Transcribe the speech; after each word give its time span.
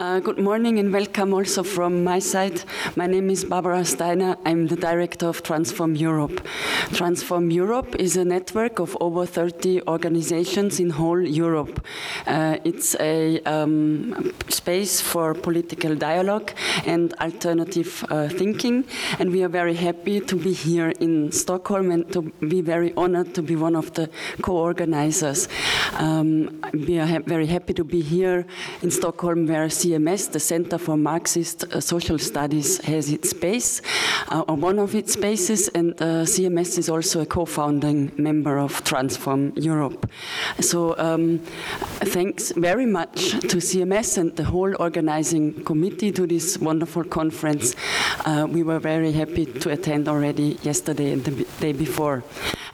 Uh, 0.00 0.20
good 0.20 0.38
morning 0.38 0.78
and 0.78 0.92
welcome 0.92 1.34
also 1.34 1.64
from 1.64 2.04
my 2.04 2.20
side. 2.20 2.62
My 2.94 3.08
name 3.08 3.30
is 3.30 3.44
Barbara 3.44 3.84
Steiner. 3.84 4.36
I'm 4.46 4.68
the 4.68 4.76
director 4.76 5.26
of 5.26 5.42
Transform 5.42 5.96
Europe. 5.96 6.46
Transform 6.92 7.50
Europe 7.50 7.96
is 7.96 8.16
a 8.16 8.24
network 8.24 8.78
of 8.78 8.96
over 9.00 9.26
30 9.26 9.82
organizations 9.88 10.78
in 10.78 10.90
whole 10.90 11.20
Europe. 11.20 11.84
Uh, 12.28 12.58
it's 12.62 12.94
a 13.00 13.40
um, 13.40 14.32
space 14.48 15.00
for 15.00 15.34
political 15.34 15.96
dialogue 15.96 16.52
and 16.86 17.12
alternative 17.14 18.04
uh, 18.08 18.28
thinking, 18.28 18.84
and 19.18 19.32
we 19.32 19.42
are 19.42 19.48
very 19.48 19.74
happy 19.74 20.20
to 20.20 20.36
be 20.36 20.52
here 20.52 20.90
in 21.00 21.32
Stockholm 21.32 21.90
and 21.90 22.12
to 22.12 22.22
be 22.46 22.60
very 22.60 22.94
honored 22.96 23.34
to 23.34 23.42
be 23.42 23.56
one 23.56 23.74
of 23.74 23.92
the 23.94 24.08
co-organizers. 24.42 25.48
Um, 25.94 26.62
we 26.72 27.00
are 27.00 27.06
ha 27.06 27.18
very 27.26 27.46
happy 27.46 27.74
to 27.74 27.82
be 27.82 28.00
here 28.00 28.46
in 28.80 28.92
Stockholm 28.92 29.48
where 29.48 29.68
CMS, 29.88 30.30
the 30.30 30.40
Center 30.40 30.76
for 30.76 30.98
Marxist 30.98 31.64
uh, 31.64 31.80
Social 31.80 32.18
Studies, 32.18 32.78
has 32.84 33.10
its 33.10 33.32
base, 33.32 33.80
uh, 34.28 34.44
or 34.46 34.54
one 34.54 34.78
of 34.78 34.94
its 34.94 35.16
bases, 35.16 35.68
and 35.68 35.94
uh, 35.94 36.24
CMS 36.24 36.76
is 36.76 36.90
also 36.90 37.22
a 37.22 37.26
co-founding 37.26 38.12
member 38.18 38.58
of 38.58 38.84
Transform 38.84 39.52
Europe. 39.56 40.10
So 40.60 40.94
um, 40.98 41.38
thanks 42.12 42.52
very 42.52 42.84
much 42.84 43.30
to 43.30 43.56
CMS 43.56 44.18
and 44.18 44.36
the 44.36 44.44
whole 44.44 44.74
organizing 44.78 45.64
committee 45.64 46.12
to 46.12 46.26
this 46.26 46.58
wonderful 46.58 47.04
conference. 47.04 47.74
We 48.26 48.62
were 48.62 48.78
very 48.78 49.12
happy 49.12 49.46
to 49.46 49.70
attend 49.70 50.06
already 50.08 50.58
yesterday 50.62 51.12
and 51.12 51.24
the 51.24 51.46
day 51.60 51.72
before. 51.72 52.24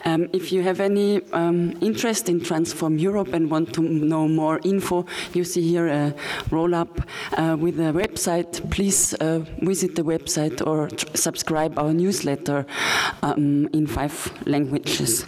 Um, 0.04 0.28
if 0.32 0.52
you 0.52 0.62
have 0.62 0.80
any 0.80 1.22
um, 1.32 1.76
interest 1.80 2.28
in 2.28 2.40
Transform 2.40 2.98
Europe 2.98 3.32
and 3.32 3.50
want 3.50 3.72
to 3.74 3.82
know 3.82 4.28
more 4.28 4.60
info, 4.64 5.06
you 5.32 5.44
see 5.44 5.62
here 5.66 5.88
a 5.88 6.14
roll-up 6.50 7.00
uh, 7.38 7.56
with 7.58 7.80
a 7.80 7.92
website. 7.92 8.70
Please 8.70 9.14
uh, 9.14 9.40
visit 9.62 9.96
the 9.96 10.02
website 10.02 10.64
or 10.66 10.90
subscribe 11.14 11.78
our 11.78 11.92
newsletter 11.92 12.66
um, 13.22 13.68
in 13.72 13.86
five 13.86 14.32
languages. 14.46 15.26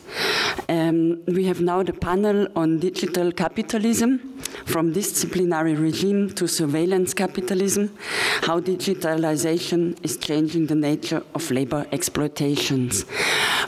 Um, 0.68 1.22
we 1.26 1.44
have 1.44 1.60
now 1.60 1.82
the 1.82 1.92
panel 1.92 2.48
on 2.54 2.78
digital 2.78 3.32
capitalism, 3.32 4.42
from 4.64 4.92
disciplinary 4.92 5.74
regime 5.74 6.30
to 6.30 6.46
surveillance 6.46 7.14
capitalism, 7.14 7.96
how 8.42 8.60
digitalization 8.60 9.96
is 10.02 10.16
changing 10.16 10.66
the 10.66 10.74
nature 10.74 11.22
of 11.34 11.50
labor 11.50 11.86
exploitations. 11.92 13.04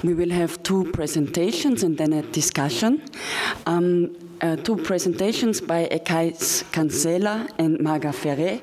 We 0.02 0.14
will 0.14 0.30
have 0.30 0.62
two 0.62 0.90
presentations 0.98 1.84
and 1.84 1.96
then 1.96 2.12
a 2.12 2.22
discussion. 2.40 3.00
Um, 3.66 4.16
uh, 4.40 4.56
two 4.56 4.76
presentations 4.76 5.60
by 5.60 5.86
Ekaitz 5.98 6.64
Cancela 6.74 7.48
and 7.56 7.78
Marga 7.78 8.12
Ferré. 8.20 8.62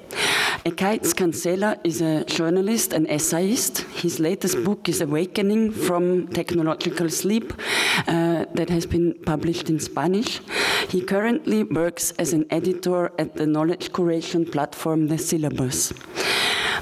Ekaitz 0.66 1.13
Cancela 1.13 1.80
is 1.86 2.02
a 2.02 2.25
journalist 2.25 2.91
and 2.91 3.08
essayist. 3.09 3.86
His 4.03 4.19
latest 4.19 4.61
book 4.66 4.89
is 4.89 5.00
Awakening 5.00 5.72
from 5.72 6.28
Technological 6.28 7.09
Sleep 7.09 7.53
uh, 7.53 8.44
that 8.53 8.69
has 8.69 8.86
been 8.86 9.13
published 9.25 9.69
in 9.69 9.80
Spanish. 9.80 10.41
He 10.89 11.00
currently 11.00 11.63
works 11.63 12.11
as 12.19 12.33
an 12.33 12.45
editor 12.50 13.13
at 13.17 13.36
the 13.36 13.47
knowledge 13.47 13.94
curation 13.94 14.52
platform 14.52 15.08
The 15.08 15.17
Syllabus. 15.17 15.94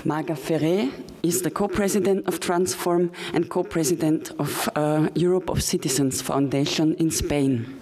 Marga 0.04 0.36
Ferré 0.36 1.13
is 1.24 1.42
the 1.42 1.50
co-president 1.50 2.28
of 2.28 2.40
Transform 2.40 3.12
and 3.34 3.50
co-president 3.50 4.32
of 4.40 4.70
uh, 4.76 5.08
Europe 5.16 5.50
of 5.50 5.64
Citizens 5.64 6.22
Foundation 6.22 6.94
in 6.96 7.10
Spain. 7.12 7.80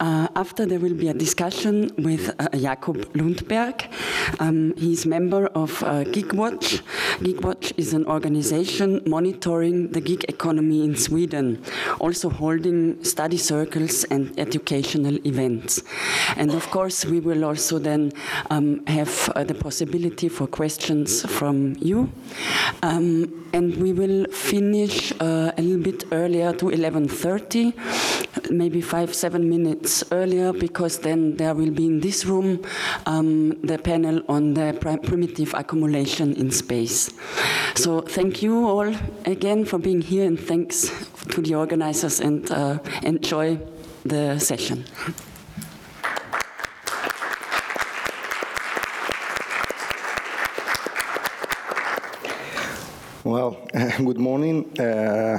Uh, 0.00 0.28
after 0.34 0.64
there 0.64 0.80
will 0.80 0.94
be 0.94 1.08
a 1.08 1.12
discussion 1.12 1.90
with 1.98 2.34
uh, 2.38 2.48
Jakob 2.56 2.96
Lundberg. 3.12 3.86
Um, 4.40 4.74
he's 4.78 5.04
member 5.04 5.48
of 5.48 5.82
uh, 5.82 6.04
GigWatch. 6.04 6.80
GigWatch 7.18 7.74
is 7.76 7.92
an 7.92 8.06
organization 8.06 9.02
monitoring 9.04 9.92
the 9.92 10.00
gig 10.00 10.24
economy 10.26 10.84
in 10.86 10.96
Sweden, 10.96 11.62
also 11.98 12.30
holding 12.30 13.04
study 13.04 13.36
circles 13.36 14.04
and 14.04 14.32
educational 14.40 15.18
events. 15.26 15.82
And 16.38 16.50
of 16.52 16.70
course, 16.70 17.04
we 17.04 17.20
will 17.20 17.44
also 17.44 17.78
then 17.78 18.12
um, 18.48 18.86
have 18.86 19.28
uh, 19.36 19.44
the 19.44 19.54
possibility 19.54 20.30
for 20.30 20.46
questions 20.46 21.30
from 21.30 21.76
you. 21.78 22.10
Um, 22.82 23.48
and 23.52 23.76
we 23.76 23.92
will 23.92 24.24
finish 24.32 25.12
uh, 25.20 25.52
a 25.58 25.60
little 25.60 25.82
bit 25.82 26.04
earlier 26.10 26.54
to 26.54 26.66
11.30, 26.66 28.50
maybe 28.50 28.80
five, 28.80 29.14
seven 29.14 29.50
minutes 29.50 29.89
earlier, 30.10 30.52
because 30.52 30.98
then 30.98 31.36
there 31.36 31.54
will 31.54 31.70
be 31.70 31.86
in 31.86 32.00
this 32.00 32.24
room 32.24 32.64
um, 33.06 33.60
the 33.62 33.78
panel 33.78 34.22
on 34.28 34.54
the 34.54 34.78
primitive 35.02 35.54
accumulation 35.54 36.34
in 36.34 36.50
space. 36.50 37.10
So 37.74 38.00
thank 38.00 38.42
you 38.42 38.66
all 38.66 38.94
again 39.24 39.64
for 39.64 39.78
being 39.78 40.02
here, 40.02 40.26
and 40.26 40.38
thanks 40.38 40.90
to 41.32 41.40
the 41.40 41.54
organizers, 41.54 42.20
and 42.20 42.50
uh, 42.50 42.78
enjoy 43.02 43.58
the 44.04 44.38
session. 44.38 44.84
Well, 53.22 53.68
good 53.98 54.18
morning. 54.18 54.64
Uh, 54.80 55.38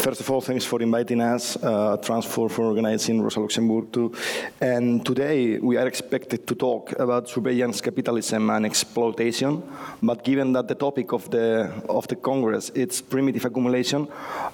first 0.00 0.20
of 0.20 0.30
all, 0.30 0.40
thanks 0.40 0.64
for 0.64 0.80
inviting 0.80 1.20
us, 1.20 1.56
uh, 1.62 1.96
for 2.22 2.50
organizing 2.58 3.20
Rosa 3.20 3.40
Luxemburg 3.40 3.92
too. 3.92 4.12
And 4.60 5.04
today 5.04 5.58
we 5.58 5.76
are 5.76 5.86
expected 5.86 6.46
to 6.46 6.54
talk 6.54 6.98
about 6.98 7.28
surveillance 7.28 7.80
capitalism 7.80 8.50
and 8.50 8.64
exploitation. 8.64 9.62
But 10.02 10.24
given 10.24 10.52
that 10.54 10.68
the 10.68 10.74
topic 10.74 11.12
of 11.12 11.30
the 11.30 11.70
of 11.88 12.06
the 12.08 12.16
Congress 12.16 12.70
is 12.70 13.02
primitive 13.02 13.44
accumulation, 13.44 14.08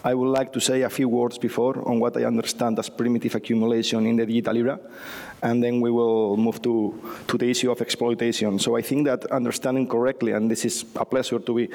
I 0.05 0.15
would 0.15 0.33
like 0.39 0.53
to 0.53 0.61
say 0.61 0.83
a 0.83 0.91
few 0.91 1.09
words 1.09 1.39
before 1.39 1.77
on 1.89 2.01
what 2.01 2.17
I 2.17 2.25
understand 2.25 2.79
as 2.79 2.91
primitive 2.91 3.37
accumulation 3.37 4.07
in 4.07 4.17
the 4.17 4.27
digital 4.27 4.57
era 4.57 4.79
and 5.43 5.63
then 5.63 5.81
we 5.81 5.91
will 5.91 6.37
move 6.37 6.61
to, 6.63 6.95
to 7.29 7.39
the 7.39 7.51
issue 7.51 7.71
of 7.71 7.81
exploitation. 7.81 8.59
So 8.59 8.77
I 8.77 8.83
think 8.83 9.07
that 9.07 9.27
understanding 9.27 9.87
correctly, 9.87 10.33
and 10.33 10.51
this 10.51 10.65
is 10.65 10.85
a 10.97 11.05
pleasure 11.05 11.39
to 11.39 11.55
be 11.55 11.69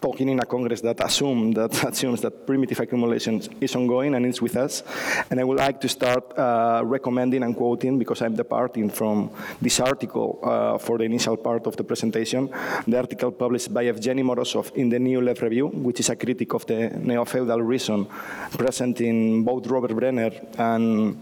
talking 0.00 0.28
in 0.28 0.38
a 0.40 0.44
Congress 0.44 0.80
that 0.82 1.02
assume 1.02 1.52
that 1.52 1.72
assumes 1.90 2.20
that 2.20 2.46
primitive 2.46 2.78
accumulation 2.80 3.40
is 3.60 3.74
ongoing 3.74 4.14
and 4.14 4.26
is 4.26 4.40
with 4.42 4.56
us. 4.56 4.82
And 5.30 5.40
I 5.40 5.44
would 5.44 5.58
like 5.58 5.80
to 5.80 5.88
start 5.88 6.38
uh, 6.38 6.82
recommending 6.84 7.42
and 7.42 7.56
quoting, 7.56 7.98
because 7.98 8.22
I'm 8.22 8.34
departing 8.34 8.90
from 8.90 9.30
this 9.60 9.80
article 9.80 10.38
uh, 10.42 10.78
for 10.78 10.98
the 10.98 11.04
initial 11.04 11.36
part 11.36 11.66
of 11.66 11.76
the 11.76 11.84
presentation, 11.84 12.50
the 12.86 12.96
article 12.98 13.32
published 13.32 13.72
by 13.72 13.84
Evgeny 13.84 14.22
Morozov 14.22 14.74
in 14.76 14.88
the 14.88 14.98
New 14.98 15.20
Left 15.20 15.42
Review, 15.42 15.68
which 15.68 16.00
is 16.00 16.10
a 16.10 16.16
critic 16.16 16.54
of 16.54 16.66
the 16.66 16.90
neo-feudal 16.90 17.62
reason 17.62 18.06
present 18.52 19.00
in 19.00 19.44
both 19.44 19.66
Robert 19.66 19.94
Brenner 19.94 20.30
and 20.58 21.16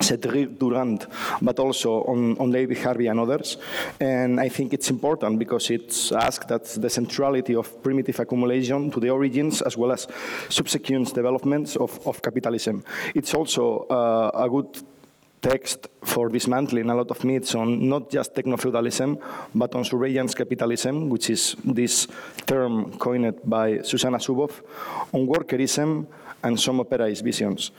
Cedric 0.00 0.58
Durand, 0.58 1.06
but 1.40 1.58
also 1.58 2.02
on, 2.04 2.36
on 2.38 2.50
David 2.50 2.78
Harvey 2.78 3.06
and 3.06 3.20
others. 3.20 3.56
And 4.00 4.40
I 4.40 4.48
think 4.48 4.72
it's 4.72 4.90
important 4.90 5.38
because 5.38 5.70
it's 5.70 6.12
asked 6.12 6.48
that 6.48 6.64
the 6.64 6.90
centrality 6.90 7.54
of 7.54 7.82
primitive 7.82 8.18
accumulation 8.20 8.90
to 8.90 9.00
the 9.00 9.10
origins 9.10 9.62
as 9.62 9.76
well 9.76 9.92
as 9.92 10.06
subsequent 10.48 11.14
developments 11.14 11.76
of, 11.76 12.06
of 12.06 12.20
capitalism. 12.20 12.84
It's 13.14 13.34
also 13.34 13.86
uh, 13.88 14.30
a 14.34 14.48
good 14.48 14.82
text 15.40 15.88
for 16.02 16.30
dismantling 16.30 16.88
a 16.88 16.94
lot 16.94 17.10
of 17.10 17.22
myths 17.22 17.54
on 17.54 17.88
not 17.88 18.10
just 18.10 18.34
techno-feudalism, 18.34 19.18
but 19.54 19.74
on 19.74 19.84
surveillance 19.84 20.34
capitalism, 20.34 21.10
which 21.10 21.28
is 21.28 21.54
this 21.64 22.08
term 22.46 22.96
coined 22.98 23.40
by 23.44 23.78
Shoshana 23.78 24.18
Zuboff, 24.18 24.62
on 25.12 25.26
workerism, 25.26 26.06
and 26.44 26.60
some 26.60 26.80
operaist 26.80 27.24
visions. 27.24 27.72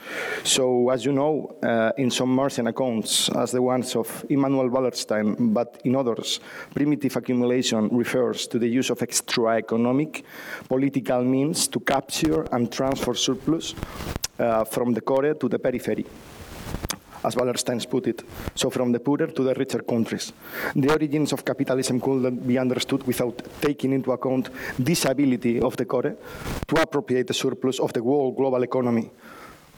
So, 0.44 0.90
as 0.90 1.04
you 1.04 1.12
know, 1.12 1.56
uh, 1.62 1.92
in 1.96 2.10
some 2.10 2.34
Marxian 2.34 2.66
accounts, 2.68 3.28
as 3.30 3.52
the 3.52 3.62
ones 3.62 3.96
of 3.96 4.26
Immanuel 4.28 4.68
Wallerstein, 4.68 5.54
but 5.54 5.80
in 5.84 5.96
others, 5.96 6.40
primitive 6.74 7.16
accumulation 7.16 7.88
refers 7.88 8.46
to 8.48 8.58
the 8.58 8.68
use 8.68 8.90
of 8.90 9.02
extra-economic 9.02 10.24
political 10.68 11.22
means 11.24 11.68
to 11.68 11.80
capture 11.80 12.42
and 12.52 12.70
transfer 12.70 13.14
surplus 13.14 13.74
uh, 14.38 14.64
from 14.64 14.92
the 14.92 15.00
core 15.00 15.34
to 15.34 15.48
the 15.48 15.58
periphery 15.58 16.04
as 17.26 17.34
Wallerstein 17.34 17.84
put 17.90 18.06
it, 18.06 18.22
so 18.54 18.70
from 18.70 18.92
the 18.92 19.00
poorer 19.00 19.26
to 19.26 19.42
the 19.42 19.54
richer 19.54 19.82
countries. 19.82 20.32
The 20.74 20.90
origins 20.90 21.32
of 21.32 21.44
capitalism 21.44 22.00
could 22.00 22.22
not 22.22 22.46
be 22.46 22.58
understood 22.58 23.06
without 23.06 23.42
taking 23.60 23.92
into 23.92 24.12
account 24.12 24.50
this 24.78 25.04
ability 25.04 25.60
of 25.60 25.76
the 25.76 25.84
core 25.84 26.16
to 26.66 26.80
appropriate 26.80 27.26
the 27.26 27.34
surplus 27.34 27.80
of 27.80 27.92
the 27.92 28.02
world 28.02 28.36
global 28.36 28.62
economy, 28.62 29.10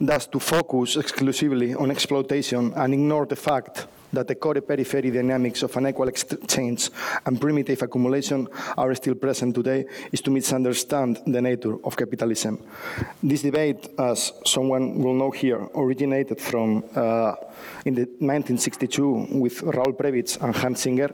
thus 0.01 0.27
to 0.27 0.39
focus 0.39 0.97
exclusively 0.97 1.75
on 1.75 1.91
exploitation 1.91 2.73
and 2.77 2.93
ignore 2.93 3.27
the 3.27 3.37
fact 3.37 3.87
that 4.13 4.29
the 4.29 4.35
core 4.35 4.61
periphery 4.61 5.11
dynamics 5.11 5.63
of 5.63 5.77
unequal 5.77 6.09
exchange 6.09 6.91
and 7.27 7.41
primitive 7.41 7.83
accumulation 7.83 8.49
are 8.77 8.95
still 8.95 9.15
present 9.15 9.55
today 9.55 9.85
is 10.13 10.21
to 10.21 10.31
misunderstand 10.31 11.21
the 11.27 11.41
nature 11.41 11.77
of 11.85 11.97
capitalism. 11.97 12.59
This 13.23 13.43
debate, 13.43 13.89
as 13.99 14.33
someone 14.45 14.99
will 14.99 15.15
know 15.15 15.31
here, 15.31 15.69
originated 15.75 16.41
from 16.41 16.85
uh, 16.95 17.35
in 17.85 17.95
the 17.95 18.03
1962 18.03 19.29
with 19.31 19.63
Raoul 19.63 19.93
Prebisch 19.93 20.41
and 20.43 20.55
Hans 20.55 20.81
Singer, 20.81 21.11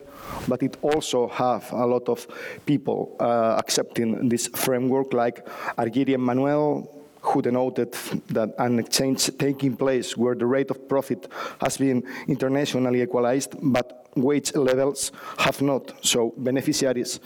but 0.49 0.62
it 0.62 0.76
also 0.82 1.29
have 1.29 1.70
a 1.73 1.87
lot 1.87 2.08
of 2.08 2.26
people 2.67 3.17
uh, 3.20 3.56
accepting 3.58 4.29
this 4.29 4.49
framework 4.49 5.12
like 5.12 5.47
Arghiri 5.76 6.11
Emmanuel, 6.11 6.94
who 7.25 7.43
denoted 7.43 7.93
that 8.29 8.55
an 8.59 8.79
exchange 8.79 9.31
taking 9.38 9.76
place 9.76 10.17
where 10.17 10.35
the 10.35 10.47
rate 10.47 10.71
of 10.71 10.88
profit 10.88 11.26
has 11.61 11.79
been 11.79 12.03
internationally 12.29 13.03
equalized, 13.03 13.55
but 13.62 14.06
wage 14.15 14.55
levels 14.55 15.11
have 15.38 15.61
not. 15.62 15.93
So 16.05 16.35
beneficiaries 16.37 17.21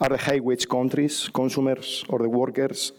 are 0.00 0.08
the 0.08 0.16
high 0.16 0.40
wage 0.40 0.66
countries, 0.68 1.28
consumers, 1.32 2.04
or 2.08 2.18
the 2.18 2.28
workers 2.28 2.92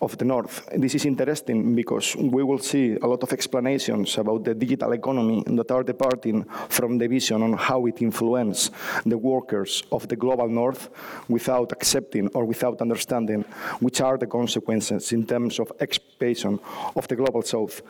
of 0.00 0.16
the 0.18 0.24
North. 0.24 0.68
This 0.76 0.94
is 0.94 1.04
interesting 1.04 1.74
because 1.74 2.16
we 2.16 2.42
will 2.42 2.58
see 2.58 2.96
a 3.02 3.06
lot 3.06 3.22
of 3.22 3.32
explanations 3.32 4.18
about 4.18 4.44
the 4.44 4.54
digital 4.54 4.92
economy 4.92 5.42
that 5.46 5.70
are 5.70 5.82
departing 5.82 6.44
from 6.68 6.98
the 6.98 7.06
vision 7.08 7.42
on 7.42 7.52
how 7.54 7.86
it 7.86 8.02
influences 8.02 8.70
the 9.04 9.18
workers 9.18 9.82
of 9.92 10.08
the 10.08 10.16
global 10.16 10.48
North 10.48 10.90
without 11.28 11.72
accepting 11.72 12.28
or 12.34 12.44
without 12.44 12.80
understanding 12.80 13.44
which 13.80 14.00
are 14.00 14.18
the 14.18 14.26
consequences 14.26 15.12
in 15.12 15.26
terms 15.26 15.58
of 15.58 15.72
expansion 15.80 16.58
of 16.94 17.08
the 17.08 17.16
global 17.16 17.42
South. 17.42 17.82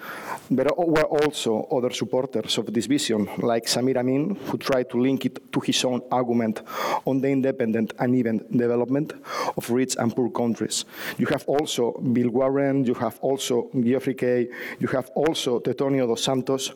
There 0.50 0.66
were 0.76 1.04
also 1.04 1.66
other 1.70 1.90
supporters 1.90 2.58
of 2.58 2.72
this 2.72 2.86
vision, 2.86 3.28
like 3.38 3.66
Samir 3.66 3.96
Amin, 3.96 4.36
who 4.46 4.58
tried 4.58 4.90
to 4.90 5.00
link 5.00 5.24
it 5.26 5.52
to 5.52 5.60
his 5.60 5.84
own 5.84 6.02
argument 6.10 6.62
on 7.04 7.20
the 7.20 7.28
independent 7.28 7.94
and 7.98 8.14
even 8.14 8.44
development 8.50 9.12
of 9.56 9.70
rich 9.70 9.96
and 9.98 10.14
poor 10.14 10.30
countries. 10.30 10.84
You 11.18 11.26
have 11.26 11.44
also 11.46 11.85
Bill 11.92 12.30
Warren, 12.30 12.84
you 12.84 12.94
have 12.94 13.18
also 13.20 13.68
Geoffrey 13.80 14.14
Kay, 14.14 14.48
you 14.78 14.88
have 14.88 15.10
also 15.14 15.60
Theotonio 15.60 16.06
dos 16.06 16.22
Santos, 16.22 16.72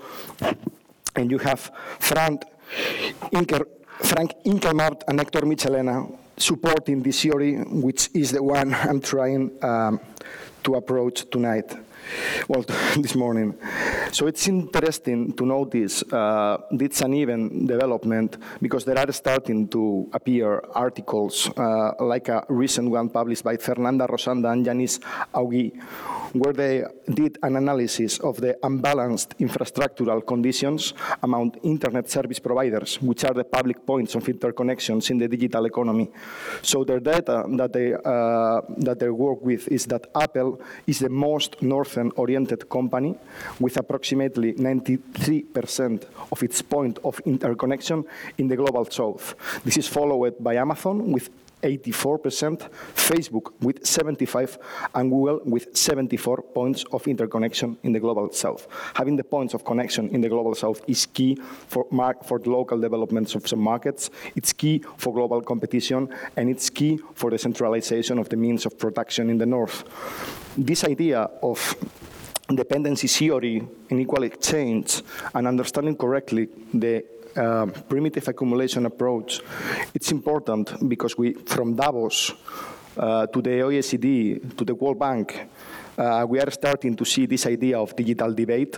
and 1.17 1.31
you 1.31 1.39
have 1.39 1.71
Frank, 1.99 2.45
Inker, 3.33 3.67
Frank 4.03 4.33
and 4.45 5.19
Hector 5.21 5.43
Michelena 5.43 6.07
supporting 6.37 7.03
this 7.03 7.23
theory, 7.23 7.57
which 7.57 8.11
is 8.15 8.33
the 8.33 8.43
one 8.43 8.75
I'm 8.75 9.01
trying 9.01 9.53
um, 9.63 10.01
to 10.65 10.75
approach 10.75 11.29
tonight 11.31 11.75
well, 12.49 12.63
this 12.97 13.15
morning. 13.15 13.55
So 14.13 14.27
it's 14.27 14.47
interesting 14.49 15.33
to 15.35 15.47
notice 15.47 16.03
uh, 16.13 16.59
this 16.71 17.01
uneven 17.01 17.67
development 17.67 18.37
because 18.61 18.85
there 18.85 18.99
are 18.99 19.13
starting 19.13 19.69
to 19.69 20.09
appear 20.13 20.61
articles 20.75 21.51
uh, 21.57 21.93
like 22.01 22.29
a 22.29 22.45
recent 22.49 22.91
one 22.91 23.09
published 23.09 23.45
by 23.45 23.57
Fernanda 23.57 24.07
Rosanda 24.07 24.53
and 24.53 24.67
Yanis 24.67 25.01
Augui 25.35 25.73
where 26.33 26.53
they 26.53 26.85
did 27.13 27.39
an 27.43 27.57
analysis 27.57 28.19
of 28.21 28.37
the 28.41 28.57
unbalanced 28.63 29.37
infrastructural 29.39 30.25
conditions 30.25 30.95
among 31.23 31.55
internet 31.63 32.09
service 32.09 32.39
providers, 32.39 33.01
which 33.03 33.25
are 33.25 33.35
the 33.35 33.45
public 33.45 33.85
points 33.85 34.15
of 34.15 34.25
interconnections 34.25 35.11
in 35.11 35.19
the 35.19 35.29
digital 35.29 35.65
economy. 35.67 36.11
So 36.63 36.85
their 36.85 37.01
data 37.01 37.45
that 37.57 37.73
they, 37.73 37.95
uh, 37.95 38.61
that 38.79 38.99
they 38.99 39.11
work 39.11 39.43
with 39.43 39.69
is 39.69 39.87
that 39.87 40.07
Apple 40.15 40.61
is 40.87 41.01
the 41.01 41.09
most 41.09 41.61
northern-oriented 41.97 42.69
company 42.69 43.17
with 43.59 43.77
approximately 43.77 44.55
93% 44.55 46.05
of 46.31 46.43
its 46.43 46.63
point 46.63 46.99
of 47.05 47.21
interconnection 47.25 48.05
in 48.39 48.49
the 48.49 48.57
global 48.57 48.85
south. 48.85 49.35
This 49.65 49.77
is 49.77 49.89
followed 49.89 50.43
by 50.43 50.55
Amazon 50.57 51.13
with 51.13 51.31
84%, 51.63 52.71
Facebook 52.95 53.53
with 53.61 53.87
75, 53.87 54.59
and 54.95 55.11
Google 55.11 55.43
with 55.45 55.77
74 55.77 56.43
points 56.55 56.85
of 56.91 57.07
interconnection 57.07 57.77
in 57.83 57.93
the 57.93 58.01
global 58.01 58.33
south. 58.33 58.67
Having 58.95 59.17
the 59.17 59.25
points 59.25 59.53
of 59.53 59.63
connection 59.63 60.09
in 60.09 60.23
the 60.23 60.29
global 60.31 60.55
south 60.55 60.81
is 60.89 61.05
key 61.05 61.37
for, 61.69 61.87
for 62.25 62.39
local 62.47 62.81
developments 62.81 63.35
of 63.35 63.47
some 63.47 63.61
markets, 63.61 64.11
it's 64.35 64.55
key 64.55 64.83
for 64.97 65.13
global 65.13 65.43
competition, 65.43 66.09
and 66.37 66.49
it's 66.49 66.71
key 66.71 66.99
for 67.13 67.31
the 67.31 67.39
centralization 67.39 68.19
of 68.19 68.31
the 68.31 68.37
means 68.37 68.65
of 68.65 68.79
production 68.79 69.29
in 69.29 69.37
the 69.37 69.45
north. 69.45 69.85
This 70.57 70.85
idea 70.85 71.31
of 71.43 71.77
dependency 72.49 73.07
theory 73.07 73.63
in 73.89 74.01
equal 74.01 74.25
exchange 74.25 75.03
and 75.33 75.47
understanding 75.47 75.97
correctly 75.97 76.49
the 76.75 77.05
uh, 77.37 77.67
primitive 77.89 78.27
accumulation 78.27 78.87
approach, 78.87 79.41
it's 79.95 80.11
important 80.11 80.89
because 80.89 81.17
we, 81.17 81.35
from 81.35 81.77
Davos 81.77 82.33
uh, 82.97 83.27
to 83.29 83.41
the 83.41 83.51
OECD 83.51 84.57
to 84.57 84.65
the 84.65 84.75
World 84.75 84.99
Bank, 84.99 85.47
uh, 85.97 86.27
we 86.29 86.41
are 86.41 86.51
starting 86.51 86.97
to 86.97 87.05
see 87.05 87.27
this 87.27 87.47
idea 87.47 87.79
of 87.79 87.95
digital 87.95 88.35
debate, 88.35 88.77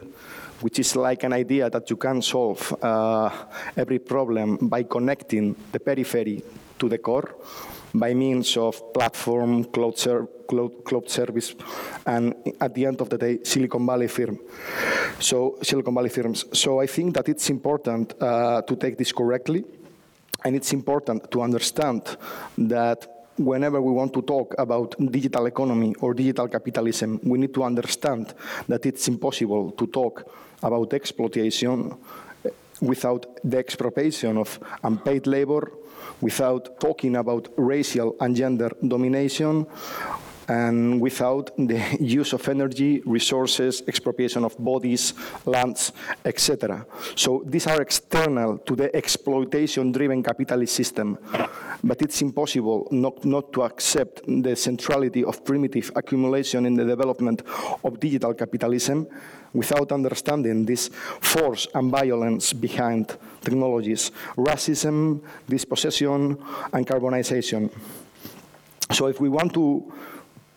which 0.61 0.79
is 0.79 0.95
like 0.95 1.25
an 1.25 1.33
idea 1.33 1.71
that 1.71 1.89
you 1.89 1.97
can 1.97 2.21
solve 2.21 2.77
uh, 2.83 3.31
every 3.75 3.99
problem 3.99 4.69
by 4.69 4.83
connecting 4.83 5.57
the 5.73 5.81
periphery 5.81 6.43
to 6.79 6.91
the 6.91 6.99
core 6.99 7.35
by 7.95 8.15
means 8.15 8.57
of 8.57 8.93
platform, 8.93 9.65
cloud, 9.65 9.99
ser 9.99 10.27
cloud, 10.49 10.85
cloud 10.85 11.11
service, 11.11 11.55
and 12.07 12.35
at 12.61 12.75
the 12.75 12.87
end 12.87 13.01
of 13.01 13.09
the 13.09 13.19
day, 13.19 13.39
Silicon 13.43 13.87
Valley 13.87 14.09
firm. 14.09 14.39
So 15.19 15.59
Silicon 15.63 15.95
Valley 15.95 16.09
firms. 16.09 16.45
So 16.53 16.81
I 16.81 16.87
think 16.87 17.15
that 17.15 17.29
it's 17.29 17.51
important 17.51 18.15
uh, 18.21 18.63
to 18.63 18.77
take 18.77 18.97
this 18.97 19.13
correctly, 19.13 19.65
and 20.45 20.57
it's 20.57 20.73
important 20.73 21.31
to 21.31 21.43
understand 21.43 22.17
that 22.59 23.07
whenever 23.37 23.81
we 23.81 23.93
want 23.93 24.13
to 24.13 24.23
talk 24.23 24.55
about 24.59 24.95
digital 25.11 25.47
economy 25.47 25.95
or 26.01 26.15
digital 26.15 26.49
capitalism, 26.49 27.21
we 27.25 27.39
need 27.39 27.55
to 27.55 27.63
understand 27.63 28.35
that 28.69 28.85
it's 28.87 29.09
impossible 29.09 29.71
to 29.73 29.87
talk 29.87 30.25
about 30.63 30.93
exploitation 30.93 31.95
without 32.81 33.27
the 33.45 33.59
expropriation 33.59 34.37
of 34.37 34.59
unpaid 34.83 35.27
labor, 35.27 35.73
without 36.21 36.81
talking 36.81 37.17
about 37.17 37.49
racial 37.57 38.17
and 38.21 38.37
gender 38.37 38.71
domination, 38.87 39.67
and 40.49 41.01
without 41.01 41.51
the 41.57 41.81
use 42.01 42.33
of 42.33 42.47
energy, 42.49 43.01
resources, 43.07 43.83
expropriation 43.87 44.45
of 44.45 44.57
bodies, 44.59 45.15
lands, 45.47 45.93
etc. 46.25 46.85
So 47.15 47.43
these 47.47 47.67
are 47.67 47.81
external 47.81 48.59
to 48.59 48.77
the 48.77 48.95
exploitation-driven 48.95 50.23
capitalist 50.23 50.75
system. 50.75 51.19
But 51.85 52.03
it's 52.03 52.23
impossible 52.23 52.89
not, 52.91 53.25
not 53.25 53.53
to 53.55 53.63
accept 53.63 54.23
the 54.27 54.55
centrality 54.55 55.25
of 55.25 55.45
primitive 55.45 55.91
accumulation 55.97 56.67
in 56.67 56.75
the 56.75 56.85
development 56.85 57.43
of 57.85 57.99
digital 57.99 58.35
capitalism 58.35 59.09
without 59.53 59.93
understanding 59.93 60.65
this 60.65 60.89
force 61.21 61.67
and 61.75 61.91
violence 61.91 62.53
behind 62.53 63.17
technologies, 63.41 64.11
racism, 64.37 65.21
dispossession, 65.49 66.39
and 66.73 66.87
carbonization. 66.87 67.71
So 68.93 69.07
if 69.07 69.21
we 69.21 69.29
want 69.29 69.55
to 69.55 69.93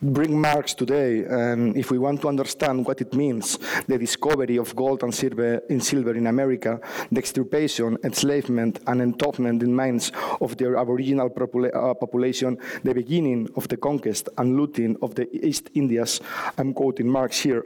bring 0.02 0.40
Marx 0.40 0.74
today, 0.74 1.24
and 1.24 1.76
if 1.76 1.90
we 1.90 1.98
want 1.98 2.22
to 2.22 2.28
understand 2.28 2.86
what 2.86 3.02
it 3.02 3.14
means, 3.14 3.58
the 3.88 3.98
discovery 3.98 4.58
of 4.58 4.76
gold 4.76 5.04
and 5.04 5.14
silver 5.14 5.62
in, 5.70 5.80
silver 5.82 6.14
in 6.16 6.28
America, 6.28 6.80
the 7.12 7.18
extirpation, 7.18 7.98
enslavement, 8.04 8.80
and 8.88 9.02
entombment 9.02 9.64
in 9.64 9.74
mines 9.74 10.12
of 10.42 10.58
their 10.58 10.78
aboriginal 10.78 11.30
popula 11.30 11.74
uh, 11.74 11.94
population, 11.94 12.58
the 12.84 12.94
beginning 12.94 13.50
of 13.56 13.68
the 13.68 13.78
conquest 13.78 14.30
and 14.38 14.58
looting 14.58 14.98
of 15.02 15.16
the 15.16 15.28
East 15.46 15.70
Indies, 15.74 16.22
I'm 16.58 16.74
quoting 16.74 17.08
Marx 17.08 17.40
here, 17.40 17.66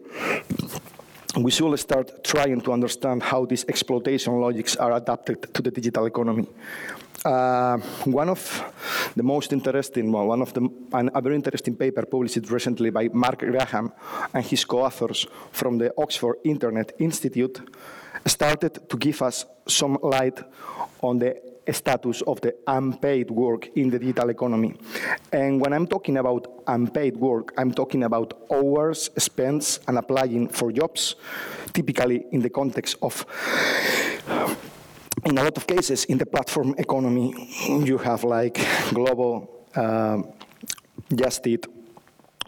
we 1.44 1.52
should 1.52 1.78
start 1.80 2.24
trying 2.24 2.62
to 2.62 2.74
understand 2.74 3.24
how 3.24 3.46
these 3.46 3.66
exploitation 3.68 4.40
logics 4.40 4.76
are 4.76 4.94
adapted 4.94 5.54
to 5.54 5.62
the 5.62 5.72
digital 5.72 6.06
economy. 6.06 6.48
Uh, 7.26 7.78
one 8.06 8.30
of 8.30 8.64
the 9.16 9.24
most 9.24 9.52
interesting, 9.52 10.12
well, 10.12 10.28
one 10.28 10.42
of 10.42 10.54
the, 10.54 10.70
a 10.94 11.22
very 11.22 11.36
interesting 11.36 11.76
paper 11.76 12.06
published 12.06 12.50
recently 12.50 12.90
by 12.90 13.10
Mark 13.10 13.40
Graham 13.40 13.92
and 14.34 14.46
his 14.46 14.64
co-authors 14.64 15.28
from 15.52 15.78
the 15.78 15.94
Oxford 15.98 16.38
Internet 16.44 16.94
Institute 17.00 17.60
started 18.26 18.90
to 18.90 18.98
give 18.98 19.22
us 19.22 19.46
some 19.68 19.98
light 20.02 20.40
on 21.02 21.20
the 21.20 21.49
status 21.74 22.22
of 22.22 22.42
the 22.42 22.56
unpaid 22.68 23.32
work 23.32 23.70
in 23.76 23.90
the 23.90 24.00
digital 24.00 24.30
economy. 24.30 24.76
And 25.32 25.62
when 25.62 25.74
I'm 25.74 25.88
talking 25.88 26.18
about 26.18 26.48
unpaid 26.68 27.18
work, 27.18 27.54
I'm 27.58 27.72
talking 27.72 28.04
about 28.04 28.34
hours 28.52 29.10
spent 29.18 29.80
and 29.88 29.98
applying 29.98 30.50
for 30.50 30.72
jobs, 30.72 31.16
typically 31.74 32.26
in 32.32 32.42
the 32.42 32.50
context 32.50 32.98
of 33.02 33.26
in 35.26 35.38
a 35.38 35.44
lot 35.44 35.58
of 35.58 35.68
cases 35.68 36.06
in 36.06 36.18
the 36.18 36.26
platform 36.26 36.76
economy, 36.78 37.34
you 37.68 37.98
have 37.98 38.24
like 38.24 38.60
global 38.94 39.68
uh, 39.76 40.22
Just 41.14 41.46
Eat, 41.48 41.66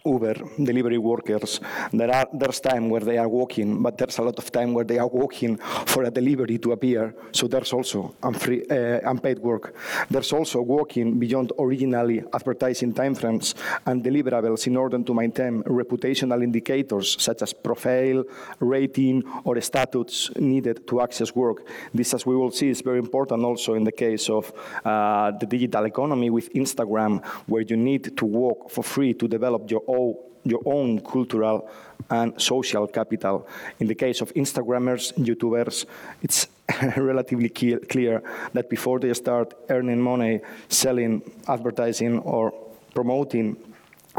Uber 0.06 0.36
delivery 0.64 0.98
workers. 0.98 1.60
There 1.94 2.14
are 2.14 2.28
there's 2.34 2.60
time 2.60 2.90
where 2.90 3.02
they 3.02 3.18
are 3.18 3.28
walking, 3.30 3.82
but 3.82 3.98
there's 3.98 4.18
a 4.18 4.24
lot 4.24 4.38
of 4.38 4.52
time 4.52 4.74
where 4.74 4.86
they 4.86 4.98
are 4.98 5.08
walking 5.08 5.58
for 5.58 6.04
a 6.04 6.12
delivery 6.12 6.58
to 6.60 6.72
appear. 6.72 7.14
So 7.32 7.48
there's 7.48 7.74
also 7.74 8.16
unfree, 8.24 8.66
uh, 8.70 9.10
unpaid 9.10 9.40
work. 9.40 9.76
There's 10.10 10.34
also 10.34 10.62
working 10.62 11.20
beyond 11.20 11.52
originally 11.60 12.24
advertising 12.34 12.94
timeframes 12.94 13.54
and 13.86 14.04
deliverables 14.04 14.68
in 14.68 14.76
order 14.76 15.02
to 15.02 15.14
maintain 15.14 15.64
reputational 15.64 16.44
indicators 16.44 17.18
such 17.20 17.42
as 17.42 17.54
profile, 17.54 18.24
rating, 18.60 19.24
or 19.44 19.60
status 19.62 20.32
needed 20.38 20.88
to 20.88 21.02
access 21.02 21.36
work. 21.36 21.66
This, 21.94 22.14
as 22.14 22.26
we 22.26 22.36
will 22.36 22.52
see, 22.52 22.70
is 22.70 22.82
very 22.82 23.00
important 23.00 23.44
also 23.44 23.76
in 23.76 23.84
the 23.84 23.92
case 23.92 24.30
of 24.30 24.52
uh, 24.84 25.32
the 25.32 25.46
digital 25.46 25.86
economy 25.86 26.30
with 26.30 26.52
Instagram, 26.54 27.24
where 27.48 27.62
you 27.62 27.78
need 27.78 28.18
to 28.18 28.26
work 28.26 28.70
for 28.70 28.84
free 28.84 29.14
to 29.14 29.28
develop 29.28 29.70
your 29.70 29.82
own 29.96 30.16
your 30.44 30.62
own 30.66 31.00
cultural 31.02 31.70
and 32.10 32.40
social 32.42 32.88
capital. 32.88 33.48
In 33.80 33.88
the 33.88 33.96
case 33.96 34.22
of 34.22 34.34
Instagrammers, 34.34 35.14
YouTubers, 35.14 35.86
it's 36.22 36.48
relatively 36.98 37.50
clear 37.50 38.24
that 38.54 38.70
before 38.70 39.00
they 39.00 39.14
start 39.14 39.54
earning 39.70 40.02
money 40.02 40.42
selling, 40.70 41.22
advertising, 41.48 42.20
or 42.20 42.54
promoting 42.94 43.56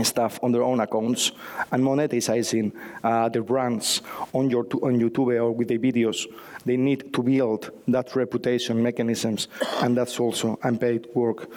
stuff 0.03 0.39
on 0.43 0.53
their 0.53 0.63
own 0.63 0.81
accounts 0.81 1.33
and 1.71 1.83
monetizing 1.85 2.73
uh, 3.05 3.29
their 3.29 3.43
brands 3.43 4.01
on 4.33 4.49
your 4.49 4.65
on 4.83 4.99
YouTube 4.99 5.39
or 5.39 5.53
with 5.53 5.69
the 5.69 5.79
videos. 5.79 6.27
They 6.65 6.77
need 6.77 7.13
to 7.13 7.23
build 7.23 7.71
that 7.89 8.15
reputation 8.17 8.83
mechanisms, 8.83 9.49
and 9.83 9.97
that's 9.97 10.19
also 10.19 10.59
unpaid 10.63 11.09
work. 11.15 11.51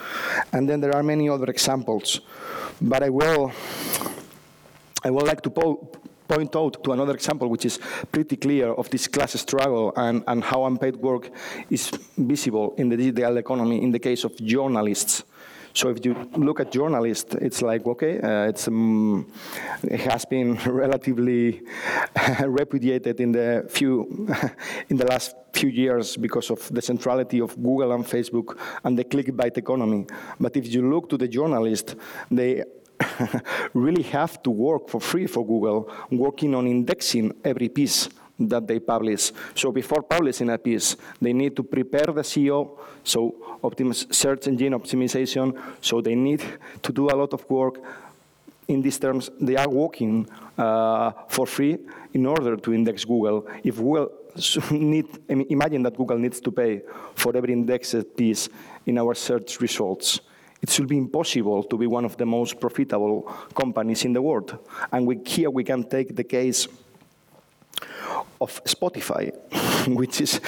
And 0.52 0.68
then 0.68 0.80
there 0.80 0.94
are 0.94 1.02
many 1.02 1.28
other 1.28 1.46
examples, 1.46 2.20
but 2.80 3.02
I 3.02 3.08
will 3.08 3.52
I 5.04 5.10
would 5.10 5.26
like 5.26 5.40
to 5.42 5.50
po 5.50 5.90
point 6.28 6.56
out 6.56 6.82
to 6.82 6.92
another 6.92 7.14
example 7.14 7.48
which 7.48 7.64
is 7.64 7.78
pretty 8.10 8.36
clear 8.36 8.72
of 8.72 8.90
this 8.90 9.06
class 9.06 9.40
struggle 9.40 9.92
and, 9.96 10.24
and 10.26 10.42
how 10.42 10.64
unpaid 10.64 10.96
work 10.96 11.30
is 11.70 11.90
visible 12.18 12.74
in 12.78 12.88
the 12.88 12.96
digital 12.96 13.36
economy 13.36 13.80
in 13.80 13.92
the 13.92 13.98
case 14.00 14.24
of 14.24 14.34
journalists. 14.36 15.22
So 15.76 15.90
if 15.90 16.02
you 16.06 16.14
look 16.36 16.58
at 16.60 16.72
journalists, 16.72 17.34
it's 17.34 17.60
like, 17.60 17.86
okay, 17.86 18.18
uh, 18.18 18.48
it's, 18.48 18.66
um, 18.66 19.30
it 19.82 20.00
has 20.10 20.24
been 20.24 20.54
relatively 20.66 21.60
repudiated 22.46 23.20
in 23.20 23.32
the 23.32 23.66
few, 23.68 24.26
in 24.88 24.96
the 24.96 25.04
last 25.04 25.36
few 25.52 25.68
years 25.68 26.16
because 26.16 26.50
of 26.50 26.66
the 26.72 26.80
centrality 26.80 27.42
of 27.42 27.54
Google 27.56 27.92
and 27.92 28.06
Facebook 28.06 28.58
and 28.84 28.98
the 28.98 29.04
clickbait 29.04 29.58
economy. 29.58 30.06
But 30.40 30.56
if 30.56 30.66
you 30.66 30.90
look 30.90 31.10
to 31.10 31.18
the 31.18 31.28
journalists, 31.28 31.94
they 32.30 32.64
really 33.74 34.04
have 34.04 34.42
to 34.44 34.50
work 34.50 34.88
for 34.88 34.98
free 34.98 35.26
for 35.26 35.46
Google, 35.46 35.92
working 36.10 36.54
on 36.54 36.66
indexing 36.66 37.34
every 37.44 37.68
piece 37.68 38.08
that 38.38 38.66
they 38.66 38.78
publish. 38.78 39.32
So 39.54 39.72
before 39.72 40.02
publishing 40.02 40.50
a 40.50 40.58
piece, 40.58 40.96
they 41.20 41.32
need 41.32 41.56
to 41.56 41.62
prepare 41.62 42.06
the 42.06 42.22
SEO, 42.22 42.78
so 43.02 43.34
search 44.10 44.48
engine 44.48 44.72
optimization, 44.72 45.58
so 45.80 46.00
they 46.00 46.14
need 46.14 46.42
to 46.82 46.92
do 46.92 47.08
a 47.08 47.16
lot 47.16 47.32
of 47.32 47.48
work. 47.48 47.80
In 48.68 48.82
these 48.82 48.98
terms, 48.98 49.30
they 49.40 49.56
are 49.56 49.68
working 49.68 50.28
uh, 50.58 51.12
for 51.28 51.46
free 51.46 51.78
in 52.12 52.26
order 52.26 52.56
to 52.56 52.74
index 52.74 53.04
Google. 53.04 53.46
If 53.62 53.76
Google 53.76 54.10
need, 54.70 55.06
imagine 55.28 55.82
that 55.84 55.96
Google 55.96 56.18
needs 56.18 56.40
to 56.40 56.50
pay 56.50 56.82
for 57.14 57.36
every 57.36 57.52
indexed 57.52 58.16
piece 58.16 58.48
in 58.84 58.98
our 58.98 59.14
search 59.14 59.60
results 59.60 60.20
it 60.62 60.70
should 60.70 60.88
be 60.88 60.96
impossible 60.96 61.62
to 61.64 61.76
be 61.76 61.86
one 61.86 62.04
of 62.04 62.16
the 62.16 62.26
most 62.26 62.58
profitable 62.58 63.22
companies 63.54 64.04
in 64.04 64.12
the 64.12 64.22
world. 64.22 64.58
And 64.90 65.06
we, 65.06 65.20
here 65.24 65.50
we 65.50 65.64
can 65.64 65.84
take 65.84 66.16
the 66.16 66.24
case 66.24 66.66
of 68.40 68.62
Spotify, 68.64 69.32
which 69.88 70.20
is 70.20 70.40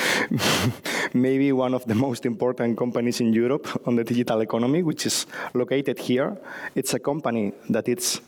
maybe 1.15 1.53
one 1.53 1.75
of 1.75 1.85
the 1.87 1.95
most 1.95 2.27
important 2.27 2.77
companies 2.77 3.21
in 3.21 3.33
Europe 3.33 3.67
on 3.87 3.97
the 3.97 4.05
digital 4.05 4.41
economy, 4.41 4.83
which 4.83 5.07
is 5.07 5.27
located 5.55 5.99
here. 5.99 6.37
It's 6.75 6.95
a 6.95 6.99
company 6.99 7.53
that 7.71 7.89
it's 7.89 8.21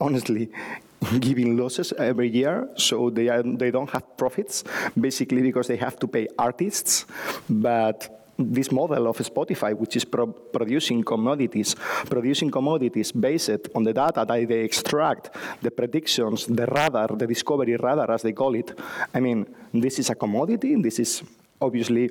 honestly 0.00 0.50
giving 1.20 1.56
losses 1.56 1.92
every 1.98 2.28
year, 2.28 2.68
so 2.76 3.10
they, 3.10 3.28
are, 3.28 3.42
they 3.42 3.70
don't 3.70 3.90
have 3.90 4.16
profits, 4.16 4.64
basically 4.98 5.42
because 5.42 5.68
they 5.68 5.76
have 5.76 5.98
to 5.98 6.06
pay 6.06 6.28
artists, 6.38 7.06
but 7.48 8.23
this 8.38 8.72
model 8.72 9.06
of 9.06 9.18
Spotify, 9.18 9.76
which 9.76 9.96
is 9.96 10.04
pro 10.04 10.26
producing 10.26 11.02
commodities, 11.04 11.74
producing 12.08 12.50
commodities 12.50 13.12
based 13.12 13.68
on 13.74 13.84
the 13.84 13.92
data 13.92 14.24
that 14.26 14.48
they 14.48 14.60
extract, 14.60 15.30
the 15.62 15.70
predictions, 15.70 16.46
the 16.46 16.66
radar, 16.66 17.08
the 17.08 17.26
discovery 17.26 17.76
radar, 17.76 18.10
as 18.10 18.22
they 18.22 18.32
call 18.32 18.54
it. 18.54 18.78
I 19.14 19.20
mean, 19.20 19.46
this 19.72 19.98
is 19.98 20.10
a 20.10 20.14
commodity. 20.14 20.74
This 20.76 20.98
is 20.98 21.22
obviously 21.60 22.10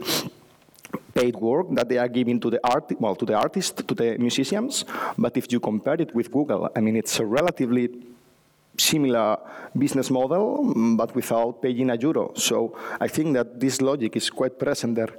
paid 1.14 1.36
work 1.36 1.68
that 1.72 1.90
they 1.90 1.98
are 1.98 2.08
giving 2.08 2.40
to 2.40 2.50
the 2.50 2.60
art, 2.64 2.92
well, 3.00 3.16
to 3.16 3.26
the 3.26 3.36
artists, 3.36 3.84
to 3.84 3.94
the 3.94 4.18
musicians. 4.18 4.86
But 5.18 5.38
if 5.38 5.52
you 5.52 5.60
compare 5.60 6.02
it 6.02 6.14
with 6.16 6.32
Google, 6.32 6.70
I 6.76 6.80
mean, 6.82 6.96
it's 6.96 7.20
a 7.20 7.26
relatively 7.26 7.90
similar 8.78 9.38
business 9.78 10.10
model, 10.10 10.74
but 10.96 11.16
without 11.16 11.62
paying 11.62 11.90
a 11.90 11.96
euro. 11.96 12.34
So 12.36 12.76
I 13.00 13.08
think 13.08 13.34
that 13.34 13.60
this 13.60 13.82
logic 13.82 14.16
is 14.16 14.30
quite 14.30 14.58
present 14.60 14.96
there. 14.96 15.14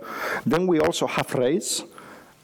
Then 0.47 0.67
we 0.67 0.81
also 0.81 1.07
have 1.07 1.33
race, 1.35 1.83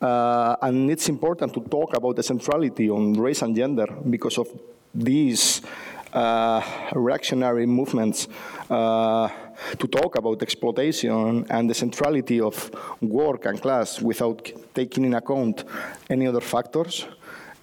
uh, 0.00 0.56
and 0.62 0.90
it's 0.90 1.08
important 1.08 1.52
to 1.54 1.60
talk 1.60 1.96
about 1.96 2.16
the 2.16 2.22
centrality 2.22 2.90
on 2.90 3.14
race 3.14 3.42
and 3.42 3.54
gender 3.54 3.86
because 4.08 4.38
of 4.38 4.48
these 4.94 5.62
uh, 6.12 6.60
reactionary 6.94 7.66
movements 7.66 8.26
uh, 8.68 9.28
to 9.78 9.86
talk 9.86 10.16
about 10.16 10.42
exploitation 10.42 11.46
and 11.50 11.70
the 11.70 11.74
centrality 11.74 12.40
of 12.40 12.70
work 13.00 13.46
and 13.46 13.60
class 13.60 14.00
without 14.00 14.50
taking 14.74 15.04
in 15.04 15.14
account 15.14 15.64
any 16.08 16.26
other 16.26 16.40
factors. 16.40 17.06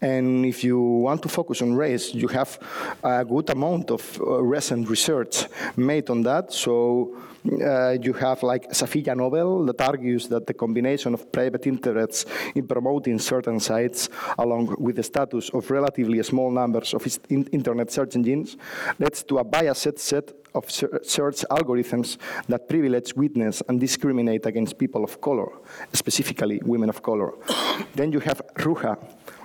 And 0.02 0.46
if 0.46 0.64
you 0.64 0.80
want 0.80 1.22
to 1.24 1.30
focus 1.30 1.62
on 1.62 1.74
race, 1.74 2.14
you 2.14 2.28
have 2.28 2.60
a 3.04 3.26
good 3.26 3.50
amount 3.50 3.92
of 3.92 4.22
uh, 4.22 4.44
recent 4.44 4.90
research 4.90 5.46
made 5.76 6.10
on 6.10 6.22
that. 6.24 6.54
So 6.54 7.18
uh, 7.48 7.92
you 8.02 8.14
have 8.14 8.44
like 8.44 8.70
Safiya 8.72 9.16
Noble 9.16 9.66
that 9.66 9.82
argues 9.82 10.28
that 10.28 10.46
the 10.46 10.54
combination 10.54 11.14
of 11.14 11.32
private 11.32 11.66
interests 11.68 12.26
in 12.56 12.68
promoting 12.68 13.20
certain 13.20 13.60
sites 13.60 14.10
along 14.38 14.76
with 14.80 14.98
the 14.98 15.04
status 15.04 15.50
of 15.50 15.70
relatively 15.72 16.22
small 16.24 16.52
numbers 16.52 16.94
of 16.94 17.08
internet 17.30 17.92
search 17.92 18.16
engines 18.16 18.58
leads 19.00 19.24
to 19.24 19.38
a 19.38 19.44
biased 19.44 19.98
set 20.00 20.32
of 20.54 20.70
search 20.70 21.46
algorithms 21.52 22.18
that 22.48 22.68
privilege 22.68 23.14
witness 23.16 23.62
and 23.68 23.80
discriminate 23.80 24.46
against 24.46 24.78
people 24.78 25.04
of 25.04 25.22
color, 25.22 25.50
specifically 25.94 26.60
women 26.66 26.90
of 26.90 27.02
color. 27.02 27.34
then 27.96 28.12
you 28.12 28.20
have 28.20 28.42
Ruha, 28.56 28.98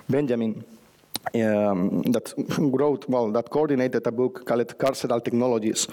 Benjamin, 0.09 0.63
um, 1.33 2.01
that 2.03 2.33
wrote, 2.57 3.07
well, 3.09 3.31
that 3.31 3.49
coordinated 3.49 4.05
a 4.05 4.11
book 4.11 4.45
called 4.45 4.77
Carceral 4.77 5.23
Technologies, 5.23 5.85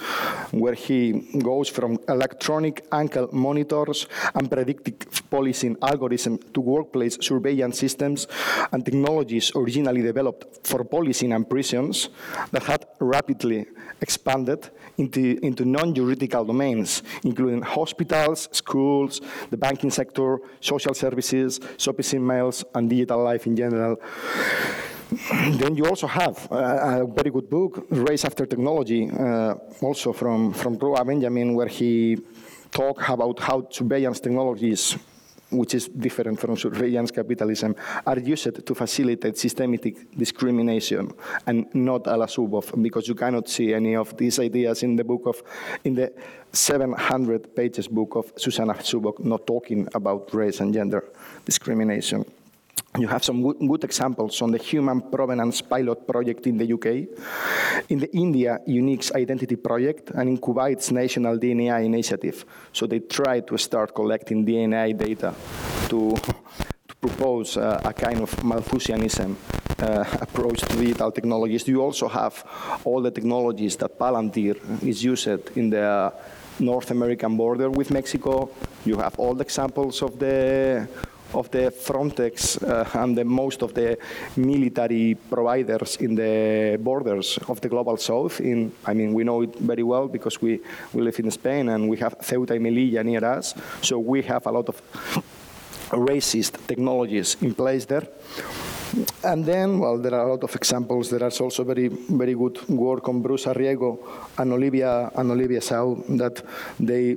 where 0.51 0.75
he 0.75 1.13
goes 1.39 1.69
from 1.69 1.99
electronic 2.09 2.85
ankle 2.93 3.29
monitors 3.33 4.07
and 4.35 4.51
predictive 4.51 5.31
policing 5.31 5.77
algorithms 5.77 6.53
to 6.53 6.61
workplace 6.61 7.19
surveillance 7.21 7.79
systems 7.79 8.27
and 8.73 8.85
technologies 8.85 9.53
originally 9.55 10.03
developed 10.03 10.67
for 10.67 10.85
policing 10.85 11.33
and 11.33 11.49
prisons 11.49 12.09
that 12.51 12.63
had 12.65 12.87
rapidly 12.99 13.67
expanded 14.01 14.71
into, 14.99 15.39
into 15.45 15.65
non-juridical 15.65 16.45
domains, 16.45 17.03
including 17.25 17.63
hospitals, 17.63 18.49
schools, 18.53 19.21
the 19.51 19.57
banking 19.57 19.91
sector, 19.91 20.39
social 20.61 20.95
services, 20.95 21.61
shopping 21.79 22.25
malls, 22.25 22.65
and 22.75 22.91
digital 22.91 23.23
life 23.23 23.47
in 23.47 23.57
general. 23.57 24.01
then 25.59 25.75
you 25.75 25.87
also 25.87 26.07
have 26.07 26.47
a, 26.53 27.03
a, 27.03 27.07
very 27.07 27.31
good 27.31 27.51
book, 27.51 27.87
Race 27.91 28.25
After 28.25 28.47
Technology, 28.47 29.11
uh, 29.11 29.55
also 29.81 30.13
from, 30.13 30.53
from 30.53 30.77
Ruha 30.79 31.05
Benjamin, 31.05 31.55
where 31.55 31.67
he 31.67 32.19
talk 32.71 33.09
about 33.09 33.41
how 33.41 33.67
surveillance 33.71 34.21
technologies, 34.21 34.97
which 35.51 35.75
is 35.75 35.89
different 35.89 36.39
from 36.39 36.57
surveillance 36.57 37.11
capitalism, 37.11 37.75
are 38.07 38.21
used 38.21 38.65
to 38.65 38.75
facilitate 38.75 39.37
systematic 39.37 40.17
discrimination 40.17 41.11
and 41.45 41.67
not 41.75 42.07
a 42.07 42.17
la 42.17 42.27
Zuboff, 42.27 42.81
because 42.81 43.09
you 43.09 43.17
cannot 43.17 43.49
see 43.49 43.75
any 43.75 43.97
of 43.97 44.17
these 44.17 44.39
ideas 44.39 44.85
in 44.85 44.95
the 44.95 45.03
book 45.03 45.23
of, 45.27 45.43
in 45.83 45.97
the 45.97 46.13
700 46.53 47.57
pages 47.57 47.89
book 47.89 48.15
of 48.15 48.33
Shoshana 48.37 48.77
Zuboff, 48.77 49.19
not 49.25 49.45
talking 49.45 49.89
about 49.93 50.33
race 50.33 50.61
and 50.61 50.73
gender 50.73 51.03
discrimination. 51.45 52.25
You 52.99 53.07
have 53.07 53.23
some 53.23 53.41
good 53.43 53.85
examples 53.85 54.43
on 54.43 54.51
the 54.51 54.59
Human 54.59 55.01
Provenance 55.01 55.63
Pilot 55.63 56.09
project 56.09 56.47
in 56.49 56.59
the 56.59 56.73
UK, 56.73 56.87
in 57.89 58.01
the 58.01 58.11
India 58.13 58.59
Unique 58.67 59.15
Identity 59.15 59.55
Project, 59.55 60.11
and 60.11 60.29
in 60.29 60.39
Kuwait's 60.39 60.91
National 60.91 61.39
DNA 61.39 61.85
Initiative. 61.85 62.45
So 62.73 62.87
they 62.87 62.99
try 62.99 63.41
to 63.41 63.57
start 63.59 63.95
collecting 63.95 64.45
DNA 64.45 64.99
data 64.99 65.33
to, 65.89 66.17
to 66.89 66.95
propose 67.01 67.57
uh, 67.57 67.81
a 67.85 67.93
kind 67.93 68.23
of 68.23 68.31
Malthusianism 68.43 69.37
uh, 69.79 70.05
approach 70.21 70.61
to 70.63 70.77
digital 70.77 71.13
technologies. 71.13 71.69
You 71.69 71.83
also 71.83 72.09
have 72.09 72.45
all 72.85 73.01
the 73.01 73.13
technologies 73.13 73.77
that 73.77 74.01
Palantir 74.01 74.57
is 74.83 75.05
used 75.05 75.29
in 75.57 75.71
the 75.71 76.13
North 76.59 76.91
American 76.91 77.37
border 77.37 77.71
with 77.71 77.93
Mexico. 77.93 78.51
You 78.85 78.97
have 78.99 79.17
all 79.17 79.35
the 79.35 79.45
examples 79.45 80.03
of 80.03 80.19
the 80.19 80.89
of 81.35 81.51
the 81.51 81.71
Frontex 81.71 82.63
uh, 82.63 82.99
and 83.01 83.17
the, 83.17 83.25
most 83.25 83.63
of 83.63 83.75
the 83.75 83.99
military 84.37 85.17
providers 85.31 85.97
in 85.97 86.15
the 86.15 86.79
borders 86.81 87.39
of 87.49 87.61
the 87.61 87.69
global 87.69 87.97
south. 87.97 88.41
In, 88.41 88.73
I 88.87 88.95
mean, 88.95 89.15
we 89.15 89.25
know 89.25 89.43
it 89.43 89.57
very 89.57 89.83
well 89.83 90.09
because 90.09 90.41
we, 90.41 90.61
we 90.93 91.03
live 91.03 91.19
in 91.19 91.31
Spain 91.31 91.69
and 91.69 91.89
we 91.89 91.97
have 91.99 92.19
Ceuta 92.21 92.55
and 92.55 92.67
Melilla 92.67 93.05
near 93.05 93.25
us. 93.25 93.55
So 93.83 93.99
we 93.99 94.23
have 94.23 94.47
a 94.47 94.51
lot 94.51 94.69
of 94.69 94.83
racist 95.91 96.67
technologies 96.67 97.37
in 97.41 97.55
place 97.55 97.85
there. 97.85 98.07
And 99.23 99.45
then, 99.45 99.79
well, 99.79 99.99
there 99.99 100.15
are 100.15 100.27
a 100.27 100.31
lot 100.31 100.43
of 100.43 100.55
examples. 100.57 101.11
There 101.11 101.27
is 101.27 101.41
also 101.41 101.63
very, 101.65 101.89
very 101.89 102.35
good 102.35 102.59
work 102.69 103.09
on 103.09 103.23
Bruce 103.23 103.45
Arriego 103.47 103.99
and 104.39 104.53
Olivia 104.53 105.11
and 105.15 105.31
Olivia 105.31 105.61
Sau 105.61 106.03
that 106.09 106.43
they 106.79 107.17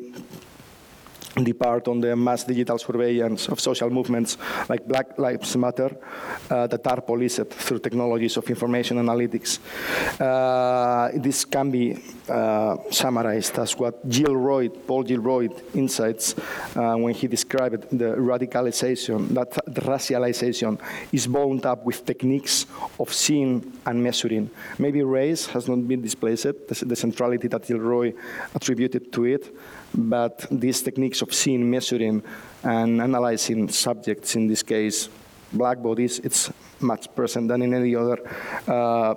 depart 1.41 1.87
on 1.87 1.99
the 1.99 2.15
mass 2.15 2.43
digital 2.43 2.77
surveillance 2.77 3.47
of 3.47 3.59
social 3.59 3.89
movements 3.89 4.37
like 4.69 4.87
Black 4.87 5.17
Lives 5.17 5.55
Matter 5.57 5.95
uh, 6.49 6.67
that 6.67 6.85
are 6.85 7.01
policed 7.01 7.47
through 7.49 7.79
technologies 7.79 8.37
of 8.37 8.47
information 8.49 8.97
analytics. 8.97 9.59
Uh, 10.19 11.09
this 11.15 11.45
can 11.45 11.71
be 11.71 11.97
uh, 12.29 12.77
summarized 12.91 13.57
as 13.57 13.75
what 13.77 14.07
Gilroy, 14.07 14.69
Paul 14.69 15.03
Gilroy, 15.03 15.49
insights 15.73 16.35
uh, 16.75 16.95
when 16.95 17.13
he 17.13 17.27
described 17.27 17.89
the 17.97 18.15
radicalization, 18.15 19.29
that 19.29 19.51
the 19.65 19.81
racialization 19.81 20.79
is 21.11 21.25
bound 21.25 21.65
up 21.65 21.83
with 21.83 22.05
techniques 22.05 22.65
of 22.99 23.11
seeing 23.11 23.73
and 23.85 24.03
measuring. 24.03 24.49
Maybe 24.77 25.01
race 25.01 25.47
has 25.47 25.67
not 25.67 25.87
been 25.87 26.01
displaced, 26.01 26.43
the, 26.43 26.85
the 26.85 26.95
centrality 26.95 27.47
that 27.47 27.65
Gilroy 27.65 28.13
attributed 28.53 29.11
to 29.13 29.25
it, 29.25 29.53
but 29.93 30.45
these 30.49 30.81
techniques 30.81 31.21
of 31.21 31.33
seeing, 31.33 31.69
measuring, 31.69 32.23
and 32.63 33.01
analyzing 33.01 33.69
subjects, 33.69 34.35
in 34.35 34.47
this 34.47 34.63
case, 34.63 35.09
black 35.51 35.81
bodies, 35.81 36.19
it's 36.19 36.51
much 36.79 37.13
present 37.15 37.47
than 37.47 37.61
in 37.61 37.73
any 37.73 37.95
other 37.95 38.19
uh, 38.67 39.15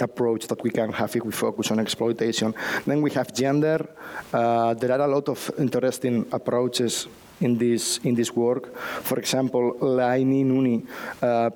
approach 0.00 0.46
that 0.48 0.62
we 0.62 0.70
can 0.70 0.92
have 0.92 1.14
if 1.14 1.24
we 1.24 1.32
focus 1.32 1.70
on 1.70 1.78
exploitation. 1.78 2.54
Then 2.86 3.02
we 3.02 3.10
have 3.12 3.32
gender. 3.32 3.88
Uh, 4.32 4.74
there 4.74 4.92
are 4.92 5.00
a 5.00 5.08
lot 5.08 5.28
of 5.28 5.50
interesting 5.58 6.26
approaches 6.32 7.06
in 7.40 7.58
this 7.58 7.98
in 8.04 8.14
this 8.14 8.34
work. 8.34 8.76
For 9.02 9.18
example, 9.18 9.74
Laini 9.80 10.44
Nuni 10.44 10.86
uh, 11.22 11.50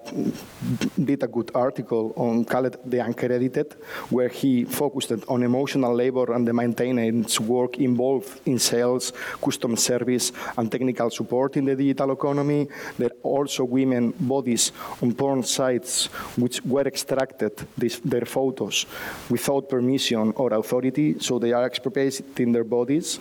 did 1.03 1.23
a 1.23 1.29
good 1.29 1.51
article 1.55 2.13
on 2.17 2.45
called 2.45 2.77
The 2.85 2.99
Uncredited, 2.99 3.73
where 4.11 4.29
he 4.29 4.65
focused 4.65 5.13
on 5.29 5.43
emotional 5.43 5.95
labor 5.95 6.33
and 6.33 6.47
the 6.47 6.53
maintenance 6.53 7.41
work 7.41 7.79
involved 7.79 8.41
in 8.47 8.59
sales, 8.59 9.13
customer 9.43 9.77
service, 9.77 10.33
and 10.57 10.71
technical 10.71 11.11
support 11.11 11.57
in 11.57 11.65
the 11.65 11.75
digital 11.75 12.13
economy. 12.13 12.69
There 12.99 13.09
are 13.09 13.21
also 13.23 13.65
women 13.65 14.15
bodies 14.21 14.73
on 15.03 15.15
porn 15.15 15.43
sites 15.43 16.07
which 16.37 16.65
were 16.65 16.87
extracted 16.87 17.53
this, 17.77 17.99
their 18.05 18.25
photos 18.25 18.87
without 19.29 19.69
permission 19.69 20.33
or 20.37 20.53
authority, 20.55 21.19
so 21.19 21.39
they 21.39 21.53
are 21.53 21.67
expropriating 21.67 22.53
their 22.53 22.65
bodies. 22.65 23.19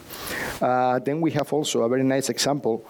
Uh, 0.61 0.99
then 0.99 1.21
we 1.21 1.31
have 1.31 1.51
also 1.53 1.81
a 1.83 1.89
very 1.89 2.03
nice 2.03 2.29
example 2.29 2.50
example, 2.51 2.83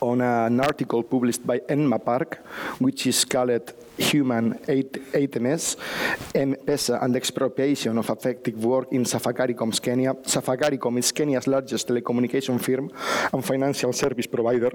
on 0.00 0.20
an 0.20 0.60
article 0.60 1.02
published 1.02 1.46
by 1.46 1.60
Emma 1.68 1.98
Park, 1.98 2.38
which 2.78 3.06
is 3.06 3.24
called 3.24 3.72
Human 3.98 4.54
ATMs, 4.66 5.76
M-Pesa 6.34 7.02
and 7.02 7.16
expropriation 7.16 7.98
of 7.98 8.08
affective 8.10 8.64
work 8.64 8.92
in 8.92 9.04
Safaricom 9.04 9.72
Kenya. 9.80 10.14
Safaricom 10.14 10.98
is 10.98 11.12
Kenya's 11.12 11.46
largest 11.46 11.88
telecommunication 11.88 12.58
firm 12.60 12.90
and 13.32 13.44
financial 13.44 13.92
service 13.92 14.26
provider. 14.26 14.72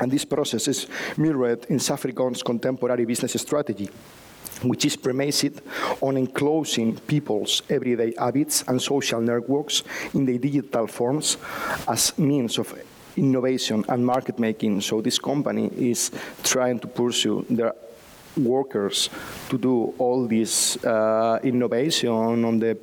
And 0.00 0.10
this 0.10 0.24
process 0.24 0.68
is 0.68 0.86
mirrored 1.18 1.66
in 1.68 1.78
Safaricom's 1.78 2.42
contemporary 2.42 3.04
business 3.04 3.32
strategy 3.32 3.90
which 4.64 4.84
is 4.84 4.96
premised 4.96 5.60
on 6.00 6.16
enclosing 6.16 6.96
people's 6.96 7.62
everyday 7.68 8.14
habits 8.18 8.64
and 8.68 8.80
social 8.80 9.20
networks 9.20 9.82
in 10.14 10.24
the 10.24 10.38
digital 10.38 10.86
forms 10.86 11.36
as 11.88 12.16
means 12.18 12.58
of 12.58 12.74
innovation 13.16 13.84
and 13.88 14.04
market 14.04 14.38
making. 14.38 14.80
So 14.80 15.00
this 15.00 15.18
company 15.18 15.70
is 15.76 16.10
trying 16.42 16.78
to 16.80 16.86
pursue 16.86 17.44
their 17.50 17.74
workers 18.36 19.10
to 19.50 19.58
do 19.58 19.94
all 19.98 20.26
this 20.26 20.82
uh, 20.84 21.38
innovation 21.42 22.10
on 22.10 22.58
the 22.58 22.78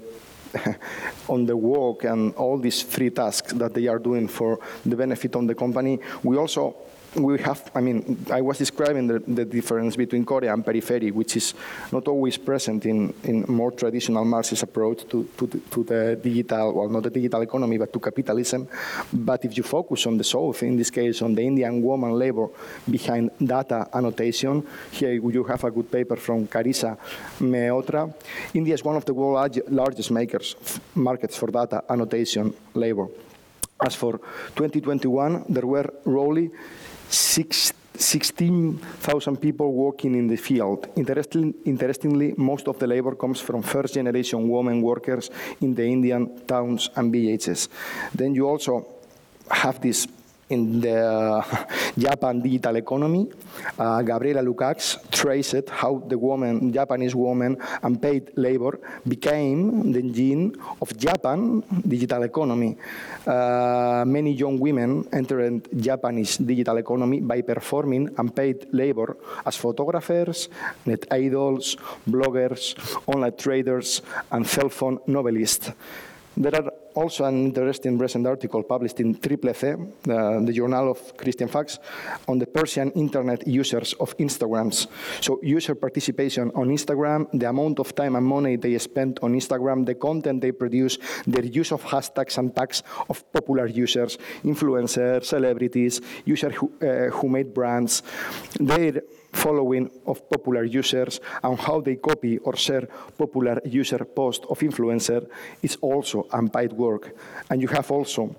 on 1.30 1.46
the 1.46 1.56
work 1.56 2.04
and 2.06 2.34
all 2.36 2.58
these 2.58 2.82
free 2.82 3.12
tasks 3.12 3.54
that 3.54 3.74
they 3.74 3.88
are 3.88 4.00
doing 4.00 4.28
for 4.28 4.60
the 4.86 4.96
benefit 4.96 5.36
of 5.36 5.48
the 5.48 5.54
company. 5.54 6.00
We 6.24 6.38
also 6.38 6.76
we 7.16 7.40
have, 7.40 7.72
I 7.74 7.82
mean, 7.82 8.26
I 8.32 8.42
was 8.42 8.58
describing 8.58 9.08
the, 9.08 9.20
the, 9.20 9.46
difference 9.46 9.96
between 9.96 10.26
core 10.26 10.44
and 10.46 10.64
periphery, 10.64 11.12
which 11.12 11.38
is 11.38 11.54
not 11.92 12.08
always 12.08 12.38
present 12.38 12.86
in, 12.86 13.14
in 13.24 13.46
more 13.48 13.72
traditional 13.72 14.24
Marxist 14.26 14.64
approach 14.64 15.08
to, 15.10 15.28
to, 15.38 15.48
the, 15.48 15.60
to 15.60 15.84
the 15.84 16.20
digital, 16.22 16.74
well, 16.74 16.90
not 16.90 17.04
the 17.04 17.10
digital 17.10 17.42
economy, 17.42 17.78
but 17.78 17.92
to 17.92 18.00
capitalism. 18.00 18.68
But 19.12 19.44
if 19.46 19.58
you 19.58 19.64
focus 19.64 20.06
on 20.06 20.18
the 20.18 20.24
South, 20.24 20.62
in 20.64 20.78
this 20.78 20.92
case, 20.92 21.22
on 21.22 21.34
the 21.34 21.42
Indian 21.42 21.82
woman 21.82 22.12
labor 22.12 22.48
behind 22.90 23.32
data 23.44 23.88
annotation, 23.94 24.66
here 24.92 25.14
you 25.14 25.44
have 25.46 25.64
a 25.64 25.72
good 25.72 25.92
paper 25.92 26.16
from 26.16 26.48
Carissa 26.48 26.98
Mehrotra. 27.40 28.14
India 28.54 28.76
is 28.76 28.84
one 28.84 28.96
of 28.96 29.06
the 29.06 29.14
world's 29.14 29.60
largest 29.68 30.12
makers, 30.12 30.56
markets 30.94 31.36
for 31.36 31.48
data 31.48 31.84
annotation 31.90 32.54
labor. 32.74 33.08
As 33.82 33.96
for 33.96 34.20
2021, 34.56 35.46
there 35.48 35.66
were 35.66 35.90
roughly 36.04 36.52
16,000 37.10 39.38
people 39.38 39.74
working 39.74 40.16
in 40.16 40.28
the 40.28 40.38
field. 40.38 40.88
Interesting, 40.96 41.54
interestingly, 41.66 42.34
most 42.38 42.68
of 42.68 42.80
the 42.80 42.88
labor 42.88 43.16
comes 43.16 43.42
from 43.42 43.62
first 43.62 43.94
generation 43.94 44.48
women 44.48 44.82
workers 44.82 45.30
in 45.62 45.76
the 45.76 45.86
Indian 45.86 46.40
towns 46.46 46.90
and 46.96 47.12
villages. 47.12 47.68
Then 48.14 48.34
you 48.36 48.48
also 48.48 48.88
have 49.50 49.82
this 49.82 50.08
in 50.50 50.82
the 50.82 51.46
Japan 51.98 52.42
digital 52.42 52.76
economy. 52.76 53.30
Uh, 53.78 54.02
Gabriela 54.02 54.42
Lukács 54.42 54.98
traced 55.12 55.70
how 55.70 56.02
the 56.08 56.18
woman, 56.18 56.74
Japanese 56.74 57.16
woman, 57.16 57.58
unpaid 57.84 58.32
labor 58.36 58.80
became 59.08 59.92
the 59.92 60.00
engine 60.00 60.56
of 60.82 60.96
Japan 60.98 61.64
digital 61.88 62.24
economy. 62.24 62.78
Uh, 63.26 64.04
many 64.06 64.34
young 64.34 64.60
women 64.60 65.08
entered 65.14 65.68
Japanese 65.80 66.38
digital 66.38 66.78
economy 66.78 67.22
by 67.22 67.42
performing 67.42 68.10
unpaid 68.18 68.68
labor 68.72 69.18
as 69.46 69.56
photographers, 69.56 70.50
net 70.86 71.06
idols, 71.12 71.78
bloggers, 72.10 72.76
online 73.08 73.36
traders, 73.38 74.02
and 74.32 74.46
cell 74.48 74.70
phone 74.70 75.00
novelists. 75.08 75.72
There 76.42 76.56
are 76.56 76.72
also 76.96 77.26
an 77.26 77.48
interesting 77.48 77.98
recent 77.98 78.26
article 78.26 78.64
published 78.64 79.02
in 79.02 79.20
Triple 79.20 79.54
C, 79.54 79.68
uh, 79.68 79.76
the 80.40 80.54
Journal 80.54 80.92
of 80.92 81.18
Christian 81.18 81.50
Facts, 81.50 81.80
on 82.30 82.40
the 82.40 82.46
Persian 82.46 82.92
internet 82.92 83.46
users 83.46 83.92
of 84.00 84.16
Instagrams. 84.18 84.88
So 85.20 85.42
user 85.44 85.76
participation 85.76 86.50
on 86.56 86.70
Instagram, 86.70 87.28
the 87.34 87.50
amount 87.50 87.80
of 87.80 87.94
time 87.94 88.16
and 88.16 88.26
money 88.26 88.56
they 88.56 88.78
spend 88.78 89.20
on 89.22 89.34
Instagram, 89.34 89.86
the 89.86 89.96
content 89.96 90.40
they 90.40 90.54
produce, 90.54 90.98
their 91.28 91.44
use 91.44 91.74
of 91.74 91.84
hashtags 91.84 92.38
and 92.38 92.56
tags 92.56 92.84
of 93.10 93.30
popular 93.34 93.68
users, 93.68 94.18
influencers, 94.46 95.26
celebrities, 95.26 96.00
users 96.24 96.56
who, 96.56 96.72
uh, 96.82 97.10
who 97.10 97.28
made 97.28 97.54
brands, 97.54 98.02
their 98.62 99.02
following 99.32 99.90
of 100.06 100.30
popular 100.30 100.64
users 100.64 101.20
and 101.44 101.58
how 101.60 101.82
they 101.82 101.96
copy 101.96 102.38
or 102.40 102.56
share 102.56 102.88
popular 103.18 103.62
user 103.66 104.04
posts 104.06 104.46
of 104.50 104.60
influencer 104.60 105.28
is 105.62 105.78
also 105.82 106.28
unpaid 106.34 106.74
work. 106.74 107.16
And 107.50 107.62
you 107.62 107.68
have 107.68 107.92
also 107.92 108.36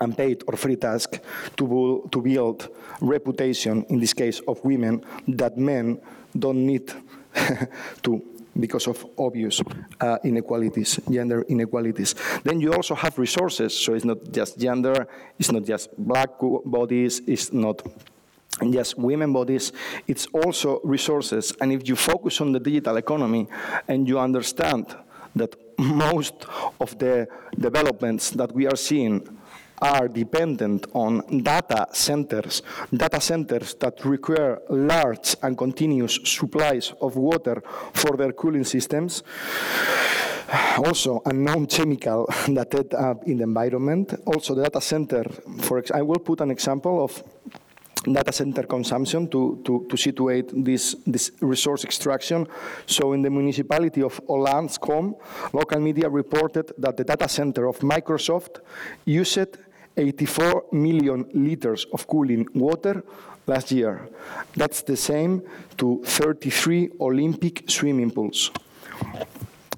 unpaid 0.00 0.42
or 0.46 0.56
free 0.56 0.76
task 0.76 1.18
to, 1.56 1.66
build, 1.66 2.12
to 2.12 2.20
build 2.20 2.68
reputation, 3.00 3.84
in 3.88 3.98
this 3.98 4.14
case 4.14 4.40
of 4.46 4.64
women, 4.64 5.04
that 5.28 5.56
men 5.58 6.00
don't 6.38 6.66
need 6.66 6.92
to 8.02 8.22
because 8.58 8.86
of 8.86 9.06
obvious 9.16 9.62
uh, 10.00 10.18
inequalities, 10.24 11.00
gender 11.10 11.42
inequalities. 11.48 12.14
Then 12.44 12.60
you 12.60 12.72
also 12.74 12.94
have 12.94 13.18
resources, 13.18 13.74
so 13.74 13.94
it's 13.94 14.04
not 14.04 14.30
just 14.30 14.58
gender, 14.58 15.08
it's 15.38 15.50
not 15.50 15.64
just 15.64 15.88
black 15.96 16.30
bodies, 16.64 17.22
it's 17.26 17.52
not 17.52 17.82
and 18.60 18.74
yes, 18.74 18.94
women 18.96 19.32
bodies, 19.32 19.72
it's 20.06 20.26
also 20.26 20.80
resources. 20.84 21.52
And 21.60 21.72
if 21.72 21.88
you 21.88 21.96
focus 21.96 22.40
on 22.40 22.52
the 22.52 22.60
digital 22.60 22.96
economy 22.96 23.48
and 23.88 24.06
you 24.06 24.18
understand 24.18 24.94
that 25.34 25.56
most 25.78 26.34
of 26.80 26.98
the 26.98 27.26
developments 27.58 28.30
that 28.30 28.52
we 28.52 28.66
are 28.66 28.76
seeing 28.76 29.26
are 29.80 30.06
dependent 30.06 30.86
on 30.92 31.42
data 31.42 31.88
centers, 31.92 32.62
data 32.94 33.20
centers 33.20 33.74
that 33.74 34.04
require 34.04 34.60
large 34.68 35.34
and 35.42 35.58
continuous 35.58 36.20
supplies 36.22 36.92
of 37.00 37.16
water 37.16 37.62
for 37.92 38.16
their 38.16 38.32
cooling 38.32 38.64
systems. 38.64 39.24
Also, 40.76 41.20
a 41.24 41.32
known 41.32 41.66
chemical 41.66 42.26
that 42.48 42.72
end 42.74 42.94
up 42.94 43.24
in 43.24 43.38
the 43.38 43.44
environment. 43.44 44.14
Also, 44.26 44.54
the 44.54 44.62
data 44.62 44.80
center, 44.80 45.24
for 45.62 45.82
I 45.92 46.02
will 46.02 46.20
put 46.20 46.40
an 46.42 46.50
example 46.50 47.02
of 47.02 47.24
data 48.10 48.32
center 48.32 48.64
consumption 48.64 49.28
to, 49.28 49.60
to, 49.64 49.86
to 49.88 49.96
situate 49.96 50.50
this, 50.64 50.96
this 51.06 51.30
resource 51.40 51.84
extraction. 51.84 52.46
So 52.86 53.12
in 53.12 53.22
the 53.22 53.30
municipality 53.30 54.02
of 54.02 54.20
Hollands 54.26 54.78
Kroon, 54.78 55.14
local 55.52 55.80
media 55.80 56.08
reported 56.08 56.72
that 56.78 56.96
the 56.96 57.04
data 57.04 57.28
center 57.28 57.66
of 57.66 57.78
Microsoft 57.78 58.60
used 59.04 59.56
84 59.96 60.64
million 60.72 61.28
liters 61.34 61.86
of 61.92 62.06
cooling 62.06 62.48
water 62.54 63.04
last 63.46 63.70
year. 63.72 64.08
That's 64.56 64.82
the 64.82 64.96
same 64.96 65.42
to 65.76 66.02
33 66.04 66.90
Olympic 67.00 67.70
swimming 67.70 68.10
pools. 68.10 68.50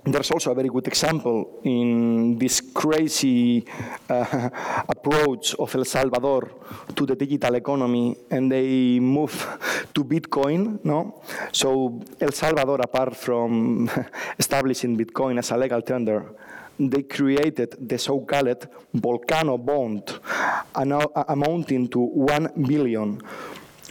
There's 0.06 0.30
also 0.30 0.50
a 0.52 0.54
very 0.54 0.68
good 0.68 0.86
example 0.86 1.60
in 1.64 2.36
this 2.38 2.60
crazy 2.60 3.64
uh, 4.10 4.50
approach 4.88 5.54
of 5.54 5.74
El 5.74 5.86
Salvador 5.86 6.50
to 6.94 7.06
the 7.06 7.16
digital 7.16 7.54
economy, 7.54 8.14
and 8.30 8.52
they 8.52 9.00
move 9.00 9.32
to 9.94 10.04
Bitcoin. 10.04 10.84
No, 10.84 11.22
so 11.52 12.02
El 12.20 12.32
Salvador, 12.32 12.82
apart 12.82 13.16
from 13.16 13.88
establishing 14.38 14.94
Bitcoin 14.94 15.38
as 15.38 15.50
a 15.52 15.56
legal 15.56 15.80
tender, 15.80 16.34
they 16.78 17.04
created 17.04 17.74
the 17.80 17.96
so-called 17.96 18.68
volcano 18.92 19.56
bond, 19.56 20.18
amounting 20.74 21.88
to 21.88 22.00
one 22.00 22.50
billion 22.66 23.22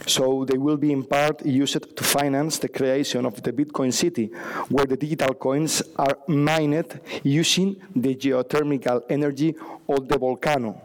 so 0.06 0.44
they 0.44 0.58
will 0.58 0.76
be 0.76 0.92
in 0.92 1.04
part 1.04 1.44
used 1.44 1.96
to 1.96 2.04
finance 2.04 2.58
the 2.58 2.68
creation 2.68 3.26
of 3.26 3.42
the 3.42 3.52
Bitcoin 3.52 3.92
city, 3.92 4.26
where 4.68 4.86
the 4.86 4.96
digital 4.96 5.34
coins 5.34 5.82
are 5.96 6.18
mined 6.28 7.00
using 7.22 7.76
the 7.94 8.14
geothermal 8.14 9.02
energy 9.08 9.54
of 9.88 10.08
the 10.08 10.18
volcano. 10.18 10.80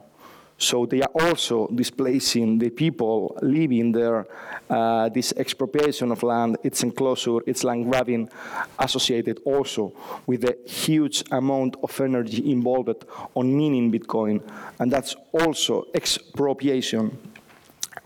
So 0.61 0.85
they 0.85 1.01
are 1.01 1.11
also 1.13 1.67
displacing 1.73 2.59
the 2.59 2.69
people 2.69 3.37
living 3.41 3.93
there. 3.93 4.27
Uh, 4.69 5.07
this 5.07 5.31
expropriation 5.37 6.11
of 6.11 6.21
land, 6.21 6.57
its 6.63 6.83
enclosure, 6.83 7.39
its 7.47 7.63
land 7.63 7.89
grabbing, 7.89 8.29
associated 8.77 9.39
also 9.45 9.93
with 10.27 10.41
the 10.41 10.57
huge 10.69 11.23
amount 11.31 11.77
of 11.81 11.99
energy 12.01 12.51
involved 12.51 13.05
on 13.35 13.55
mining 13.55 13.89
Bitcoin, 13.89 14.41
and 14.79 14.91
that's 14.91 15.15
also 15.31 15.87
expropriation. 15.93 17.17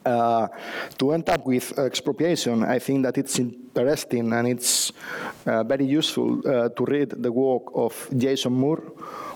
Uh, 0.06 0.48
to 0.98 1.12
end 1.12 1.30
up 1.30 1.46
with 1.46 1.78
expropriation, 1.80 2.64
I 2.64 2.80
think 2.80 3.04
that 3.04 3.18
it's 3.18 3.40
interesting 3.76 4.32
and 4.34 4.48
it's 4.48 4.92
uh, 5.46 5.64
very 5.64 5.86
useful 5.86 6.40
uh, 6.48 6.70
to 6.70 6.86
read 6.86 7.10
the 7.10 7.32
work 7.32 7.64
of 7.74 8.08
Jason 8.16 8.54
Moore, 8.54 8.84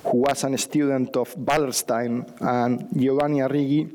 who 0.04 0.18
was 0.18 0.44
a 0.44 0.58
student 0.58 1.16
of 1.18 1.36
Wallerstein 1.36 2.26
and 2.42 2.88
Giovanni 2.96 3.40
Arrighi, 3.40 3.92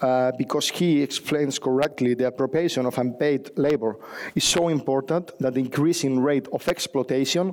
uh, 0.00 0.32
because 0.38 0.68
he 0.70 1.02
explains 1.02 1.58
correctly 1.58 2.14
the 2.14 2.26
appropriation 2.26 2.86
of 2.86 2.98
unpaid 2.98 3.50
labor. 3.56 3.96
Is 4.34 4.44
so 4.44 4.68
important 4.68 5.38
that 5.38 5.54
the 5.54 5.60
increasing 5.60 6.20
rate 6.20 6.48
of 6.52 6.66
exploitation 6.68 7.52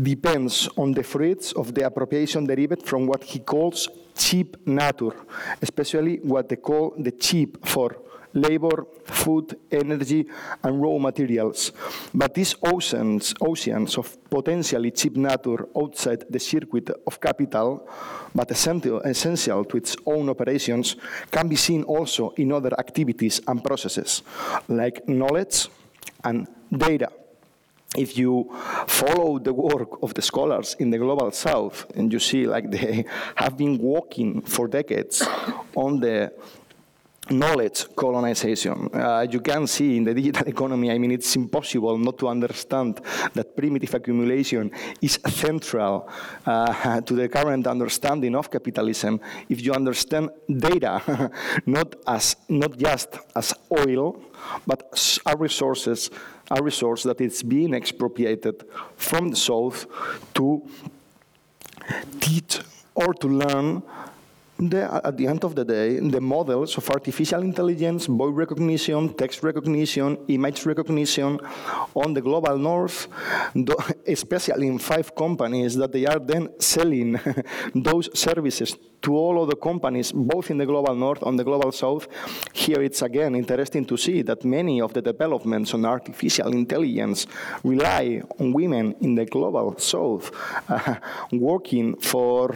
depends 0.00 0.68
on 0.76 0.92
the 0.92 1.02
fruits 1.02 1.52
of 1.52 1.74
the 1.74 1.86
appropriation 1.86 2.46
derived 2.46 2.82
from 2.82 3.06
what 3.06 3.24
he 3.24 3.40
calls 3.40 3.88
cheap 4.14 4.56
nature, 4.66 5.16
especially 5.62 6.18
what 6.22 6.48
they 6.48 6.56
call 6.56 6.94
the 6.98 7.12
cheap 7.12 7.66
four 7.66 7.96
labor, 8.34 8.86
food, 9.04 9.56
energy, 9.70 10.26
and 10.62 10.80
raw 10.80 10.98
materials. 10.98 11.72
But 12.14 12.34
these 12.34 12.54
oceans, 12.62 13.34
oceans 13.40 13.98
of 13.98 14.16
potentially 14.30 14.90
cheap 14.90 15.16
nature 15.16 15.68
outside 15.76 16.24
the 16.30 16.40
circuit 16.40 16.90
of 17.06 17.20
capital, 17.20 17.88
but 18.34 18.50
essential, 18.50 19.00
essential 19.00 19.64
to 19.64 19.76
its 19.76 19.96
own 20.06 20.28
operations, 20.28 20.96
can 21.30 21.48
be 21.48 21.56
seen 21.56 21.82
also 21.84 22.30
in 22.36 22.52
other 22.52 22.72
activities 22.78 23.40
and 23.46 23.62
processes, 23.62 24.22
like 24.68 25.06
knowledge 25.08 25.68
and 26.24 26.46
data 26.70 27.10
if 27.96 28.16
you 28.16 28.50
follow 28.86 29.38
the 29.38 29.52
work 29.52 30.02
of 30.02 30.14
the 30.14 30.22
scholars 30.22 30.76
in 30.78 30.90
the 30.90 30.98
global 30.98 31.30
south 31.30 31.86
and 31.94 32.12
you 32.12 32.18
see 32.18 32.46
like 32.46 32.70
they 32.70 33.04
have 33.34 33.56
been 33.56 33.78
working 33.78 34.40
for 34.40 34.66
decades 34.66 35.22
on 35.74 36.00
the 36.00 36.32
knowledge 37.30 37.86
colonization. 37.94 38.88
Uh, 38.92 39.26
you 39.30 39.40
can 39.40 39.66
see 39.66 39.96
in 39.96 40.04
the 40.04 40.14
digital 40.14 40.46
economy, 40.46 40.90
I 40.90 40.98
mean, 40.98 41.12
it's 41.12 41.36
impossible 41.36 41.96
not 41.96 42.18
to 42.18 42.28
understand 42.28 43.00
that 43.34 43.56
primitive 43.56 43.94
accumulation 43.94 44.70
is 45.00 45.18
central 45.28 46.08
uh, 46.44 47.00
to 47.00 47.14
the 47.14 47.28
current 47.28 47.66
understanding 47.66 48.34
of 48.34 48.50
capitalism 48.50 49.20
if 49.48 49.62
you 49.62 49.72
understand 49.72 50.30
data 50.48 51.30
not 51.66 51.94
as 52.06 52.36
not 52.48 52.76
just 52.76 53.18
as 53.36 53.54
oil, 53.70 54.20
but 54.66 54.88
as 54.92 55.20
resources 55.38 56.10
a 56.50 56.62
resource 56.62 57.04
that 57.04 57.20
is 57.20 57.42
being 57.42 57.72
expropriated 57.72 58.64
from 58.96 59.28
the 59.28 59.36
south 59.36 59.86
to 60.34 60.62
teach 62.20 62.60
or 62.94 63.14
to 63.14 63.28
learn 63.28 63.82
the, 64.68 65.06
at 65.06 65.16
the 65.16 65.26
end 65.26 65.44
of 65.44 65.54
the 65.54 65.64
day, 65.64 65.98
the 65.98 66.20
models 66.20 66.76
of 66.76 66.88
artificial 66.90 67.42
intelligence, 67.42 68.06
voice 68.06 68.34
recognition, 68.34 69.14
text 69.14 69.42
recognition, 69.42 70.18
image 70.28 70.66
recognition 70.66 71.38
on 71.94 72.14
the 72.14 72.20
global 72.20 72.58
north, 72.58 73.08
especially 74.06 74.68
in 74.68 74.78
five 74.78 75.14
companies 75.14 75.74
that 75.76 75.92
they 75.92 76.06
are 76.06 76.18
then 76.18 76.48
selling 76.58 77.18
those 77.74 78.08
services 78.18 78.76
to 79.02 79.16
all 79.16 79.42
other 79.42 79.56
companies, 79.56 80.12
both 80.12 80.50
in 80.50 80.58
the 80.58 80.66
global 80.66 80.94
north 80.94 81.22
and 81.22 81.38
the 81.38 81.44
global 81.44 81.72
south. 81.72 82.06
Here 82.52 82.82
it's 82.82 83.02
again 83.02 83.34
interesting 83.34 83.84
to 83.86 83.96
see 83.96 84.22
that 84.22 84.44
many 84.44 84.80
of 84.80 84.92
the 84.92 85.02
developments 85.02 85.74
on 85.74 85.84
artificial 85.84 86.52
intelligence 86.52 87.26
rely 87.64 88.22
on 88.38 88.52
women 88.52 88.94
in 89.00 89.14
the 89.14 89.26
global 89.26 89.76
south 89.78 90.30
uh, 90.68 90.94
working 91.32 91.96
for 91.96 92.54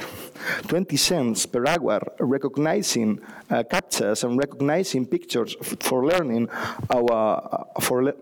20 0.69 0.97
cents 0.97 1.47
per 1.47 1.67
hour, 1.67 1.96
recognizing 2.19 3.21
uh, 3.51 3.63
captchas 3.63 4.25
and 4.25 4.39
recognizing 4.39 5.07
pictures 5.07 5.57
for 5.81 6.07
learning 6.07 6.49
our, 6.91 7.13
uh, 7.13 7.81
for, 7.81 8.13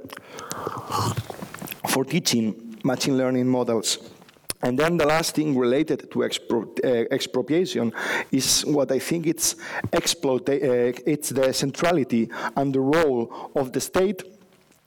for 1.89 2.05
teaching 2.05 2.79
machine 2.85 3.17
learning 3.17 3.49
models. 3.49 3.99
And 4.63 4.79
then 4.79 4.97
the 4.97 5.05
last 5.05 5.35
thing 5.35 5.59
related 5.59 6.11
to 6.11 6.21
expro 6.21 6.65
uh, 6.83 7.07
expropriation 7.11 7.93
is 8.33 8.65
what 8.65 8.91
I 8.91 8.99
think 8.99 9.27
it's, 9.27 9.57
exploit 9.93 10.49
uh, 10.49 10.55
it's 11.07 11.29
the 11.29 11.53
centrality 11.53 12.31
and 12.57 12.75
the 12.75 12.81
role 12.81 13.51
of 13.55 13.73
the 13.73 13.81
state 13.81 14.23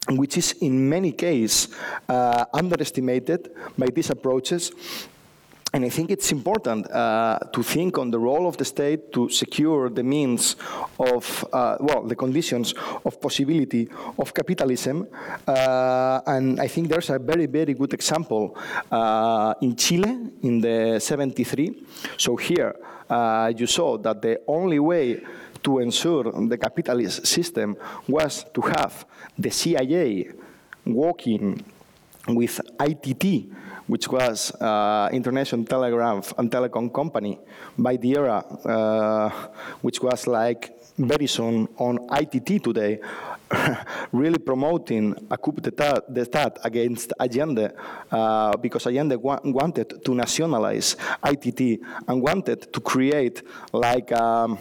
which 0.10 0.38
is 0.38 0.54
in 0.62 0.90
many 0.90 1.12
cases 1.12 1.76
uh, 2.08 2.46
underestimated 2.54 3.52
by 3.78 3.88
these 3.88 4.10
approaches 4.10 4.72
and 5.74 5.84
I 5.84 5.90
think 5.90 6.12
it's 6.12 6.32
important 6.32 6.90
uh, 6.92 7.40
to 7.52 7.62
think 7.62 7.98
on 7.98 8.10
the 8.10 8.20
role 8.20 8.48
of 8.48 8.56
the 8.58 8.66
state 8.66 9.12
to 9.14 9.30
secure 9.30 9.90
the 9.90 10.04
means 10.04 10.56
of, 10.98 11.46
uh, 11.52 11.78
well, 11.80 12.04
the 12.04 12.16
conditions 12.16 12.74
of 13.06 13.20
possibility 13.20 13.90
of 14.18 14.34
capitalism. 14.34 15.08
Uh, 15.46 16.22
and 16.26 16.60
I 16.60 16.68
think 16.68 16.88
there's 16.88 17.10
a 17.10 17.20
very, 17.20 17.48
very 17.48 17.74
good 17.74 17.94
example 17.94 18.58
uh, 18.92 19.54
in 19.62 19.76
Chile 19.76 20.32
in 20.42 20.62
the 20.62 21.00
73. 21.00 21.84
So 22.18 22.38
here 22.38 22.74
uh, 23.10 23.52
you 23.56 23.68
saw 23.68 23.98
that 23.98 24.22
the 24.22 24.42
only 24.48 24.80
way 24.80 25.22
to 25.64 25.80
ensure 25.80 26.32
the 26.32 26.58
capitalist 26.58 27.28
system 27.28 27.76
was 28.08 28.46
to 28.54 28.62
have 28.62 29.06
the 29.38 29.52
CIA 29.52 30.32
working 30.86 31.64
with 32.28 32.62
ITT, 32.80 33.50
which 33.88 34.08
was 34.10 34.52
uh, 34.62 35.10
International 35.12 35.66
Telegraph 35.66 36.34
and 36.38 36.52
Telecom 36.52 36.94
Company 36.94 37.40
by 37.78 37.96
the 37.98 38.12
era, 38.16 38.44
uh, 38.66 39.30
which 39.82 40.02
was 40.02 40.28
like 40.28 40.78
Verizon 41.00 41.68
on 41.78 42.00
ITT 42.12 42.64
today, 42.64 43.00
really 44.12 44.40
promoting 44.40 45.16
a 45.30 45.38
coup 45.38 45.54
d'etat 45.54 46.58
against 46.64 47.14
Allende 47.20 47.72
uh, 48.12 48.58
because 48.58 48.88
Allende 48.88 49.16
wa 49.16 49.40
wanted 49.44 50.04
to 50.04 50.14
nationalize 50.14 50.98
ITT 51.24 51.80
and 52.08 52.22
wanted 52.22 52.74
to 52.74 52.80
create 52.82 53.44
like 53.72 54.12
um, 54.12 54.58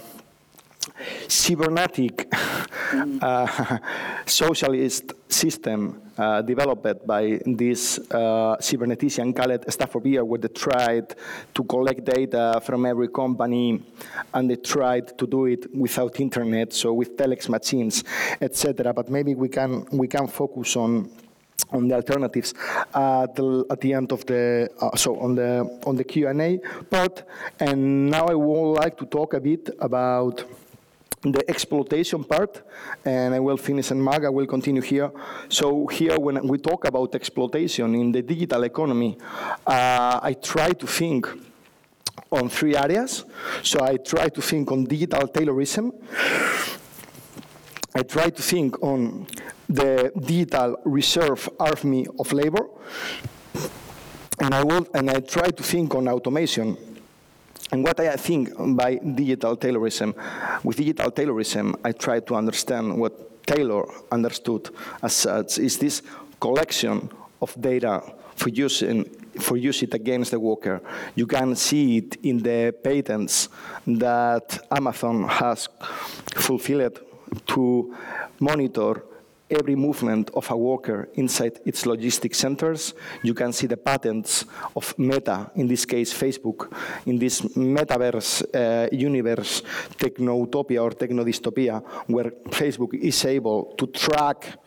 cybernetic 1.28 2.28
uh, 3.22 3.78
socialist 4.26 5.12
system 5.28 6.02
uh, 6.18 6.42
developed 6.42 7.06
by 7.06 7.38
this 7.44 7.98
uh, 8.10 8.56
cybernetician 8.58 9.34
called 9.34 9.64
Stafford 9.68 10.04
where 10.04 10.38
they 10.38 10.48
tried 10.48 11.14
to 11.54 11.64
collect 11.64 12.04
data 12.04 12.60
from 12.64 12.86
every 12.86 13.08
company, 13.08 13.82
and 14.32 14.50
they 14.50 14.56
tried 14.56 15.18
to 15.18 15.26
do 15.26 15.46
it 15.46 15.74
without 15.74 16.18
internet, 16.20 16.72
so 16.72 16.92
with 16.92 17.16
telex 17.16 17.48
machines, 17.48 18.04
etc. 18.40 18.92
But 18.92 19.10
maybe 19.10 19.34
we 19.34 19.48
can 19.48 19.86
we 19.92 20.08
can 20.08 20.26
focus 20.26 20.76
on 20.76 21.10
on 21.72 21.88
the 21.88 21.94
alternatives 21.94 22.54
at 22.94 23.34
the, 23.34 23.66
at 23.70 23.80
the 23.80 23.92
end 23.92 24.12
of 24.12 24.24
the 24.26 24.70
uh, 24.80 24.96
so 24.96 25.18
on 25.18 25.34
the 25.34 25.80
on 25.84 25.96
the 25.96 26.04
Q&A 26.04 26.60
part 26.90 27.24
and 27.58 28.10
now 28.10 28.26
I 28.26 28.34
would 28.34 28.74
like 28.74 28.96
to 28.98 29.06
talk 29.06 29.34
a 29.34 29.40
bit 29.40 29.70
about 29.80 30.44
the 31.32 31.48
exploitation 31.48 32.24
part, 32.24 32.62
and 33.04 33.34
I 33.34 33.40
will 33.40 33.56
finish 33.56 33.90
and 33.90 34.00
Marga 34.00 34.32
will 34.32 34.46
continue 34.46 34.82
here. 34.82 35.10
So 35.48 35.86
here, 35.86 36.18
when 36.18 36.46
we 36.46 36.58
talk 36.58 36.84
about 36.84 37.14
exploitation 37.14 37.94
in 37.94 38.12
the 38.12 38.22
digital 38.22 38.62
economy, 38.64 39.18
uh, 39.66 40.20
I 40.22 40.36
try 40.40 40.72
to 40.72 40.86
think 40.86 41.28
on 42.30 42.48
three 42.48 42.76
areas. 42.76 43.24
So 43.62 43.82
I 43.82 43.96
try 43.96 44.28
to 44.28 44.42
think 44.42 44.70
on 44.72 44.84
digital 44.84 45.28
Taylorism. 45.28 45.92
I 47.94 48.02
try 48.02 48.30
to 48.30 48.42
think 48.42 48.82
on 48.82 49.26
the 49.68 50.12
digital 50.20 50.76
reserve 50.84 51.48
army 51.58 52.06
of 52.18 52.32
labor, 52.32 52.68
and 54.38 54.54
I 54.54 54.62
will, 54.62 54.86
and 54.92 55.10
I 55.10 55.20
try 55.20 55.48
to 55.50 55.62
think 55.62 55.94
on 55.94 56.08
automation 56.08 56.76
and 57.72 57.82
what 57.82 57.98
I 57.98 58.16
think 58.16 58.50
by 58.76 58.96
digital 58.96 59.56
Taylorism, 59.56 60.14
with 60.64 60.76
digital 60.76 61.10
Taylorism, 61.10 61.74
I 61.84 61.92
try 61.92 62.20
to 62.20 62.34
understand 62.36 62.96
what 62.96 63.44
Taylor 63.46 63.86
understood 64.10 64.70
as 65.02 65.14
such, 65.14 65.58
is 65.58 65.78
this 65.78 66.02
collection 66.40 67.10
of 67.40 67.60
data 67.60 68.02
for 68.34 68.50
using 68.50 69.04
for 69.40 69.56
use 69.56 69.82
it 69.82 69.92
against 69.92 70.30
the 70.30 70.40
worker. 70.40 70.80
You 71.14 71.26
can 71.26 71.54
see 71.56 71.98
it 71.98 72.16
in 72.22 72.38
the 72.38 72.74
patents 72.82 73.50
that 73.86 74.58
Amazon 74.70 75.28
has 75.28 75.68
fulfilled 76.34 77.00
to 77.48 77.94
monitor 78.40 79.02
every 79.50 79.76
movement 79.76 80.30
of 80.34 80.50
a 80.50 80.56
worker 80.56 81.08
inside 81.14 81.60
its 81.64 81.84
logistic 81.84 82.34
centers. 82.34 82.94
You 83.22 83.34
can 83.34 83.52
see 83.52 83.66
the 83.66 83.76
patents 83.76 84.44
of 84.74 84.98
Meta, 84.98 85.50
in 85.54 85.66
this 85.66 85.84
case 85.84 86.12
Facebook, 86.12 86.72
in 87.06 87.18
this 87.18 87.42
metaverse 87.42 88.44
uh, 88.54 88.88
universe, 88.92 89.62
techno-utopia 89.98 90.82
or 90.82 90.90
techno-dystopia, 90.90 91.82
where 92.06 92.30
Facebook 92.50 92.94
is 92.94 93.24
able 93.24 93.74
to 93.76 93.86
track 93.86 94.58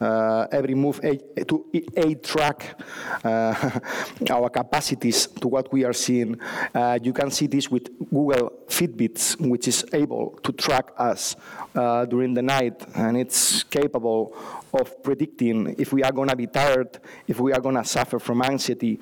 uh, 0.00 0.46
every 0.52 0.74
move 0.74 1.00
a, 1.02 1.16
to 1.44 1.66
a 1.96 2.14
track 2.16 2.80
uh, 3.24 3.80
our 4.30 4.48
capacities 4.50 5.26
to 5.26 5.48
what 5.48 5.72
we 5.72 5.84
are 5.84 5.92
seeing. 5.92 6.38
Uh, 6.74 6.98
you 7.02 7.12
can 7.12 7.30
see 7.30 7.46
this 7.46 7.70
with 7.70 7.86
Google 8.10 8.52
Fitbits, 8.68 9.40
which 9.40 9.68
is 9.68 9.84
able 9.92 10.38
to 10.42 10.52
track 10.52 10.92
us 10.98 11.36
uh, 11.74 12.04
during 12.04 12.34
the 12.34 12.42
night, 12.42 12.84
and 12.94 13.16
it's 13.16 13.62
capable 13.64 14.36
of 14.72 15.02
predicting 15.02 15.74
if 15.78 15.92
we 15.92 16.02
are 16.02 16.12
going 16.12 16.28
to 16.28 16.36
be 16.36 16.46
tired, 16.46 16.98
if 17.26 17.40
we 17.40 17.52
are 17.52 17.60
going 17.60 17.76
to 17.76 17.84
suffer 17.84 18.18
from 18.18 18.42
anxiety 18.42 19.00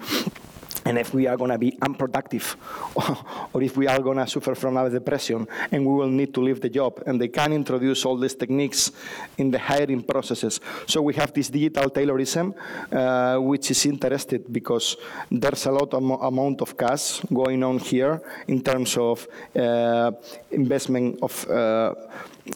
and 0.84 0.98
if 0.98 1.14
we 1.14 1.26
are 1.26 1.36
going 1.36 1.50
to 1.50 1.58
be 1.58 1.76
unproductive 1.82 2.56
or 3.52 3.62
if 3.62 3.76
we 3.76 3.86
are 3.86 4.00
going 4.00 4.18
to 4.18 4.26
suffer 4.26 4.54
from 4.54 4.76
a 4.76 4.90
depression 4.90 5.46
and 5.70 5.84
we 5.84 5.94
will 5.94 6.08
need 6.08 6.32
to 6.34 6.40
leave 6.40 6.60
the 6.60 6.68
job 6.68 7.02
and 7.06 7.20
they 7.20 7.28
can 7.28 7.52
introduce 7.52 8.04
all 8.04 8.16
these 8.16 8.34
techniques 8.34 8.92
in 9.38 9.50
the 9.50 9.58
hiring 9.58 10.02
processes 10.02 10.60
so 10.86 11.02
we 11.02 11.14
have 11.14 11.32
this 11.32 11.48
digital 11.48 11.90
taylorism 11.90 12.54
uh, 12.92 13.40
which 13.40 13.70
is 13.70 13.86
interested 13.86 14.52
because 14.52 14.96
there's 15.30 15.66
a 15.66 15.72
lot 15.72 15.92
of 15.94 16.02
amount 16.02 16.60
of 16.60 16.76
cash 16.76 17.20
going 17.32 17.62
on 17.62 17.78
here 17.78 18.22
in 18.48 18.62
terms 18.62 18.96
of 18.96 19.26
uh, 19.56 20.10
investment 20.50 21.18
of 21.22 21.50
uh, 21.50 21.94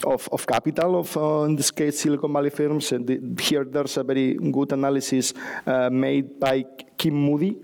of, 0.05 0.29
of, 0.33 0.47
capital 0.47 1.01
of, 1.01 1.17
uh, 1.17 1.45
in 1.45 1.57
this 1.57 1.71
case, 1.71 2.01
Silicon 2.01 2.33
Valley 2.33 2.51
firms. 2.51 2.93
And 2.93 3.07
the, 3.07 3.43
here 3.43 3.65
there's 3.65 3.97
a 3.97 4.05
very 4.05 4.35
good 4.35 4.73
analysis 4.73 5.33
uh, 5.67 5.89
made 5.91 6.39
by 6.39 6.65
Kim 6.97 7.15
Moody, 7.15 7.57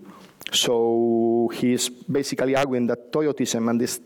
so 0.53 1.51
he's 1.55 1.89
basically 1.89 2.57
arguing 2.57 2.87
that 2.87 3.13
Toyotism 3.13 3.71
and 3.71 3.81
this 3.81 4.01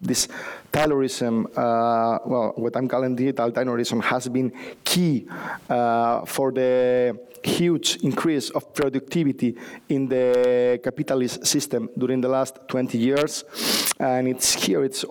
this 0.00 0.28
Taylorism, 0.72 1.46
uh, 1.56 2.18
well, 2.26 2.52
what 2.56 2.76
I'm 2.76 2.88
calling 2.88 3.16
digital 3.16 3.50
Taylorism, 3.50 4.02
has 4.02 4.28
been 4.28 4.52
key 4.84 5.26
uh, 5.70 6.24
for 6.26 6.52
the 6.52 7.18
huge 7.42 7.98
increase 8.02 8.50
of 8.50 8.74
productivity 8.74 9.54
in 9.88 10.08
the 10.08 10.80
capitalist 10.82 11.46
system 11.46 11.88
during 11.96 12.20
the 12.20 12.28
last 12.28 12.58
20 12.68 12.98
years. 12.98 13.44
And 13.98 14.28
it's 14.28 14.52
here, 14.54 14.84
it's 14.84 15.04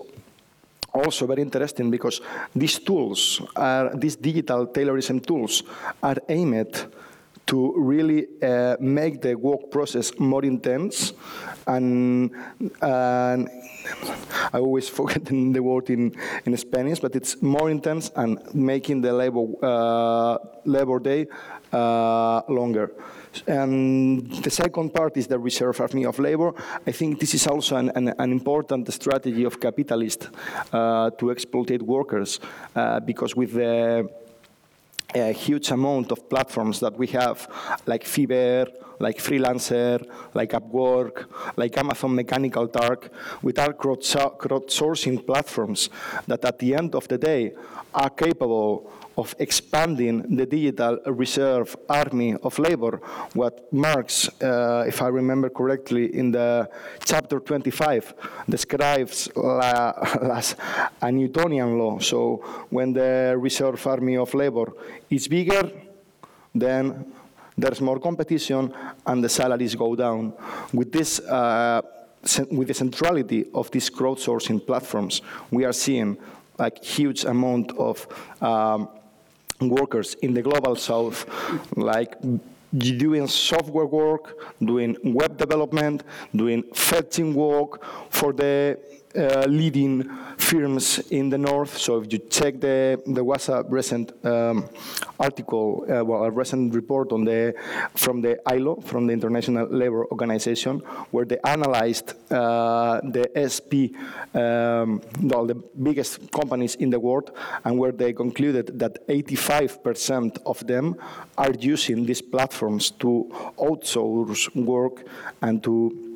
also 0.94 1.26
very 1.26 1.42
interesting 1.42 1.90
because 1.90 2.22
these 2.56 2.80
tools, 2.80 3.42
are, 3.56 3.96
these 3.96 4.16
digital 4.16 4.68
Taylorism 4.68 5.26
tools, 5.26 5.64
are 6.02 6.18
aimed 6.30 6.88
to 7.46 7.74
really 7.78 8.28
uh, 8.42 8.78
make 8.80 9.22
the 9.22 9.36
work 9.36 9.70
process 9.72 10.18
more 10.20 10.46
intense 10.46 11.14
and, 11.68 12.32
and 12.82 13.50
I 14.54 14.60
always 14.60 14.90
forget 15.00 15.26
the 15.26 15.60
word 15.60 15.90
in, 15.90 16.16
in 16.46 16.56
Spanish, 16.58 17.00
but 17.00 17.16
it's 17.16 17.42
more 17.42 17.70
intense 17.70 18.12
and 18.16 18.40
making 18.54 19.02
the 19.02 19.14
labor, 19.14 19.46
uh, 19.62 20.38
labor 20.66 21.00
day 21.00 21.28
uh, 21.72 22.42
longer. 22.48 22.92
And 23.48 24.32
the 24.44 24.52
second 24.52 24.94
part 24.94 25.18
is 25.18 25.28
the 25.28 25.40
reserve 25.40 25.82
army 25.82 26.06
of 26.06 26.20
labor. 26.20 26.54
I 26.86 26.92
think 26.92 27.20
this 27.20 27.34
is 27.34 27.48
also 27.48 27.78
an, 27.78 27.90
an, 27.96 28.14
an 28.20 28.32
important 28.32 28.92
strategy 28.94 29.44
of 29.44 29.60
capitalists 29.60 30.28
uh, 30.72 31.10
to 31.12 31.32
exploit 31.32 31.82
workers 31.82 32.40
uh, 32.76 33.00
because 33.00 33.36
with 33.36 33.54
the 33.54 34.08
a 35.16 35.32
huge 35.32 35.72
amount 35.72 36.12
of 36.12 36.30
platforms 36.30 36.80
that 36.80 36.98
we 36.98 37.08
have, 37.08 37.48
like 37.86 38.04
Fiverr, 38.04 38.68
like 39.00 39.18
Freelancer, 39.18 40.06
like 40.34 40.52
Upwork, 40.52 41.26
like 41.56 41.78
Amazon 41.78 42.16
Mechanical 42.16 42.68
Turk, 42.68 43.12
with 43.42 43.60
our 43.60 43.74
crowdsourcing 43.74 45.26
platforms 45.26 45.90
that 46.28 46.44
at 46.46 46.60
the 46.60 46.76
end 46.76 46.96
of 46.96 47.08
the 47.08 47.18
day 47.18 47.54
are 47.94 48.10
capable 48.10 48.92
of 49.18 49.36
expanding 49.40 50.36
the 50.36 50.46
digital 50.46 51.00
reserve 51.06 51.76
army 51.90 52.36
of 52.42 52.58
labor, 52.58 53.00
what 53.34 53.72
Marx, 53.72 54.30
uh, 54.42 54.86
if 54.88 55.02
I 55.02 55.08
remember 55.08 55.50
correctly, 55.50 56.16
in 56.16 56.32
the 56.32 56.70
chapter 57.06 57.40
25, 57.40 58.14
describes 58.50 59.30
la, 59.36 59.92
as 60.38 60.56
a 61.02 61.12
Newtonian 61.12 61.78
law. 61.78 62.00
So 62.00 62.38
when 62.70 62.94
the 62.94 63.36
reserve 63.38 63.86
army 63.86 64.18
of 64.18 64.34
labor 64.34 64.74
is 65.10 65.28
bigger, 65.28 65.72
then 66.56 67.06
there's 67.58 67.82
more 67.82 68.00
competition 68.00 68.74
and 69.06 69.24
the 69.24 69.30
salaries 69.30 69.76
go 69.76 69.96
down. 69.96 70.34
With 70.74 70.92
this, 70.92 71.20
uh, 71.20 71.82
with 72.50 72.68
the 72.68 72.74
centrality 72.74 73.46
of 73.54 73.70
these 73.70 73.90
crowdsourcing 73.90 74.66
platforms, 74.66 75.22
we 75.52 75.66
are 75.66 75.74
seeing 75.74 76.18
like 76.58 76.84
huge 76.84 77.26
amount 77.26 77.72
of 77.78 78.08
um, 78.42 78.90
workers 79.62 80.16
in 80.16 80.34
the 80.34 80.42
global 80.42 80.76
south, 80.76 81.26
like 81.78 82.16
doing 82.78 83.28
software 83.28 83.86
work, 83.86 84.38
doing 84.64 84.98
web 85.04 85.38
development, 85.38 86.04
doing 86.36 86.64
fetching 86.74 87.34
work 87.34 87.84
for 88.10 88.34
the 88.34 88.80
uh, 89.16 89.46
leading 89.48 90.10
firms 90.38 91.00
in 91.12 91.30
the 91.30 91.38
north. 91.38 91.78
So 91.78 92.02
if 92.02 92.12
you 92.12 92.20
check 92.20 92.60
the, 92.60 93.02
there 93.06 93.24
was 93.24 93.50
a 93.50 93.64
recent 93.68 94.12
um, 94.26 94.70
article, 95.20 95.86
uh, 95.90 96.04
well, 96.04 96.24
a 96.24 96.32
recent 96.32 96.74
report 96.74 97.12
on 97.12 97.24
the, 97.24 97.54
from 97.96 98.22
the 98.22 98.40
ILO, 98.46 98.82
from 98.82 99.08
the 99.08 99.14
International 99.14 99.68
Labour 99.68 100.06
Organization, 100.08 100.80
where 101.12 101.26
they 101.26 101.38
analyzed 101.44 102.14
uh, 102.32 103.02
the 103.04 103.30
SP, 103.38 103.94
um, 104.36 105.02
well, 105.22 105.46
the 105.46 105.56
biggest 105.56 106.32
companies 106.32 106.76
in 106.76 106.90
the 106.90 107.00
world, 107.00 107.32
and 107.64 107.78
where 107.78 107.92
they 107.92 108.14
concluded 108.14 108.80
that 108.80 109.08
85% 109.08 110.40
of 110.46 110.66
them 110.66 110.96
are 111.38 111.52
using 111.60 112.06
these 112.06 112.22
platforms 112.22 112.92
to 112.92 113.30
outsource 113.58 114.54
work 114.56 115.06
and 115.42 115.64
to 115.64 116.13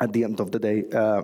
at 0.00 0.12
the 0.12 0.24
end 0.24 0.40
of 0.40 0.50
the 0.50 0.58
day, 0.58 0.84
uh, 0.92 1.22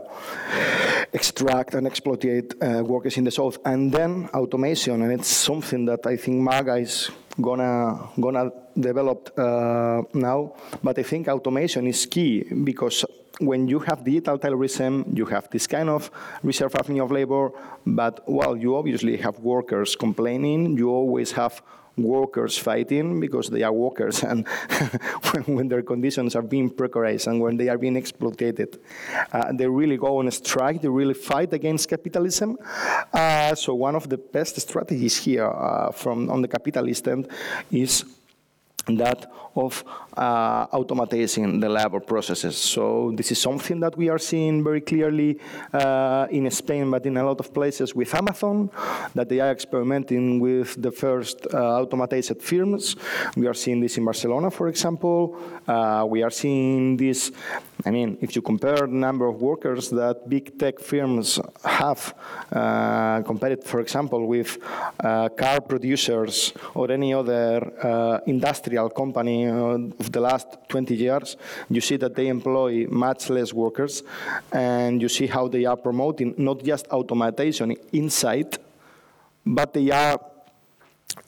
extract 1.13 1.75
and 1.75 1.87
exploit 1.87 2.25
uh, 2.25 2.83
workers 2.85 3.17
in 3.17 3.25
the 3.25 3.31
south. 3.31 3.59
And 3.65 3.93
then 3.93 4.29
automation, 4.33 5.03
and 5.03 5.13
it's 5.13 5.29
something 5.29 5.85
that 5.87 6.07
I 6.07 6.17
think 6.17 6.43
Marga 6.43 6.81
is 6.81 7.11
gonna 7.41 8.11
gonna 8.21 8.51
develop 8.79 9.33
uh, 9.39 10.03
now. 10.15 10.55
But 10.83 10.99
I 10.99 11.03
think 11.03 11.29
automation 11.29 11.87
is 11.87 12.07
key 12.07 12.45
because 12.65 13.05
when 13.41 13.67
you 13.69 13.79
have 13.81 14.05
digital 14.05 14.39
Taylorism, 14.39 15.17
you 15.17 15.25
have 15.27 15.49
this 15.51 15.67
kind 15.67 15.89
of 15.89 16.11
reserve 16.43 16.75
avenue 16.75 17.05
of 17.05 17.11
labor, 17.11 17.51
but 17.87 18.23
well, 18.27 18.57
you 18.57 18.77
obviously 18.77 19.17
have 19.17 19.39
workers 19.41 19.97
complaining, 19.97 20.77
you 20.77 20.91
always 20.91 21.33
have 21.33 21.63
workers 22.03 22.59
fighting 22.59 23.21
because 23.21 23.49
they 23.49 23.63
are 23.63 23.73
workers 23.73 24.23
and 24.31 24.47
when, 25.47 25.69
their 25.69 25.83
conditions 25.83 26.35
are 26.35 26.43
being 26.43 26.71
precarious 26.71 27.27
and 27.27 27.41
when 27.41 27.57
they 27.57 27.69
are 27.69 27.79
being 27.79 27.97
exploited, 27.97 28.79
uh, 29.33 29.53
they 29.53 29.67
really 29.67 29.97
go 29.97 30.19
on 30.19 30.29
a 30.29 30.31
strike, 30.31 30.83
they 30.83 30.89
really 30.89 31.15
fight 31.15 31.53
against 31.53 31.89
capitalism. 31.89 32.57
Uh, 33.13 33.55
so 33.55 33.75
one 33.75 33.95
of 33.95 34.09
the 34.09 34.19
best 34.19 34.61
strategies 34.61 35.17
here 35.17 35.47
uh, 35.47 35.91
from 35.93 36.31
on 36.31 36.43
the 36.43 36.49
capitalist 36.49 37.07
end 37.09 37.29
is 37.71 38.05
that 38.87 39.31
of 39.57 39.85
uh, 40.17 40.67
automatizing 40.69 41.61
the 41.61 41.69
labor 41.69 42.01
processes. 42.01 42.57
So 42.57 43.13
this 43.15 43.33
is 43.33 43.41
something 43.41 43.81
that 43.81 43.97
we 43.97 44.09
are 44.09 44.19
seeing 44.19 44.63
very 44.63 44.81
clearly 44.81 45.39
uh, 45.73 46.27
in 46.31 46.51
Spain, 46.51 46.91
but 46.91 47.05
in 47.07 47.17
a 47.17 47.25
lot 47.25 47.41
of 47.41 47.53
places 47.53 47.95
with 47.95 48.15
Amazon, 48.15 48.71
that 49.15 49.29
they 49.29 49.41
are 49.41 49.51
experimenting 49.51 50.41
with 50.41 50.81
the 50.81 50.91
first 50.91 51.47
uh, 51.47 51.85
automatized 51.85 52.41
firms. 52.41 52.97
We 53.37 53.47
are 53.47 53.55
seeing 53.55 53.81
this 53.81 53.99
in 53.99 54.05
Barcelona, 54.05 54.51
for 54.51 54.69
example. 54.69 55.37
Uh, 55.67 56.07
we 56.09 56.23
are 56.23 56.31
seeing 56.31 56.97
this, 56.97 57.33
I 57.85 57.91
mean, 57.91 58.19
if 58.21 58.37
you 58.37 58.43
compare 58.43 58.77
the 58.77 58.87
number 58.89 59.27
of 59.27 59.41
workers 59.41 59.91
that 59.91 60.29
big 60.29 60.59
tech 60.59 60.79
firms 60.79 61.41
have, 61.65 62.15
uh, 62.53 63.23
compared, 63.23 63.65
for 63.65 63.81
example, 63.81 64.27
with 64.27 64.59
uh, 65.01 65.29
car 65.31 65.61
producers 65.61 66.53
or 66.75 66.91
any 66.91 67.15
other 67.15 67.73
industrial 68.71 68.91
company 68.91 69.47
uh, 69.47 69.99
of 69.99 70.13
the 70.13 70.21
last 70.21 70.47
20 70.69 70.95
years, 70.95 71.37
you 71.69 71.81
see 71.81 71.97
that 71.97 72.15
they 72.15 72.29
employ 72.29 72.87
much 72.89 73.31
less 73.31 73.53
workers, 73.53 74.03
and 74.53 75.03
you 75.03 75.09
see 75.09 75.27
how 75.27 75.49
they 75.49 75.65
are 75.65 75.77
promoting 75.77 76.35
not 76.37 76.63
just 76.63 76.87
automation 76.89 77.77
inside, 77.93 78.59
but 79.45 79.73
they 79.73 79.91
are 79.91 80.19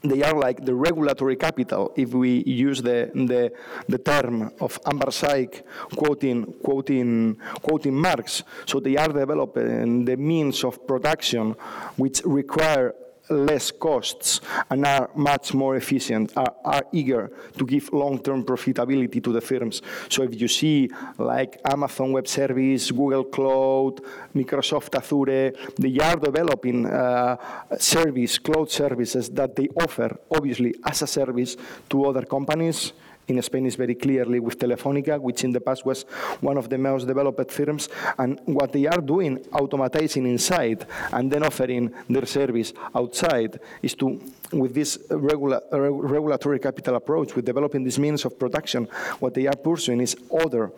they 0.05 0.23
are 0.23 0.35
like 0.35 0.65
the 0.65 0.75
regulatory 0.75 1.37
capital, 1.37 1.93
if 1.97 2.13
we 2.13 2.45
use 2.45 2.83
the, 2.83 3.11
the, 3.15 3.53
the 3.89 3.99
term 3.99 4.51
of 4.61 4.81
Anwar 4.85 5.13
Shaikh 5.13 5.65
quoting, 5.97 6.45
quoting, 6.63 7.37
quoting 7.63 7.95
Marx. 7.95 8.45
So 8.67 8.79
they 8.79 8.97
are 8.97 9.09
developing 9.09 10.05
the 10.05 10.17
means 10.17 10.65
of 10.65 10.87
production 10.87 11.57
which 11.97 12.23
require 12.25 12.95
less 13.29 13.71
costs 13.71 14.41
and 14.71 14.85
are 14.87 15.11
much 15.15 15.55
more 15.55 15.77
efficient, 15.77 16.33
are, 16.37 16.55
are 16.65 16.85
eager 16.93 17.31
to 17.57 17.65
give 17.65 17.93
long-term 17.93 18.45
profitability 18.45 19.23
to 19.23 19.33
the 19.33 19.41
firms. 19.41 19.83
So 20.09 20.23
if 20.23 20.41
you 20.41 20.49
see 20.49 20.91
like 21.19 21.61
Amazon 21.65 22.13
Web 22.13 22.29
Service, 22.29 22.91
Google 22.91 23.25
Cloud, 23.25 24.01
Microsoft 24.35 24.95
Azure, 24.95 25.53
they 25.79 25.99
are 25.99 26.17
developing 26.17 26.87
uh, 26.87 27.37
service, 27.79 28.39
cloud 28.39 28.71
services 28.71 29.29
that 29.31 29.57
they 29.57 29.69
offer, 29.69 30.17
obviously, 30.31 30.75
as 30.85 31.03
a 31.03 31.07
service 31.07 31.57
to 31.89 32.05
other 32.05 32.23
companies 32.23 32.93
in 33.29 33.41
Spain 33.43 33.67
is 33.67 33.77
very 33.77 33.95
clearly 33.95 34.41
with 34.41 34.59
Telefonica, 34.59 35.21
which 35.21 35.45
in 35.45 35.53
the 35.53 35.61
past 35.61 35.87
was 35.87 36.03
one 36.41 36.57
of 36.57 36.69
the 36.69 36.79
most 36.79 37.07
developed 37.07 37.51
firms. 37.51 37.89
And 38.19 38.41
what 38.45 38.73
they 38.73 38.87
are 38.87 39.01
doing, 39.01 39.39
automatizing 39.53 40.27
inside 40.27 40.87
and 41.13 41.31
then 41.31 41.43
offering 41.45 41.93
their 42.09 42.27
service 42.27 42.73
outside, 42.95 43.61
is 43.83 43.95
to, 43.95 44.21
with 44.53 44.75
this 44.75 44.99
regula 45.11 45.61
regulatory 45.71 46.59
capital 46.59 46.97
approach, 46.97 47.35
with 47.35 47.45
developing 47.45 47.85
this 47.85 47.99
means 47.99 48.25
of 48.25 48.39
production, 48.39 48.89
what 49.21 49.35
they 49.35 49.47
are 49.47 49.57
pursuing 49.57 50.01
is 50.01 50.17
other 50.45 50.73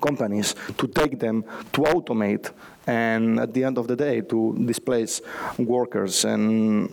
companies 0.00 0.54
to 0.76 0.86
take 0.86 1.18
them 1.18 1.42
to 1.72 1.80
automate 1.82 2.50
and 2.86 3.40
at 3.40 3.52
the 3.54 3.64
end 3.64 3.78
of 3.78 3.88
the 3.88 3.96
day 3.96 4.20
to 4.20 4.54
displace 4.66 5.22
workers 5.58 6.24
and 6.26 6.90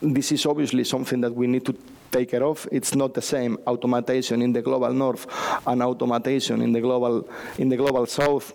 this 0.00 0.30
is 0.30 0.46
obviously 0.46 0.84
something 0.84 1.20
that 1.20 1.34
we 1.34 1.46
need 1.46 1.64
to 1.64 1.74
take 2.10 2.30
care 2.30 2.44
of. 2.44 2.68
It's 2.72 2.94
not 2.94 3.14
the 3.14 3.22
same 3.22 3.58
automation 3.66 4.42
in 4.42 4.52
the 4.52 4.62
global 4.62 4.92
north 4.92 5.26
and 5.66 5.82
automation 5.82 6.62
in 6.62 6.72
the 6.72 6.80
global 6.80 7.28
in 7.58 7.68
the 7.68 7.76
global 7.76 8.06
south. 8.06 8.52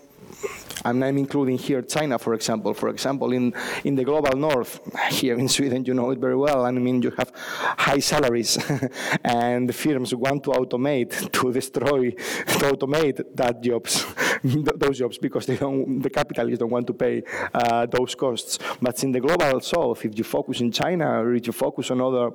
And 0.84 1.04
I'm 1.04 1.16
including 1.18 1.58
here 1.58 1.82
China, 1.82 2.18
for 2.18 2.34
example. 2.34 2.74
For 2.74 2.88
example, 2.88 3.32
in, 3.32 3.54
in 3.84 3.94
the 3.94 4.04
global 4.04 4.36
north, 4.36 4.80
here 5.10 5.38
in 5.38 5.48
Sweden, 5.48 5.84
you 5.84 5.94
know 5.94 6.10
it 6.10 6.18
very 6.18 6.36
well. 6.36 6.66
I 6.66 6.72
mean, 6.72 7.02
you 7.02 7.10
have 7.12 7.30
high 7.36 8.00
salaries, 8.00 8.58
and 9.24 9.68
the 9.68 9.72
firms 9.72 10.12
want 10.12 10.42
to 10.44 10.50
automate, 10.50 11.30
to 11.40 11.52
destroy, 11.52 12.10
to 12.10 12.64
automate 12.72 13.24
that 13.36 13.62
jobs, 13.62 14.04
those 14.42 14.98
jobs, 14.98 15.18
because 15.18 15.46
they 15.46 15.56
don't, 15.56 16.02
the 16.02 16.10
capitalists 16.10 16.58
don't 16.58 16.70
want 16.70 16.86
to 16.88 16.94
pay 16.94 17.22
uh, 17.54 17.86
those 17.86 18.16
costs. 18.16 18.58
But 18.80 19.02
in 19.04 19.12
the 19.12 19.20
global 19.20 19.60
south, 19.60 20.04
if 20.04 20.18
you 20.18 20.24
focus 20.24 20.60
in 20.60 20.72
China 20.72 21.22
or 21.22 21.34
if 21.34 21.46
you 21.46 21.52
focus 21.52 21.92
on 21.92 22.00
other 22.00 22.32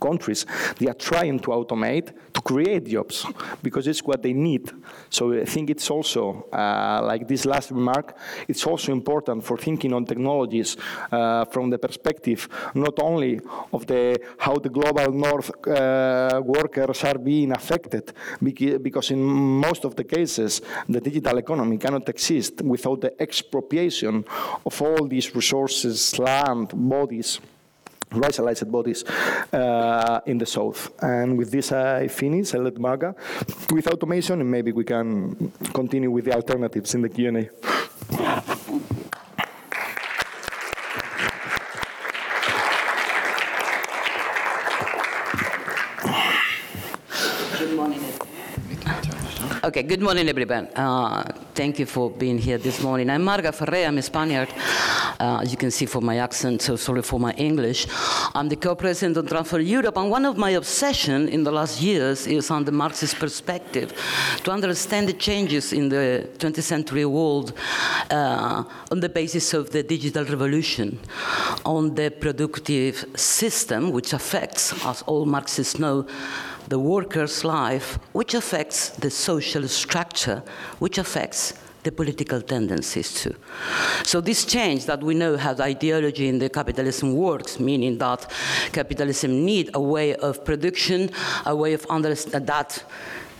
countries, 0.00 0.46
they 0.78 0.88
are 0.88 0.94
trying 0.94 1.38
to 1.40 1.50
automate, 1.50 2.12
to 2.32 2.40
create 2.40 2.86
jobs, 2.86 3.26
because 3.62 3.86
it's 3.86 4.02
what 4.02 4.22
they 4.22 4.32
need. 4.32 4.70
So 5.10 5.32
I 5.32 5.44
think 5.44 5.70
it's 5.70 5.90
also, 5.90 6.46
uh, 6.52 7.00
like 7.04 7.26
this 7.28 7.44
last 7.44 7.70
remark, 7.70 8.16
it's 8.48 8.66
also 8.66 8.92
important 8.92 9.44
for 9.44 9.56
thinking 9.56 9.92
on 9.92 10.04
technologies 10.04 10.76
uh, 11.10 11.44
from 11.46 11.70
the 11.70 11.78
perspective 11.78 12.48
not 12.74 12.98
only 13.00 13.40
of 13.72 13.86
the 13.86 14.18
how 14.38 14.56
the 14.56 14.68
global 14.68 15.12
north 15.12 15.50
uh, 15.66 16.40
workers 16.44 17.04
are 17.04 17.18
being 17.18 17.52
affected, 17.52 18.12
because 18.40 19.10
in 19.10 19.22
most 19.22 19.84
of 19.84 19.94
the 19.94 20.04
cases, 20.04 20.62
the 20.88 21.00
digital 21.00 21.38
economy 21.38 21.78
cannot 21.78 22.08
exist 22.08 22.62
without 22.62 23.00
the 23.00 23.22
expropriation 23.22 24.24
of 24.64 24.82
all 24.82 25.06
these 25.06 25.34
resources, 25.34 26.18
land, 26.18 26.70
bodies, 26.74 27.40
racialized 28.12 28.70
bodies 28.70 29.04
uh, 29.52 30.20
in 30.26 30.38
the 30.38 30.46
south. 30.46 30.90
And 31.02 31.36
with 31.38 31.50
this, 31.50 31.72
I 31.72 32.08
finish. 32.08 32.54
I 32.54 32.58
let 32.58 32.74
Marga 32.74 33.14
with 33.72 33.88
automation, 33.88 34.40
and 34.40 34.50
maybe 34.50 34.72
we 34.72 34.84
can 34.84 35.52
continue 35.72 36.10
with 36.10 36.26
the 36.26 36.34
alternatives 36.34 36.94
in 36.94 37.02
the 37.02 37.08
Q&A. 37.08 38.51
Okay, 49.72 49.84
good 49.84 50.02
morning, 50.02 50.28
everyone. 50.28 50.68
Uh, 50.76 51.22
thank 51.54 51.78
you 51.78 51.86
for 51.86 52.10
being 52.10 52.36
here 52.36 52.58
this 52.58 52.82
morning. 52.82 53.08
I'm 53.08 53.22
Marga 53.22 53.52
Ferré, 53.56 53.88
I'm 53.88 53.96
a 53.96 54.02
Spaniard. 54.02 54.50
Uh, 55.18 55.40
as 55.40 55.50
you 55.50 55.56
can 55.56 55.70
see 55.70 55.86
from 55.86 56.04
my 56.04 56.18
accent, 56.18 56.60
so 56.60 56.76
sorry 56.76 57.00
for 57.00 57.18
my 57.18 57.32
English. 57.38 57.86
I'm 58.34 58.50
the 58.50 58.56
co-president 58.56 59.16
of 59.16 59.30
Transform 59.30 59.62
Europe, 59.62 59.96
and 59.96 60.10
one 60.10 60.26
of 60.26 60.36
my 60.36 60.50
obsessions 60.50 61.30
in 61.30 61.42
the 61.42 61.50
last 61.50 61.80
years 61.80 62.26
is 62.26 62.50
on 62.50 62.64
the 62.64 62.72
Marxist 62.72 63.16
perspective, 63.16 63.94
to 64.44 64.50
understand 64.50 65.08
the 65.08 65.14
changes 65.14 65.72
in 65.72 65.88
the 65.88 66.28
20th 66.36 66.62
century 66.64 67.06
world 67.06 67.54
uh, 68.10 68.64
on 68.90 69.00
the 69.00 69.08
basis 69.08 69.54
of 69.54 69.70
the 69.70 69.82
digital 69.82 70.26
revolution, 70.26 70.98
on 71.64 71.94
the 71.94 72.10
productive 72.10 73.06
system, 73.16 73.90
which 73.90 74.12
affects, 74.12 74.74
as 74.84 75.00
all 75.06 75.24
Marxists 75.24 75.78
know, 75.78 76.06
the 76.72 76.78
worker's 76.78 77.44
life, 77.44 77.98
which 78.14 78.32
affects 78.32 78.88
the 79.04 79.10
social 79.10 79.68
structure, 79.68 80.42
which 80.78 80.96
affects 80.96 81.52
the 81.82 81.92
political 81.92 82.40
tendencies 82.40 83.12
too. 83.12 83.34
So 84.04 84.22
this 84.22 84.46
change 84.46 84.86
that 84.86 85.02
we 85.02 85.12
know 85.12 85.36
how 85.36 85.52
the 85.52 85.64
ideology 85.64 86.28
in 86.28 86.38
the 86.38 86.48
capitalism 86.48 87.14
works, 87.14 87.60
meaning 87.60 87.98
that 87.98 88.30
capitalism 88.72 89.44
need 89.44 89.68
a 89.74 89.80
way 89.82 90.14
of 90.14 90.46
production, 90.46 91.10
a 91.44 91.54
way 91.54 91.74
of 91.74 91.84
understand 91.90 92.46
that 92.46 92.82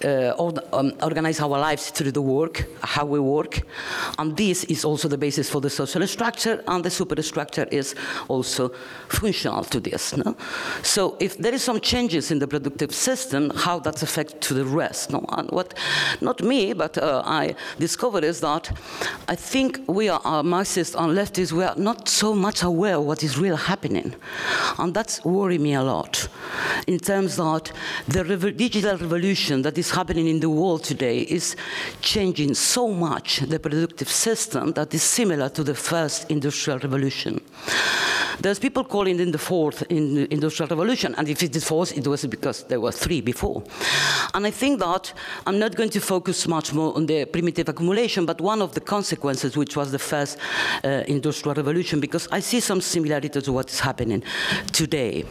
organize 0.04 1.40
our 1.40 1.58
lives 1.58 1.90
through 1.90 2.12
the 2.12 2.22
work, 2.22 2.66
how 2.82 3.04
we 3.04 3.20
work. 3.20 3.62
And 4.18 4.36
this 4.36 4.64
is 4.64 4.84
also 4.84 5.08
the 5.08 5.18
basis 5.18 5.50
for 5.50 5.60
the 5.60 5.70
social 5.70 6.06
structure, 6.06 6.62
and 6.66 6.84
the 6.84 6.90
superstructure 6.90 7.66
is 7.70 7.94
also 8.28 8.70
functional 9.08 9.64
to 9.64 9.80
this. 9.80 10.16
No? 10.16 10.36
So 10.82 11.16
if 11.20 11.38
there 11.38 11.54
is 11.54 11.62
some 11.62 11.80
changes 11.80 12.30
in 12.30 12.38
the 12.38 12.48
productive 12.48 12.92
system, 12.94 13.50
how 13.50 13.78
that 13.80 14.02
affect 14.02 14.40
to 14.42 14.54
the 14.54 14.64
rest? 14.64 15.10
No? 15.10 15.24
And 15.30 15.50
what, 15.50 15.74
not 16.20 16.42
me, 16.42 16.72
but 16.72 16.98
uh, 16.98 17.22
I 17.24 17.54
discovered 17.78 18.24
is 18.24 18.40
that 18.40 18.70
I 19.28 19.34
think 19.36 19.80
we 19.86 20.08
are 20.08 20.20
uh, 20.24 20.42
Marxists 20.42 20.94
and 20.94 21.16
leftists, 21.16 21.52
we 21.52 21.64
are 21.64 21.76
not 21.76 22.08
so 22.08 22.34
much 22.34 22.62
aware 22.62 22.96
of 22.96 23.04
what 23.04 23.22
is 23.22 23.38
really 23.38 23.56
happening. 23.56 24.14
And 24.78 24.94
that's 24.94 25.24
worry 25.24 25.58
me 25.58 25.74
a 25.74 25.82
lot. 25.82 26.28
in 26.86 26.98
terms 26.98 27.36
that 27.36 27.72
the 28.08 28.24
revo 28.24 28.56
digital 28.56 28.96
revolution 28.96 29.62
that 29.62 29.78
is 29.78 29.90
happening 29.92 30.26
in 30.26 30.40
the 30.40 30.48
world 30.50 30.82
today 30.84 31.20
is 31.20 31.56
changing 32.00 32.54
so 32.54 32.88
much 32.88 33.40
the 33.40 33.58
productive 33.58 34.08
system 34.08 34.72
that 34.72 34.92
is 34.94 35.02
similar 35.02 35.48
to 35.50 35.62
the 35.62 35.74
first 35.74 36.30
industrial 36.30 36.78
revolution. 36.78 37.40
There's 38.40 38.58
people 38.58 38.84
calling 38.84 39.20
it 39.20 39.30
the 39.30 39.38
fourth 39.38 39.82
industrial 39.90 40.68
revolution, 40.68 41.14
and 41.16 41.28
if 41.28 41.42
it 41.42 41.54
is 41.54 41.64
fourth, 41.64 41.96
it 41.96 42.06
was 42.06 42.26
because 42.26 42.64
there 42.64 42.80
were 42.80 42.90
three 42.90 43.20
before. 43.20 43.62
And 44.34 44.46
I 44.46 44.50
think 44.50 44.80
that 44.80 45.12
I'm 45.46 45.58
not 45.58 45.76
going 45.76 45.90
to 45.90 46.00
focus 46.00 46.48
much 46.48 46.72
more 46.72 46.96
on 46.96 47.06
the 47.06 47.26
primitive 47.26 47.68
accumulation, 47.68 48.26
but 48.26 48.40
one 48.40 48.62
of 48.62 48.72
the 48.74 48.80
consequences, 48.80 49.56
which 49.56 49.76
was 49.76 49.92
the 49.92 49.98
first 49.98 50.38
uh, 50.82 51.04
industrial 51.06 51.54
revolution, 51.54 52.00
because 52.00 52.26
I 52.32 52.40
see 52.40 52.60
some 52.60 52.80
similarities 52.80 53.44
to 53.44 53.52
what 53.52 53.70
is 53.70 53.80
happening 53.80 54.24
today. 54.72 55.24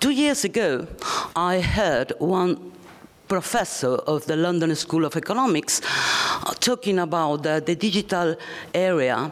Two 0.00 0.10
years 0.10 0.44
ago, 0.44 0.86
I 1.34 1.60
heard 1.60 2.12
one 2.18 2.72
professor 3.28 3.94
of 4.06 4.26
the 4.26 4.36
London 4.36 4.74
School 4.74 5.04
of 5.04 5.16
Economics 5.16 5.80
uh, 5.84 6.54
talking 6.60 6.98
about 6.98 7.42
the 7.42 7.60
digital 7.60 8.36
area 8.74 9.30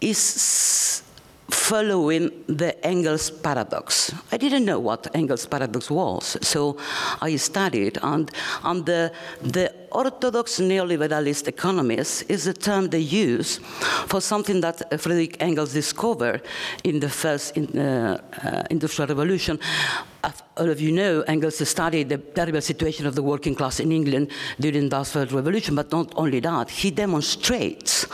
is 0.00 1.02
following 1.50 2.30
the 2.46 2.74
Engels 2.84 3.30
paradox. 3.30 4.12
I 4.30 4.36
didn't 4.36 4.64
know 4.64 4.80
what 4.80 5.06
Engels 5.14 5.46
paradox 5.46 5.90
was, 5.90 6.36
so 6.42 6.76
I 7.20 7.36
studied, 7.36 7.98
and, 8.02 8.30
and 8.64 8.84
the, 8.84 9.12
the 9.40 9.81
orthodox 9.92 10.58
neoliberalist 10.58 11.48
economists 11.48 12.22
is 12.22 12.46
a 12.46 12.52
term 12.52 12.88
they 12.88 12.98
use 12.98 13.58
for 14.06 14.20
something 14.20 14.60
that 14.60 15.00
Friedrich 15.00 15.36
Engels 15.40 15.72
discovered 15.72 16.42
in 16.84 17.00
the 17.00 17.08
first 17.08 17.56
in, 17.56 17.78
uh, 17.78 18.20
uh, 18.44 18.62
industrial 18.70 19.08
revolution. 19.08 19.58
As 20.24 20.42
all 20.56 20.70
of 20.70 20.80
you 20.80 20.92
know, 20.92 21.22
Engels 21.22 21.66
studied 21.68 22.08
the 22.08 22.18
terrible 22.18 22.60
situation 22.60 23.06
of 23.06 23.14
the 23.14 23.22
working 23.22 23.54
class 23.54 23.80
in 23.80 23.90
England 23.90 24.30
during 24.60 24.74
the 24.74 24.84
Industrial 24.84 25.26
Revolution, 25.26 25.74
but 25.74 25.90
not 25.90 26.12
only 26.16 26.40
that, 26.40 26.70
he 26.70 26.90
demonstrates 26.90 28.06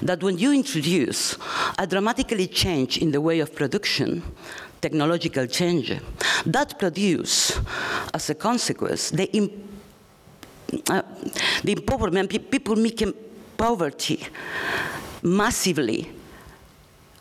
that 0.00 0.22
when 0.22 0.38
you 0.38 0.52
introduce 0.52 1.36
a 1.78 1.86
dramatically 1.86 2.46
change 2.46 2.98
in 2.98 3.12
the 3.12 3.20
way 3.20 3.40
of 3.40 3.54
production, 3.54 4.22
technological 4.80 5.46
change, 5.46 5.92
that 6.46 6.78
produce, 6.78 7.60
as 8.14 8.30
a 8.30 8.34
consequence, 8.34 9.10
the 9.10 9.28
uh, 10.88 11.02
the 11.64 11.72
impoverment, 11.72 12.30
people 12.50 12.76
making 12.76 13.14
poverty 13.56 14.26
massively. 15.22 16.10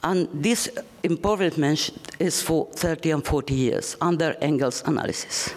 And 0.04 0.28
this 0.34 0.70
impoverishment 1.04 1.91
is 2.18 2.41
for 2.41 2.68
30 2.74 3.12
and 3.12 3.26
40 3.26 3.54
years 3.54 3.95
under 4.02 4.36
Engels' 4.41 4.82
analysis. 4.86 5.54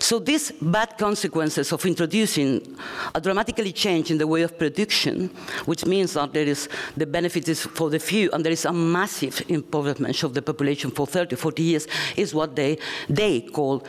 So 0.00 0.18
these 0.18 0.52
bad 0.52 0.96
consequences 0.96 1.72
of 1.72 1.84
introducing 1.84 2.76
a 3.14 3.20
dramatically 3.20 3.72
change 3.72 4.10
in 4.10 4.18
the 4.18 4.26
way 4.26 4.42
of 4.42 4.58
production, 4.58 5.28
which 5.66 5.84
means 5.84 6.14
that 6.14 6.32
there 6.32 6.46
is 6.46 6.68
the 6.96 7.06
benefit 7.06 7.48
is 7.48 7.62
for 7.62 7.90
the 7.90 7.98
few 7.98 8.30
and 8.30 8.44
there 8.44 8.52
is 8.52 8.64
a 8.64 8.72
massive 8.72 9.42
impoverishment 9.48 10.22
of 10.22 10.34
the 10.34 10.42
population 10.42 10.90
for 10.90 11.06
30, 11.06 11.36
40 11.36 11.62
years, 11.62 11.86
is 12.16 12.34
what 12.34 12.54
they, 12.54 12.78
they 13.08 13.40
call 13.40 13.84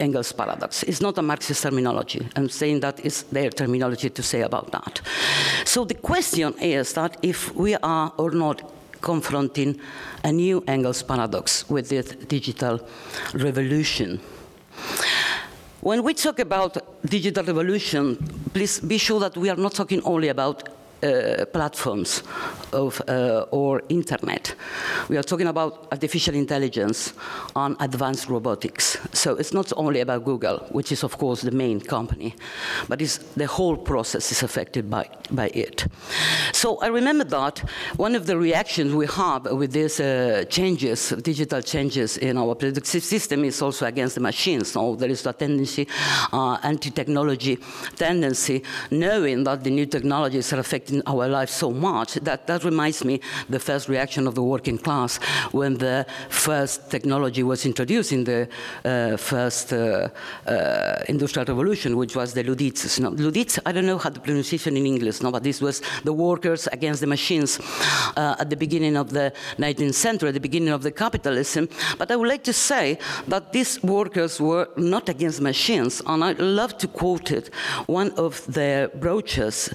Engels 0.00 0.32
paradox. 0.32 0.82
It's 0.84 1.00
not 1.00 1.18
a 1.18 1.22
Marxist 1.22 1.62
terminology. 1.62 2.26
I'm 2.36 2.48
saying 2.48 2.80
that 2.80 3.00
is 3.04 3.24
their 3.24 3.50
terminology 3.50 4.10
to 4.10 4.22
say 4.22 4.42
about 4.42 4.70
that. 4.72 5.00
So 5.64 5.84
the 5.84 5.94
question 5.94 6.54
is 6.60 6.92
that 6.94 7.16
if 7.22 7.54
we 7.54 7.74
are 7.76 8.12
or 8.16 8.30
not 8.30 8.62
confronting 9.00 9.80
a 10.24 10.32
new 10.32 10.62
Engels 10.66 11.02
paradox 11.02 11.68
with 11.68 11.88
this 11.88 12.06
digital 12.26 12.80
revolution. 13.34 14.20
When 15.80 16.02
we 16.02 16.14
talk 16.14 16.40
about 16.40 16.76
digital 17.04 17.44
revolution, 17.44 18.16
please 18.52 18.80
be 18.80 18.98
sure 18.98 19.20
that 19.20 19.36
we 19.36 19.48
are 19.48 19.56
not 19.56 19.74
talking 19.74 20.02
only 20.04 20.28
about 20.28 20.68
platforms 21.52 22.22
of, 22.72 23.00
uh, 23.08 23.46
or 23.50 23.82
internet. 23.88 24.54
We 25.08 25.16
are 25.16 25.22
talking 25.22 25.46
about 25.46 25.88
artificial 25.92 26.34
intelligence 26.34 27.14
and 27.54 27.76
advanced 27.80 28.28
robotics. 28.28 28.98
So 29.12 29.36
it's 29.36 29.52
not 29.52 29.72
only 29.76 30.00
about 30.00 30.24
Google, 30.24 30.58
which 30.70 30.92
is 30.92 31.04
of 31.04 31.16
course 31.18 31.42
the 31.42 31.50
main 31.50 31.80
company, 31.80 32.34
but 32.88 32.98
the 32.98 33.46
whole 33.46 33.76
process 33.76 34.32
is 34.32 34.42
affected 34.42 34.90
by, 34.90 35.08
by 35.30 35.48
it. 35.48 35.86
So 36.52 36.78
I 36.78 36.88
remember 36.88 37.24
that 37.24 37.58
one 37.96 38.14
of 38.14 38.26
the 38.26 38.36
reactions 38.36 38.94
we 38.94 39.06
have 39.06 39.44
with 39.52 39.72
these 39.72 40.00
uh, 40.00 40.44
changes, 40.48 41.10
digital 41.10 41.62
changes 41.62 42.18
in 42.18 42.36
our 42.36 42.54
productive 42.54 43.04
system 43.04 43.44
is 43.44 43.62
also 43.62 43.86
against 43.86 44.14
the 44.14 44.20
machines. 44.20 44.72
So 44.72 44.96
there 44.96 45.10
is 45.10 45.26
a 45.26 45.32
tendency, 45.32 45.86
uh, 46.32 46.58
anti-technology 46.62 47.58
tendency, 47.96 48.62
knowing 48.90 49.44
that 49.44 49.64
the 49.64 49.70
new 49.70 49.86
technologies 49.86 50.52
are 50.52 50.60
affecting 50.60 50.87
in 50.90 51.02
our 51.06 51.28
lives 51.28 51.52
so 51.52 51.70
much 51.70 52.14
that 52.14 52.46
that 52.46 52.64
reminds 52.64 53.04
me 53.04 53.20
the 53.48 53.58
first 53.58 53.88
reaction 53.88 54.26
of 54.26 54.34
the 54.34 54.42
working 54.42 54.78
class 54.78 55.18
when 55.52 55.74
the 55.78 56.06
first 56.28 56.90
technology 56.90 57.42
was 57.42 57.66
introduced 57.66 58.12
in 58.12 58.24
the 58.24 58.48
uh, 58.84 59.16
first 59.16 59.72
uh, 59.72 60.08
uh, 60.46 61.02
industrial 61.08 61.44
revolution, 61.46 61.96
which 61.96 62.14
was 62.16 62.34
the 62.34 62.42
Luddites. 62.42 62.98
No, 63.00 63.10
I 63.66 63.72
don't 63.72 63.86
know 63.86 63.98
how 63.98 64.10
the 64.10 64.20
pronunciation 64.20 64.76
in 64.76 64.86
English, 64.86 65.22
no, 65.22 65.30
but 65.30 65.42
this 65.42 65.60
was 65.60 65.82
the 66.04 66.12
workers 66.12 66.66
against 66.68 67.00
the 67.00 67.06
machines 67.06 67.58
uh, 68.16 68.36
at 68.38 68.50
the 68.50 68.56
beginning 68.56 68.96
of 68.96 69.10
the 69.10 69.32
19th 69.58 69.94
century, 69.94 70.28
at 70.28 70.34
the 70.34 70.46
beginning 70.48 70.74
of 70.78 70.82
the 70.82 70.90
capitalism. 70.90 71.68
But 71.98 72.10
I 72.10 72.16
would 72.16 72.28
like 72.28 72.44
to 72.44 72.52
say 72.52 72.98
that 73.26 73.52
these 73.52 73.82
workers 73.82 74.40
were 74.40 74.68
not 74.76 75.08
against 75.08 75.40
machines, 75.40 76.02
and 76.06 76.24
I 76.24 76.32
love 76.32 76.72
to 76.78 76.88
quote 76.88 77.30
it, 77.30 77.50
one 77.86 78.10
of 78.12 78.32
their 78.46 78.88
brochures, 78.88 79.70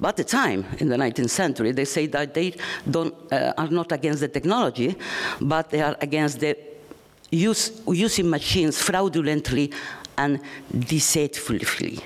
but 0.00 0.10
at 0.10 0.16
the 0.16 0.24
time, 0.24 0.51
time 0.52 0.66
in 0.78 0.88
the 0.88 0.96
19th 0.96 1.30
century, 1.30 1.72
they 1.72 1.84
say 1.84 2.06
that 2.06 2.34
they 2.34 2.54
don't, 2.90 3.14
uh, 3.32 3.52
are 3.56 3.68
not 3.68 3.92
against 3.92 4.20
the 4.20 4.28
technology, 4.28 4.94
but 5.40 5.70
they 5.70 5.82
are 5.82 5.96
against 6.00 6.40
the 6.40 6.56
use, 7.30 7.82
using 7.86 8.28
machines 8.28 8.80
fraudulently 8.80 9.72
and 10.16 10.40
deceitfully. 10.70 11.98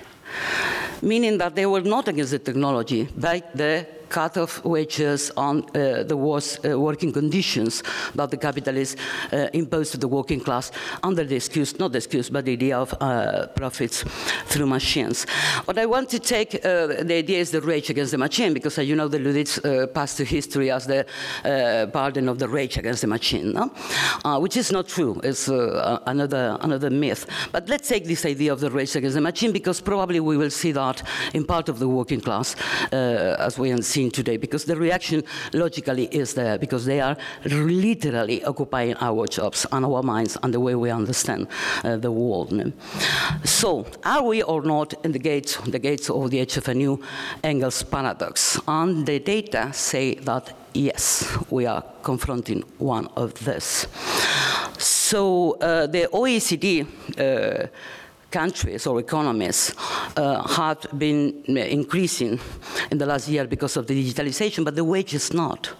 Meaning 1.03 1.39
that 1.39 1.55
they 1.55 1.67
were 1.67 1.83
not 1.83 2.09
against 2.09 2.31
the 2.31 2.39
technology, 2.39 3.09
but 3.17 3.57
the 3.57 3.87
cut 4.09 4.37
off 4.37 4.65
wages 4.65 5.31
on 5.37 5.65
uh, 5.75 6.03
the 6.03 6.17
worst 6.17 6.65
uh, 6.65 6.79
working 6.79 7.13
conditions 7.13 7.83
that 8.15 8.31
the 8.31 8.37
capitalists 8.37 8.97
uh, 9.33 9.49
imposed 9.53 9.93
to 9.93 9.99
the 9.99 10.09
working 10.09 10.41
class 10.41 10.71
under 11.03 11.25
the 11.25 11.37
excuse, 11.37 11.79
not 11.79 11.93
the 11.93 11.99
excuse, 11.99 12.31
but 12.31 12.45
the 12.45 12.53
idea 12.53 12.79
of 12.79 12.95
uh, 13.01 13.47
profits 13.55 14.05
through 14.47 14.67
machines. 14.67 15.27
What 15.65 15.79
I 15.79 15.87
want 15.87 16.09
to 16.11 16.19
take, 16.19 16.55
uh, 16.55 16.87
the 16.87 17.15
idea 17.15 17.39
is 17.39 17.51
the 17.51 17.61
rage 17.61 17.91
against 17.91 18.13
the 18.13 18.19
machine, 18.19 18.53
because 18.53 18.79
you 18.79 18.97
know 18.97 19.09
the 19.09 19.19
Luddites 19.19 19.59
uh, 19.59 19.87
passed 19.89 20.17
to 20.19 20.25
history 20.25 20.71
as 20.71 20.87
the 20.87 21.07
pardon 21.93 22.29
of 22.29 22.39
the 22.39 22.49
rage 22.49 22.77
against 22.77 23.01
the 23.01 23.07
machine, 23.07 23.53
no? 23.53 23.71
which 24.41 24.57
is 24.57 24.71
not 24.73 24.89
true. 24.89 25.21
It's 25.23 25.49
another, 25.49 26.59
another 26.61 26.91
myth. 26.91 27.27
But 27.53 27.69
let's 27.69 27.89
take 27.89 28.05
this 28.05 28.25
idea 28.25 28.53
of 28.53 28.61
the 28.61 28.71
rage 28.71 28.95
against 28.97 29.15
the 29.15 29.21
machine, 29.21 29.53
because 29.53 29.81
probably 29.81 30.21
we 30.21 30.37
will 30.37 30.51
see 30.51 30.73
that 30.73 31.03
in 31.35 31.45
part 31.45 31.69
of 31.69 31.79
the 31.79 31.89
working 31.89 32.21
class, 32.21 32.57
as 32.93 33.59
we 33.59 33.77
see 33.83 33.96
seen 33.97 34.11
today 34.11 34.37
because 34.37 34.65
the 34.67 34.77
reaction 34.77 35.23
logically 35.53 36.07
is 36.23 36.35
there 36.35 36.59
because 36.59 36.85
they 36.85 37.01
are 37.01 37.17
literally 37.45 38.45
occupying 38.45 38.95
our 39.01 39.27
jobs 39.27 39.67
and 39.73 39.85
our 39.87 40.03
minds 40.03 40.37
and 40.43 40.53
the 40.53 40.61
way 40.61 40.75
we 40.75 40.91
understand 40.91 41.47
uh, 41.85 41.97
the 41.97 42.11
world. 42.11 42.51
So 43.45 43.87
are 44.05 44.23
we 44.31 44.43
or 44.43 44.63
not 44.63 44.89
in 45.05 45.13
the 45.13 45.23
gates, 45.31 45.57
the 45.77 45.79
gates 45.79 46.11
of 46.11 46.31
the 46.31 46.75
new 46.75 46.95
Engels 47.43 47.83
paradox? 47.83 48.61
And 48.69 49.07
the 49.07 49.19
data 49.19 49.73
say 49.73 50.17
that 50.31 50.45
yes, 50.75 51.25
we 51.51 51.67
are 51.67 51.83
confronting 52.03 52.63
one 52.79 53.07
of 53.17 53.33
this. 53.45 53.87
So 54.79 55.53
uh, 55.61 55.87
the 55.87 56.09
OECD 56.13 56.85
uh, 56.85 57.69
countries 58.31 58.87
or 58.87 58.99
economies 59.01 59.75
uh, 60.17 60.47
have 60.49 60.87
been 60.99 61.43
increasing 61.47 62.41
in 62.91 62.99
the 62.99 63.07
last 63.07 63.29
year 63.29 63.47
because 63.47 63.77
of 63.77 63.87
the 63.87 63.95
digitalization, 63.95 64.65
but 64.65 64.75
the 64.75 64.85
wage 64.85 65.15
is 65.15 65.33
not. 65.33 65.71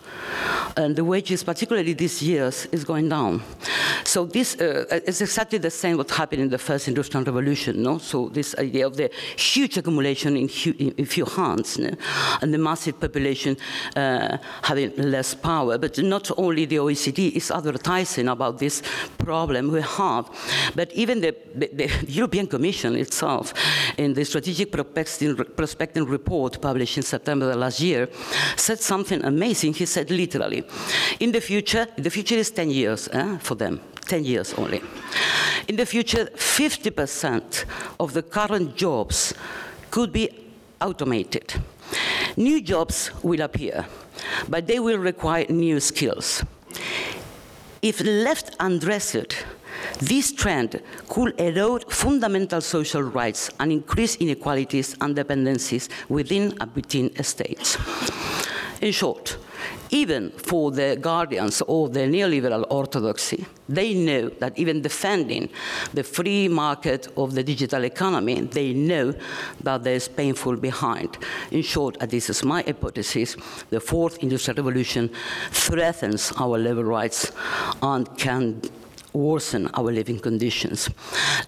And 0.79 0.95
the 0.95 1.05
wages, 1.05 1.43
particularly 1.43 1.95
this 1.95 2.21
year, 2.21 2.49
is 2.71 2.85
going 2.85 3.09
down. 3.09 3.43
So 4.05 4.27
this 4.27 4.61
uh, 4.61 5.01
is 5.07 5.23
exactly 5.23 5.59
the 5.59 5.71
same 5.71 5.97
what 5.97 6.11
happened 6.11 6.43
in 6.43 6.51
the 6.51 6.59
first 6.59 6.87
industrial 6.87 7.25
revolution. 7.25 7.83
No? 7.83 7.97
So 7.97 8.29
this 8.29 8.55
idea 8.59 8.87
of 8.87 8.95
the 8.95 9.11
huge 9.39 9.79
accumulation 9.79 10.37
in, 10.37 10.51
in 10.51 11.07
few 11.07 11.25
hands 11.25 11.79
no? 11.79 11.93
and 12.43 12.53
the 12.53 12.59
massive 12.59 13.01
population 13.01 13.57
uh, 13.97 14.37
having 14.63 14.95
less 14.97 15.35
power. 15.35 15.79
But 15.79 15.97
not 15.97 16.31
only 16.37 16.67
the 16.67 16.77
OECD 16.77 17.33
is 17.33 17.51
advertising 17.51 18.29
about 18.29 18.59
this 18.59 18.83
problem 19.17 19.73
we 19.73 19.81
have, 19.81 20.29
but 20.75 20.93
even 20.93 21.23
the, 21.23 21.35
the, 21.55 21.71
the 21.73 21.91
European 22.07 22.36
Commission 22.45 22.97
itself, 22.97 23.55
in 23.97 24.13
the 24.13 24.25
strategic 24.25 24.71
prospecting, 24.73 25.37
prospecting 25.57 26.05
report 26.05 26.61
published 26.61 26.97
in 26.99 27.03
September 27.03 27.55
last 27.55 27.81
year, 27.81 28.09
said 28.57 28.81
something 28.81 29.25
amazing. 29.25 29.73
He 29.75 29.87
said 29.87 30.11
literally, 30.11 30.65
in 31.21 31.33
the 31.33 31.41
future, 31.41 31.87
the 31.97 32.11
future 32.11 32.35
is 32.35 32.51
10 32.51 32.71
years 32.71 33.09
eh, 33.13 33.39
for 33.39 33.55
them, 33.55 33.81
10 34.07 34.25
years 34.25 34.53
only. 34.55 34.83
In 35.69 35.77
the 35.77 35.87
future, 35.87 36.27
50% 36.35 37.65
of 37.99 38.13
the 38.13 38.23
current 38.23 38.77
jobs 38.77 39.33
could 39.91 40.13
be 40.13 40.29
automated. 40.81 41.55
New 42.37 42.61
jobs 42.61 43.11
will 43.23 43.41
appear, 43.41 43.87
but 44.49 44.67
they 44.67 44.79
will 44.79 44.99
require 44.99 45.47
new 45.49 45.81
skills. 45.81 46.45
If 47.83 48.01
left 48.01 48.57
undressed, 48.59 49.45
this 49.99 50.33
trend 50.33 50.81
could 51.09 51.39
erode 51.41 51.91
fundamental 51.93 52.61
social 52.61 53.03
rights 53.03 53.51
and 53.61 53.73
increase 53.73 54.17
inequalities 54.17 54.97
and 55.01 55.17
dependencies 55.17 55.89
within 56.09 56.55
and 56.61 56.75
between 56.75 57.15
states. 57.23 57.79
In 58.81 58.93
short, 58.93 59.39
even 59.91 60.31
for 60.31 60.71
the 60.71 60.97
guardians 61.01 61.63
of 61.63 61.93
the 61.93 62.01
neoliberal 62.01 62.65
orthodoxy, 62.71 63.47
they 63.69 63.95
know 63.95 64.29
that 64.41 64.59
even 64.59 64.83
defending 64.83 65.49
the 65.95 66.03
free 66.03 66.49
market 66.49 67.09
of 67.17 67.35
the 67.35 67.43
digital 67.43 67.85
economy, 67.85 68.41
they 68.41 68.73
know 68.73 69.15
that 69.63 69.85
there's 69.85 70.09
painful 70.09 70.57
behind. 70.57 71.17
In 71.51 71.63
short, 71.63 71.97
and 72.01 72.11
this 72.11 72.29
is 72.31 72.45
my 72.45 72.63
hypothesis, 72.63 73.37
the 73.71 73.81
fourth 73.81 74.19
industrial 74.19 74.57
revolution 74.57 75.11
threatens 75.51 76.33
our 76.39 76.59
labor 76.59 76.85
rights 76.85 77.33
and 77.83 78.07
can 78.19 78.61
worsen 79.17 79.69
our 79.75 79.91
living 79.93 80.19
conditions. 80.21 80.91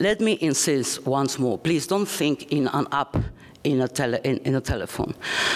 Let 0.00 0.20
me 0.20 0.38
insist 0.40 1.06
once 1.06 1.38
more, 1.38 1.58
please 1.58 1.86
don't 1.86 2.08
think 2.08 2.52
in 2.52 2.68
an 2.68 2.86
app 2.92 3.16
in 3.64 3.80
a, 3.80 3.88
tele, 3.88 4.20
in, 4.24 4.38
in, 4.38 4.54
a 4.54 4.60
telephone. 4.60 5.14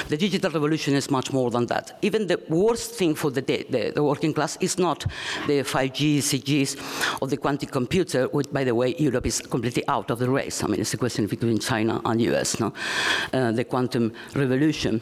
The 0.09 0.17
digital 0.17 0.51
revolution 0.51 0.95
is 0.95 1.11
much 1.11 1.33
more 1.33 1.51
than 1.51 1.67
that. 1.67 1.99
Even 2.03 2.27
the 2.27 2.41
worst 2.49 2.93
thing 2.95 3.15
for 3.15 3.31
the, 3.31 3.41
the, 3.41 3.93
the 3.95 4.03
working 4.03 4.35
class 4.35 4.57
is 4.61 4.79
not 4.79 5.07
the 5.47 5.61
5G, 5.63 6.19
CGs, 6.19 7.21
or 7.23 7.29
the 7.29 7.37
quantum 7.37 7.69
computer, 7.69 8.27
which, 8.29 8.53
by 8.53 8.65
the 8.65 8.75
way, 8.75 8.95
Europe 8.99 9.27
is 9.27 9.41
completely 9.41 9.87
out 9.89 10.11
of 10.11 10.19
the 10.19 10.29
race. 10.29 10.63
I 10.63 10.67
mean, 10.67 10.81
it's 10.81 10.95
a 10.95 10.99
question 10.99 11.27
between 11.27 11.59
China 11.59 12.01
and 12.05 12.21
US, 12.21 12.59
no? 12.61 12.73
Uh, 13.33 13.53
the 13.53 13.65
quantum 13.65 14.13
revolution 14.35 15.01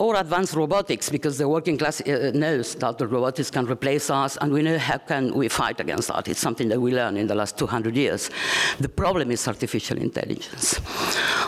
or 0.00 0.16
advanced 0.16 0.54
robotics, 0.54 1.10
because 1.10 1.36
the 1.36 1.46
working 1.46 1.76
class 1.76 2.00
uh, 2.00 2.30
knows 2.34 2.74
that 2.76 2.96
the 2.96 3.06
robotics 3.06 3.50
can 3.50 3.66
replace 3.66 4.08
us, 4.08 4.38
and 4.40 4.50
we 4.50 4.62
know 4.62 4.78
how 4.78 4.96
can 4.96 5.30
we 5.34 5.46
fight 5.46 5.78
against 5.78 6.08
that. 6.08 6.26
It's 6.26 6.40
something 6.40 6.70
that 6.70 6.80
we 6.80 6.94
learned 6.94 7.18
in 7.18 7.26
the 7.26 7.34
last 7.34 7.58
200 7.58 7.94
years. 7.94 8.30
The 8.78 8.88
problem 8.88 9.30
is 9.30 9.46
artificial 9.46 9.98
intelligence, 9.98 10.80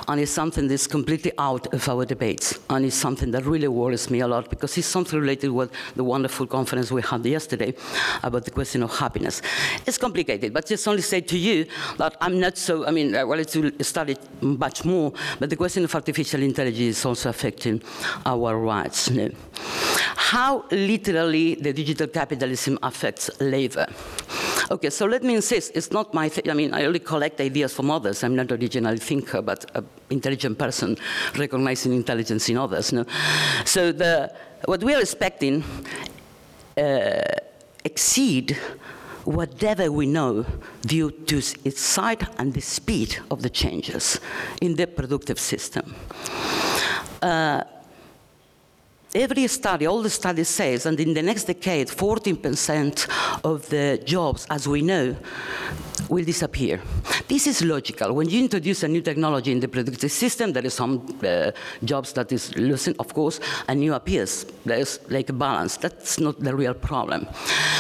and 0.07 0.21
it's 0.21 0.31
something 0.31 0.69
that's 0.69 0.87
completely 0.87 1.33
out 1.39 1.73
of 1.73 1.89
our 1.89 2.05
debates, 2.05 2.59
and 2.69 2.85
it's 2.85 2.95
something 2.95 3.31
that 3.31 3.47
really 3.47 3.69
worries 3.69 4.11
me 4.11 4.21
a 4.21 4.29
lot, 4.29 4.51
because 4.51 4.77
it's 4.77 4.87
something 4.87 5.19
related 5.19 5.51
with 5.51 5.73
the 5.97 6.05
wonderful 6.05 6.47
conference 6.47 6.93
we 6.93 7.01
had 7.01 7.25
yesterday 7.25 7.73
about 8.23 8.45
the 8.45 8.51
question 8.51 8.83
of 8.83 8.95
happiness. 8.95 9.41
It's 9.87 9.97
complicated, 9.97 10.53
but 10.53 10.67
just 10.67 10.87
only 10.87 11.01
say 11.01 11.23
to 11.23 11.39
you 11.39 11.65
that 11.97 12.19
I'm 12.21 12.39
not 12.39 12.59
so, 12.59 12.87
I 12.87 12.91
mean, 12.91 13.17
I 13.17 13.25
well, 13.25 13.39
it's 13.39 13.57
studied 13.89 14.19
much 14.43 14.85
more, 14.85 15.15
but 15.39 15.49
the 15.49 15.57
question 15.57 15.85
of 15.85 15.95
artificial 15.95 16.43
intelligence 16.43 16.99
is 16.99 17.07
also 17.07 17.31
affecting 17.31 17.81
our 18.27 18.42
our 18.47 18.59
rights. 18.59 19.11
How 20.17 20.65
literally 20.71 21.57
the 21.57 21.73
digital 21.73 22.07
capitalism 22.07 22.79
affects 22.83 23.31
labor. 23.41 23.87
Okay, 24.71 24.89
so 24.89 25.05
let 25.05 25.23
me 25.23 25.35
insist, 25.35 25.73
it's 25.75 25.91
not 25.91 26.15
my 26.15 26.29
thing. 26.29 26.49
I 26.49 26.55
mean, 26.55 26.73
I 26.73 26.87
only 26.87 27.01
collect 27.01 27.41
ideas 27.41 27.75
from 27.75 27.91
others. 27.91 28.25
I'm 28.25 28.35
not 28.35 28.51
a 28.51 28.55
original 28.55 28.97
thinker, 28.97 29.43
but 29.43 29.71
an 29.75 29.87
intelligent 30.09 30.59
person 30.59 30.97
recognizing 31.37 31.93
intelligence 31.93 32.49
in 32.49 32.57
others. 32.57 32.93
No? 32.93 33.05
So 33.67 33.93
the, 33.93 34.35
what 34.65 34.83
we 34.83 34.95
are 34.95 35.01
expecting 35.01 35.65
uh, 36.79 37.21
exceed 37.85 38.57
whatever 39.25 39.91
we 39.91 40.07
know 40.07 40.45
due 40.83 41.11
to 41.11 41.37
its 41.65 41.81
size 41.81 42.25
and 42.39 42.55
the 42.55 42.61
speed 42.61 43.19
of 43.31 43.43
the 43.43 43.51
changes 43.51 44.21
in 44.61 44.77
the 44.77 44.87
productive 44.87 45.39
system. 45.39 45.95
Uh, 47.21 47.63
every 49.15 49.47
study, 49.47 49.87
all 49.87 50.03
the 50.03 50.11
studies 50.11 50.49
says, 50.49 50.87
and 50.87 50.99
in 50.99 51.15
the 51.15 51.23
next 51.23 51.45
decade, 51.45 51.89
14% 51.89 53.09
of 53.45 53.69
the 53.69 54.01
jobs, 54.05 54.47
as 54.51 54.67
we 54.67 54.83
know, 54.83 55.17
will 56.09 56.25
disappear. 56.25 56.81
This 57.29 57.47
is 57.47 57.63
logical. 57.63 58.13
When 58.13 58.29
you 58.29 58.41
introduce 58.41 58.83
a 58.83 58.89
new 58.89 59.01
technology 59.03 59.53
in 59.53 59.61
the 59.61 59.69
productive 59.69 60.11
system, 60.11 60.53
there 60.53 60.65
is 60.65 60.75
some 60.75 61.07
uh, 61.25 61.53
jobs 61.85 62.13
that 62.15 62.33
is 62.33 62.55
losing, 62.57 62.95
of 62.99 63.15
course, 63.15 63.41
and 63.69 63.81
new 63.81 63.95
appears. 63.95 64.45
There's 64.65 64.99
like 65.09 65.31
a 65.31 65.33
balance. 65.33 65.77
That's 65.77 66.19
not 66.19 66.41
the 66.41 66.55
real 66.55 66.75
problem. 66.75 67.27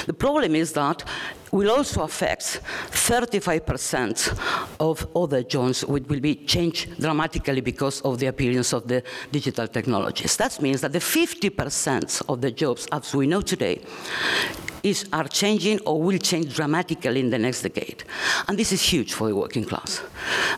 The 0.06 0.14
problem 0.14 0.54
is 0.54 0.72
that 0.72 1.04
will 1.52 1.70
also 1.70 2.02
affect 2.02 2.60
35% 2.90 4.38
of 4.80 5.06
other 5.14 5.42
jobs 5.42 5.84
which 5.84 6.08
will 6.08 6.20
be 6.20 6.34
changed 6.34 6.98
dramatically 6.98 7.60
because 7.60 8.00
of 8.00 8.18
the 8.18 8.26
appearance 8.26 8.72
of 8.72 8.88
the 8.88 9.02
digital 9.30 9.68
technologies. 9.68 10.36
That 10.38 10.60
means 10.62 10.80
that 10.80 10.92
the 10.92 10.98
50% 10.98 12.22
of 12.28 12.40
the 12.40 12.50
jobs 12.50 12.88
as 12.90 13.14
we 13.14 13.26
know 13.26 13.42
today 13.42 13.82
is, 14.82 15.06
are 15.12 15.28
changing 15.28 15.80
or 15.80 16.00
will 16.00 16.18
change 16.18 16.54
dramatically 16.54 17.20
in 17.20 17.30
the 17.30 17.38
next 17.38 17.62
decade. 17.62 18.02
And 18.48 18.58
this 18.58 18.72
is 18.72 18.82
huge 18.82 19.12
for 19.12 19.28
the 19.28 19.36
working 19.36 19.64
class. 19.64 20.02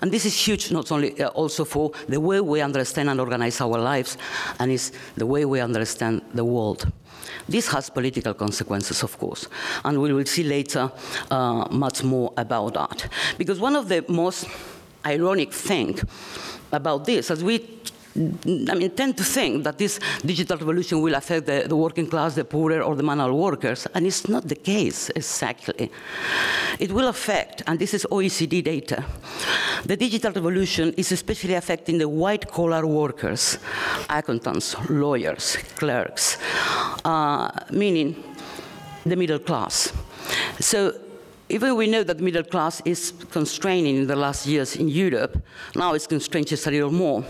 And 0.00 0.12
this 0.12 0.24
is 0.24 0.34
huge 0.34 0.70
not 0.70 0.90
only 0.92 1.20
uh, 1.20 1.28
also 1.28 1.64
for 1.64 1.90
the 2.08 2.20
way 2.20 2.40
we 2.40 2.60
understand 2.60 3.10
and 3.10 3.20
organize 3.20 3.60
our 3.60 3.78
lives, 3.78 4.16
and 4.58 4.70
it's 4.70 4.92
the 5.16 5.26
way 5.26 5.44
we 5.44 5.60
understand 5.60 6.22
the 6.32 6.44
world. 6.44 6.90
This 7.48 7.68
has 7.68 7.90
political 7.90 8.34
consequences, 8.34 9.02
of 9.02 9.18
course, 9.18 9.48
and 9.84 10.00
we 10.00 10.12
will 10.12 10.24
see 10.26 10.44
later 10.44 10.90
uh, 11.30 11.68
much 11.70 12.02
more 12.02 12.32
about 12.36 12.74
that. 12.74 13.08
Because 13.38 13.60
one 13.60 13.76
of 13.76 13.88
the 13.88 14.04
most 14.08 14.46
ironic 15.04 15.52
things 15.52 16.04
about 16.72 17.04
this, 17.04 17.30
as 17.30 17.44
we 17.44 17.58
I 18.16 18.74
mean, 18.74 18.90
tend 18.90 19.16
to 19.16 19.24
think 19.24 19.64
that 19.64 19.76
this 19.76 19.98
digital 20.24 20.56
revolution 20.56 21.00
will 21.00 21.14
affect 21.14 21.46
the, 21.46 21.64
the, 21.66 21.74
working 21.74 22.06
class, 22.06 22.36
the 22.36 22.44
poorer, 22.44 22.80
or 22.80 22.94
the 22.94 23.02
manual 23.02 23.36
workers, 23.36 23.88
and 23.92 24.06
it's 24.06 24.28
not 24.28 24.46
the 24.46 24.54
case 24.54 25.10
exactly. 25.16 25.90
It 26.78 26.92
will 26.92 27.08
affect, 27.08 27.62
and 27.66 27.78
this 27.78 27.92
is 27.92 28.06
OECD 28.10 28.62
data, 28.62 29.04
the 29.84 29.96
digital 29.96 30.32
revolution 30.32 30.94
is 30.96 31.10
especially 31.10 31.54
affecting 31.54 31.98
the 31.98 32.08
white 32.08 32.48
collar 32.50 32.86
workers, 32.86 33.58
accountants, 34.08 34.76
lawyers, 34.88 35.56
clerks, 35.76 36.38
uh, 37.04 37.50
meaning 37.72 38.14
the 39.04 39.16
middle 39.16 39.40
class. 39.40 39.92
So 40.60 40.94
even 41.48 41.76
we 41.76 41.86
know 41.86 42.02
that 42.02 42.18
the 42.18 42.24
middle 42.24 42.42
class 42.42 42.80
is 42.84 43.12
constraining 43.30 43.96
in 43.96 44.06
the 44.06 44.16
last 44.16 44.46
years 44.46 44.76
in 44.76 44.88
Europe, 44.88 45.42
now 45.74 45.92
it's 45.92 46.06
constrained 46.06 46.46
just 46.46 46.66
a 46.66 46.70
little 46.70 46.90
more. 46.90 47.24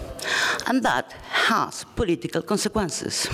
And 0.67 0.83
that 0.83 1.13
has 1.13 1.85
political 1.97 2.43
consequences. 2.43 3.29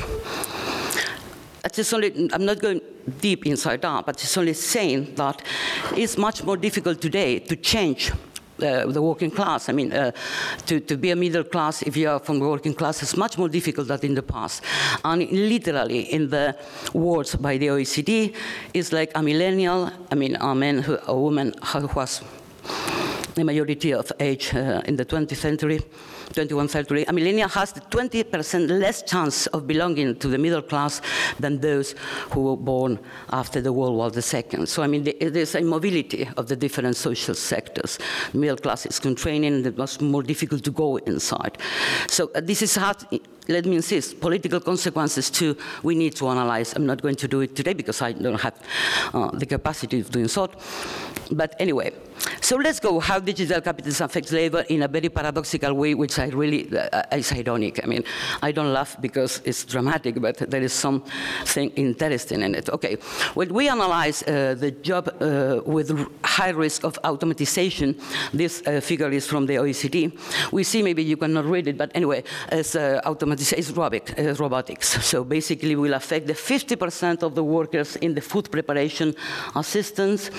Just 1.72 1.94
only, 1.94 2.28
I'm 2.32 2.44
not 2.44 2.58
going 2.58 2.80
deep 3.20 3.46
inside 3.46 3.82
that, 3.82 4.06
but 4.06 4.20
it's 4.22 4.36
only 4.36 4.54
saying 4.54 5.14
that 5.14 5.42
it's 5.94 6.16
much 6.16 6.42
more 6.42 6.56
difficult 6.56 7.00
today 7.00 7.38
to 7.38 7.54
change 7.56 8.10
the 8.60 9.02
working 9.02 9.30
class. 9.30 9.68
I 9.68 9.72
mean, 9.72 9.92
uh, 9.92 10.12
to, 10.66 10.80
to 10.80 10.96
be 10.96 11.10
a 11.10 11.16
middle 11.16 11.44
class, 11.44 11.82
if 11.82 11.96
you 11.96 12.08
are 12.08 12.18
from 12.18 12.38
the 12.38 12.46
working 12.46 12.74
class, 12.74 13.02
is 13.02 13.16
much 13.16 13.38
more 13.38 13.48
difficult 13.48 13.88
than 13.88 14.00
in 14.02 14.14
the 14.14 14.22
past. 14.22 14.62
And 15.04 15.30
literally, 15.30 16.00
in 16.12 16.30
the 16.30 16.56
words 16.94 17.34
by 17.36 17.58
the 17.58 17.68
OECD, 17.68 18.34
it's 18.74 18.92
like 18.92 19.10
a 19.14 19.22
millennial, 19.22 19.90
I 20.10 20.14
mean, 20.14 20.36
a 20.36 20.54
man, 20.54 20.78
who, 20.78 20.98
a 21.06 21.16
woman 21.16 21.54
who 21.72 21.86
was 21.88 22.22
the 23.34 23.44
majority 23.44 23.92
of 23.92 24.12
age 24.20 24.54
uh, 24.54 24.82
in 24.84 24.96
the 24.96 25.04
20th 25.04 25.36
century, 25.36 25.80
21st 26.32 26.70
century, 26.70 27.04
a 27.08 27.12
millennial 27.12 27.48
has 27.48 27.72
20% 27.72 28.80
less 28.80 29.02
chance 29.02 29.46
of 29.48 29.66
belonging 29.66 30.16
to 30.16 30.28
the 30.28 30.38
middle 30.38 30.62
class 30.62 31.00
than 31.38 31.58
those 31.60 31.94
who 32.30 32.42
were 32.42 32.56
born 32.56 32.98
after 33.32 33.60
the 33.60 33.72
World 33.72 33.96
War 33.96 34.10
II. 34.14 34.66
So, 34.66 34.82
I 34.82 34.86
mean, 34.86 35.04
there's 35.04 35.54
a 35.54 35.62
mobility 35.62 36.28
of 36.36 36.48
the 36.48 36.56
different 36.56 36.96
social 36.96 37.34
sectors. 37.34 37.98
Middle 38.32 38.56
class 38.56 38.86
is 38.86 38.98
constraining, 38.98 39.64
it 39.64 39.76
was 39.76 40.00
more 40.00 40.22
difficult 40.22 40.64
to 40.64 40.70
go 40.70 40.96
inside. 40.98 41.58
So, 42.08 42.30
uh, 42.34 42.40
this 42.40 42.62
is 42.62 42.76
hard 42.76 42.96
let 43.50 43.66
me 43.66 43.76
insist, 43.76 44.20
political 44.20 44.60
consequences 44.60 45.30
too, 45.30 45.56
we 45.82 45.94
need 45.94 46.14
to 46.16 46.28
analyze. 46.28 46.74
I'm 46.74 46.86
not 46.86 47.02
going 47.02 47.16
to 47.16 47.28
do 47.28 47.40
it 47.40 47.56
today 47.56 47.74
because 47.74 48.00
I 48.00 48.12
don't 48.12 48.40
have 48.40 48.54
uh, 49.12 49.30
the 49.32 49.46
capacity 49.46 50.00
of 50.00 50.10
doing 50.10 50.28
so. 50.28 50.48
But 51.32 51.54
anyway, 51.60 51.92
so 52.40 52.56
let's 52.56 52.80
go 52.80 52.98
how 53.00 53.18
digital 53.20 53.60
capitalism 53.60 54.04
affects 54.04 54.32
labor 54.32 54.64
in 54.68 54.82
a 54.82 54.88
very 54.88 55.08
paradoxical 55.08 55.74
way, 55.74 55.94
which 55.94 56.18
I 56.18 56.26
really, 56.26 56.68
uh, 56.76 57.02
is 57.12 57.32
ironic. 57.32 57.80
I 57.82 57.86
mean, 57.86 58.04
I 58.42 58.52
don't 58.52 58.72
laugh 58.72 58.96
because 59.00 59.40
it's 59.44 59.64
dramatic, 59.64 60.20
but 60.20 60.38
there 60.38 60.62
is 60.62 60.72
something 60.72 61.70
interesting 61.70 62.42
in 62.42 62.54
it. 62.54 62.68
Okay, 62.70 62.96
when 63.34 63.54
we 63.54 63.68
analyze 63.68 64.22
uh, 64.22 64.54
the 64.58 64.70
job 64.70 65.08
uh, 65.20 65.60
with 65.64 65.90
high 66.24 66.50
risk 66.50 66.84
of 66.84 67.00
automatization, 67.02 68.00
this 68.32 68.62
uh, 68.66 68.80
figure 68.80 69.10
is 69.10 69.26
from 69.26 69.46
the 69.46 69.56
OECD, 69.56 70.10
we 70.52 70.64
see, 70.64 70.82
maybe 70.82 71.04
you 71.04 71.16
cannot 71.16 71.44
read 71.44 71.68
it, 71.68 71.78
but 71.78 71.90
anyway, 71.94 72.24
as 72.48 72.74
uh, 72.74 73.00
automatization 73.40 73.58
is 73.58 74.38
uh, 74.38 74.42
robotics. 74.42 74.98
So 75.10 75.24
basically, 75.24 75.74
will 75.74 75.94
affect 75.94 76.26
the 76.26 76.34
50% 76.34 77.22
of 77.22 77.34
the 77.34 77.42
workers 77.42 77.96
in 77.96 78.14
the 78.14 78.20
food 78.20 78.50
preparation 78.50 79.14
assistance, 79.56 80.30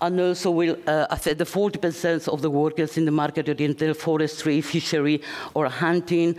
and 0.00 0.20
also 0.20 0.50
will 0.50 0.76
uh, 0.86 1.06
affect 1.10 1.38
the 1.38 1.44
40% 1.44 2.28
of 2.28 2.42
the 2.42 2.50
workers 2.50 2.98
in 2.98 3.04
the 3.04 3.10
market-oriented 3.10 3.96
forestry, 3.96 4.60
fishery, 4.60 5.22
or 5.54 5.68
hunting, 5.68 6.36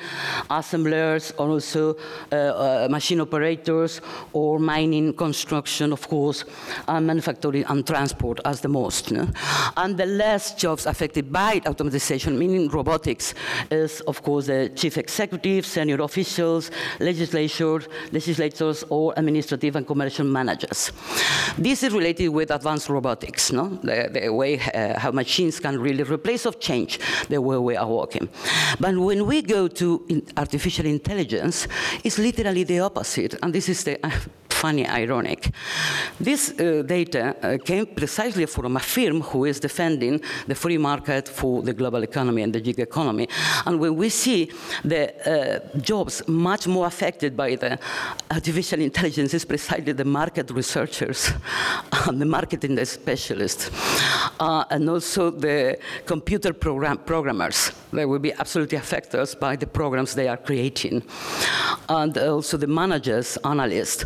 assemblers, 0.49 1.33
or 1.37 1.49
also 1.49 1.95
uh, 2.31 2.35
uh, 2.35 2.87
machine 2.89 3.21
operators, 3.21 4.01
or 4.33 4.59
mining, 4.59 5.13
construction, 5.13 5.91
of 5.91 6.07
course, 6.07 6.45
and 6.87 7.07
manufacturing 7.07 7.65
and 7.67 7.87
transport 7.87 8.39
as 8.45 8.61
the 8.61 8.67
most. 8.67 9.11
No? 9.11 9.27
And 9.77 9.97
the 9.97 10.05
less 10.05 10.53
jobs 10.55 10.85
affected 10.85 11.31
by 11.31 11.61
automatization, 11.61 12.37
meaning 12.37 12.69
robotics, 12.69 13.33
is 13.71 14.01
of 14.01 14.21
course 14.21 14.47
the 14.47 14.71
chief 14.75 14.97
executive, 14.97 15.65
senior 15.65 15.90
officials, 15.99 16.71
legislators, 16.99 17.87
legislators, 18.11 18.83
or 18.89 19.13
administrative 19.17 19.75
and 19.75 19.85
commercial 19.85 20.25
managers. 20.25 20.91
This 21.57 21.83
is 21.83 21.93
related 21.93 22.29
with 22.29 22.51
advanced 22.51 22.89
robotics, 22.89 23.51
no? 23.51 23.67
the, 23.83 24.09
the 24.11 24.29
way 24.33 24.59
uh, 24.59 24.99
how 24.99 25.11
machines 25.11 25.59
can 25.59 25.79
really 25.79 26.03
replace 26.03 26.45
or 26.45 26.53
change 26.53 26.99
the 27.29 27.41
way 27.41 27.57
we 27.57 27.75
are 27.75 27.87
working. 27.87 28.29
But 28.79 28.95
when 28.97 29.25
we 29.25 29.41
go 29.41 29.67
to 29.67 30.05
in 30.07 30.23
artificial 30.37 30.85
intelligence, 30.85 31.67
it's 32.03 32.17
literally 32.17 32.63
the 32.63 32.79
opposite, 32.79 33.35
and 33.41 33.53
this 33.53 33.67
is 33.69 33.83
the 33.83 33.99
funny, 34.61 34.85
ironic. 34.87 35.49
This 36.19 36.41
uh, 36.51 36.83
data 36.85 37.23
uh, 37.41 37.57
came 37.69 37.85
precisely 38.01 38.45
from 38.45 38.75
a 38.75 38.79
firm 38.79 39.21
who 39.29 39.45
is 39.45 39.59
defending 39.59 40.21
the 40.47 40.55
free 40.63 40.77
market 40.77 41.27
for 41.27 41.63
the 41.63 41.73
global 41.73 42.03
economy 42.03 42.41
and 42.43 42.53
the 42.53 42.61
gig 42.61 42.79
economy. 42.79 43.27
And 43.65 43.79
when 43.79 43.95
we 43.95 44.09
see 44.09 44.51
the 44.83 45.03
uh, 45.09 45.79
jobs 45.79 46.21
much 46.27 46.67
more 46.67 46.85
affected 46.85 47.35
by 47.35 47.55
the 47.55 47.79
artificial 48.29 48.79
intelligence, 48.81 49.33
is 49.33 49.45
precisely 49.45 49.93
the 49.93 50.05
market 50.05 50.51
researchers 50.51 51.31
and 52.07 52.21
the 52.21 52.29
marketing 52.37 52.85
specialists, 52.85 53.63
uh, 54.39 54.63
and 54.69 54.87
also 54.89 55.31
the 55.31 55.77
computer 56.05 56.53
program 56.53 56.97
programmers. 56.99 57.71
They 57.91 58.05
will 58.05 58.19
be 58.19 58.33
absolutely 58.33 58.77
affected 58.77 59.27
by 59.39 59.55
the 59.55 59.67
programs 59.67 60.13
they 60.13 60.27
are 60.27 60.37
creating. 60.37 61.03
And 61.89 62.17
also 62.17 62.57
the 62.57 62.67
managers, 62.67 63.37
analysts, 63.43 64.05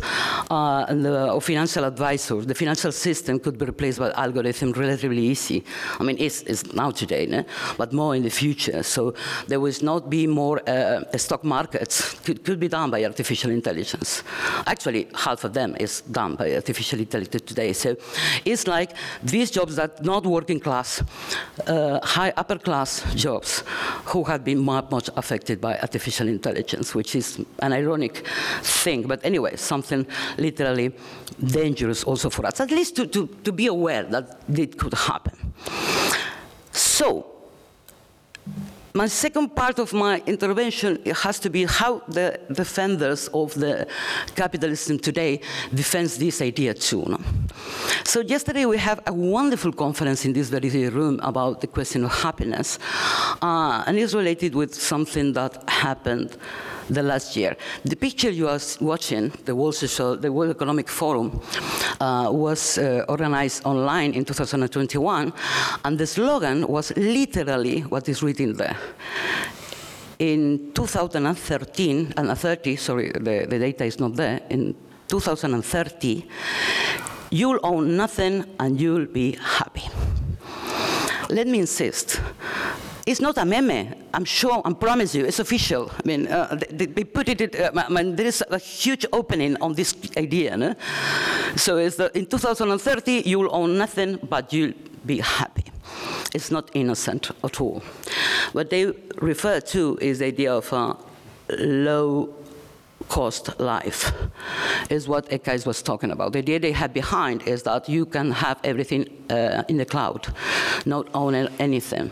uh, 0.50 0.86
and 0.88 1.04
the 1.04 1.38
financial 1.40 1.84
advisors, 1.84 2.46
the 2.46 2.54
financial 2.54 2.92
system 2.92 3.38
could 3.38 3.58
be 3.58 3.64
replaced 3.64 3.98
by 3.98 4.10
algorithm 4.12 4.72
relatively 4.72 5.22
easy. 5.22 5.64
I 5.98 6.02
mean, 6.02 6.16
it's, 6.18 6.42
it's 6.42 6.72
now 6.72 6.90
today, 6.90 7.44
but 7.76 7.92
more 7.92 8.14
in 8.14 8.22
the 8.22 8.30
future. 8.30 8.82
So 8.82 9.14
there 9.48 9.60
will 9.60 9.72
not 9.82 10.08
be 10.08 10.26
more 10.26 10.60
uh, 10.68 11.00
stock 11.16 11.44
markets 11.44 12.14
could, 12.20 12.44
could 12.44 12.60
be 12.60 12.68
done 12.68 12.90
by 12.90 13.04
artificial 13.04 13.50
intelligence. 13.50 14.22
Actually, 14.66 15.08
half 15.14 15.44
of 15.44 15.52
them 15.52 15.76
is 15.80 16.02
done 16.02 16.36
by 16.36 16.54
artificial 16.54 16.98
intelligence 16.98 17.42
today. 17.42 17.72
So 17.72 17.96
it's 18.44 18.66
like 18.66 18.92
these 19.22 19.50
jobs 19.50 19.76
that 19.76 20.04
not 20.04 20.24
working 20.26 20.60
class, 20.60 21.02
uh, 21.66 22.00
high 22.04 22.32
upper 22.36 22.58
class 22.58 23.02
jobs, 23.14 23.64
who 24.04 24.24
have 24.24 24.44
been 24.44 24.58
much, 24.58 24.90
much 24.90 25.10
affected 25.16 25.60
by 25.60 25.78
artificial 25.78 26.28
intelligence, 26.28 26.94
which 26.94 27.16
is 27.16 27.44
an 27.60 27.72
ironic 27.72 28.26
thing. 28.62 29.02
But 29.02 29.24
anyway, 29.24 29.56
something 29.56 30.06
literally 30.38 30.92
dangerous 31.38 32.04
also 32.04 32.30
for 32.30 32.46
us, 32.46 32.60
at 32.60 32.70
least 32.70 32.96
to, 32.96 33.06
to, 33.06 33.26
to 33.44 33.52
be 33.52 33.66
aware 33.66 34.04
that 34.04 34.40
it 34.48 34.78
could 34.78 34.94
happen. 34.94 35.54
So, 36.72 37.36
my 38.96 39.08
second 39.08 39.54
part 39.54 39.78
of 39.78 39.92
my 39.92 40.22
intervention 40.26 40.98
has 41.22 41.38
to 41.40 41.50
be 41.50 41.66
how 41.66 42.00
the 42.08 42.40
defenders 42.50 43.28
of 43.34 43.52
the 43.52 43.86
capitalism 44.34 44.98
today 44.98 45.40
defends 45.74 46.16
this 46.16 46.40
idea 46.40 46.72
too. 46.72 47.04
No? 47.06 47.20
So 48.04 48.20
yesterday 48.20 48.64
we 48.64 48.78
have 48.78 49.00
a 49.06 49.12
wonderful 49.12 49.72
conference 49.72 50.24
in 50.24 50.32
this 50.32 50.48
very 50.48 50.88
room 50.88 51.20
about 51.22 51.60
the 51.60 51.66
question 51.66 52.04
of 52.04 52.12
happiness, 52.12 52.78
uh, 53.42 53.84
and 53.86 53.98
it's 53.98 54.14
related 54.14 54.54
with 54.54 54.74
something 54.74 55.34
that 55.34 55.62
happened 55.68 56.38
the 56.88 57.02
last 57.02 57.36
year. 57.36 57.56
The 57.84 57.96
picture 57.96 58.30
you 58.30 58.48
are 58.48 58.60
watching, 58.80 59.32
the 59.44 59.54
World, 59.54 59.74
Social, 59.74 60.16
the 60.16 60.32
World 60.32 60.50
Economic 60.50 60.88
Forum, 60.88 61.40
uh, 62.00 62.28
was 62.30 62.78
uh, 62.78 63.04
organized 63.08 63.64
online 63.64 64.12
in 64.12 64.24
2021, 64.24 65.32
and 65.84 65.98
the 65.98 66.06
slogan 66.06 66.66
was 66.66 66.96
literally 66.96 67.80
what 67.80 68.08
is 68.08 68.22
written 68.22 68.54
there. 68.54 68.76
In 70.18 70.72
2013, 70.74 72.14
and 72.16 72.30
uh, 72.30 72.34
30, 72.34 72.76
sorry, 72.76 73.10
the, 73.12 73.46
the 73.48 73.58
data 73.58 73.84
is 73.84 74.00
not 74.00 74.14
there, 74.14 74.40
in 74.48 74.74
2030, 75.08 76.26
you'll 77.30 77.60
own 77.62 77.96
nothing 77.96 78.44
and 78.58 78.80
you'll 78.80 79.06
be 79.06 79.36
happy. 79.40 79.82
Let 81.28 81.48
me 81.48 81.58
insist 81.58 82.20
it's 83.06 83.20
not 83.20 83.38
a 83.38 83.44
meme. 83.44 83.94
I'm 84.12 84.24
sure, 84.24 84.60
I 84.64 84.72
promise 84.72 85.14
you, 85.14 85.24
it's 85.24 85.38
official. 85.38 85.90
I 85.92 86.06
mean, 86.06 86.26
uh, 86.26 86.58
they, 86.70 86.86
they, 86.86 87.04
put 87.04 87.28
it, 87.28 87.54
uh, 87.54 87.70
I 87.74 87.88
mean, 87.88 88.16
there 88.16 88.26
is 88.26 88.42
a 88.50 88.58
huge 88.58 89.06
opening 89.12 89.56
on 89.62 89.74
this 89.74 89.94
idea. 90.16 90.56
No? 90.56 90.74
So 91.54 91.76
it's 91.76 91.96
the, 91.96 92.16
in 92.18 92.26
2030, 92.26 93.22
you'll 93.24 93.54
own 93.54 93.78
nothing, 93.78 94.18
but 94.28 94.52
you'll 94.52 94.74
be 95.06 95.20
happy. 95.20 95.64
It's 96.34 96.50
not 96.50 96.68
innocent 96.74 97.30
at 97.44 97.60
all. 97.60 97.82
What 98.52 98.70
they 98.70 98.86
refer 99.22 99.60
to 99.60 99.98
is 100.00 100.18
the 100.18 100.26
idea 100.26 100.52
of 100.52 100.72
a 100.72 100.96
low 101.48 102.34
cost 103.08 103.60
life 103.60 104.12
is 104.90 105.06
what 105.06 105.28
Ekaitz 105.30 105.64
was 105.64 105.80
talking 105.80 106.10
about. 106.10 106.32
The 106.32 106.40
idea 106.40 106.58
they 106.58 106.72
have 106.72 106.92
behind 106.92 107.42
is 107.46 107.62
that 107.62 107.88
you 107.88 108.04
can 108.04 108.32
have 108.32 108.58
everything 108.64 109.06
uh, 109.30 109.62
in 109.68 109.76
the 109.76 109.84
cloud, 109.84 110.26
not 110.84 111.08
own 111.14 111.34
anything. 111.34 112.10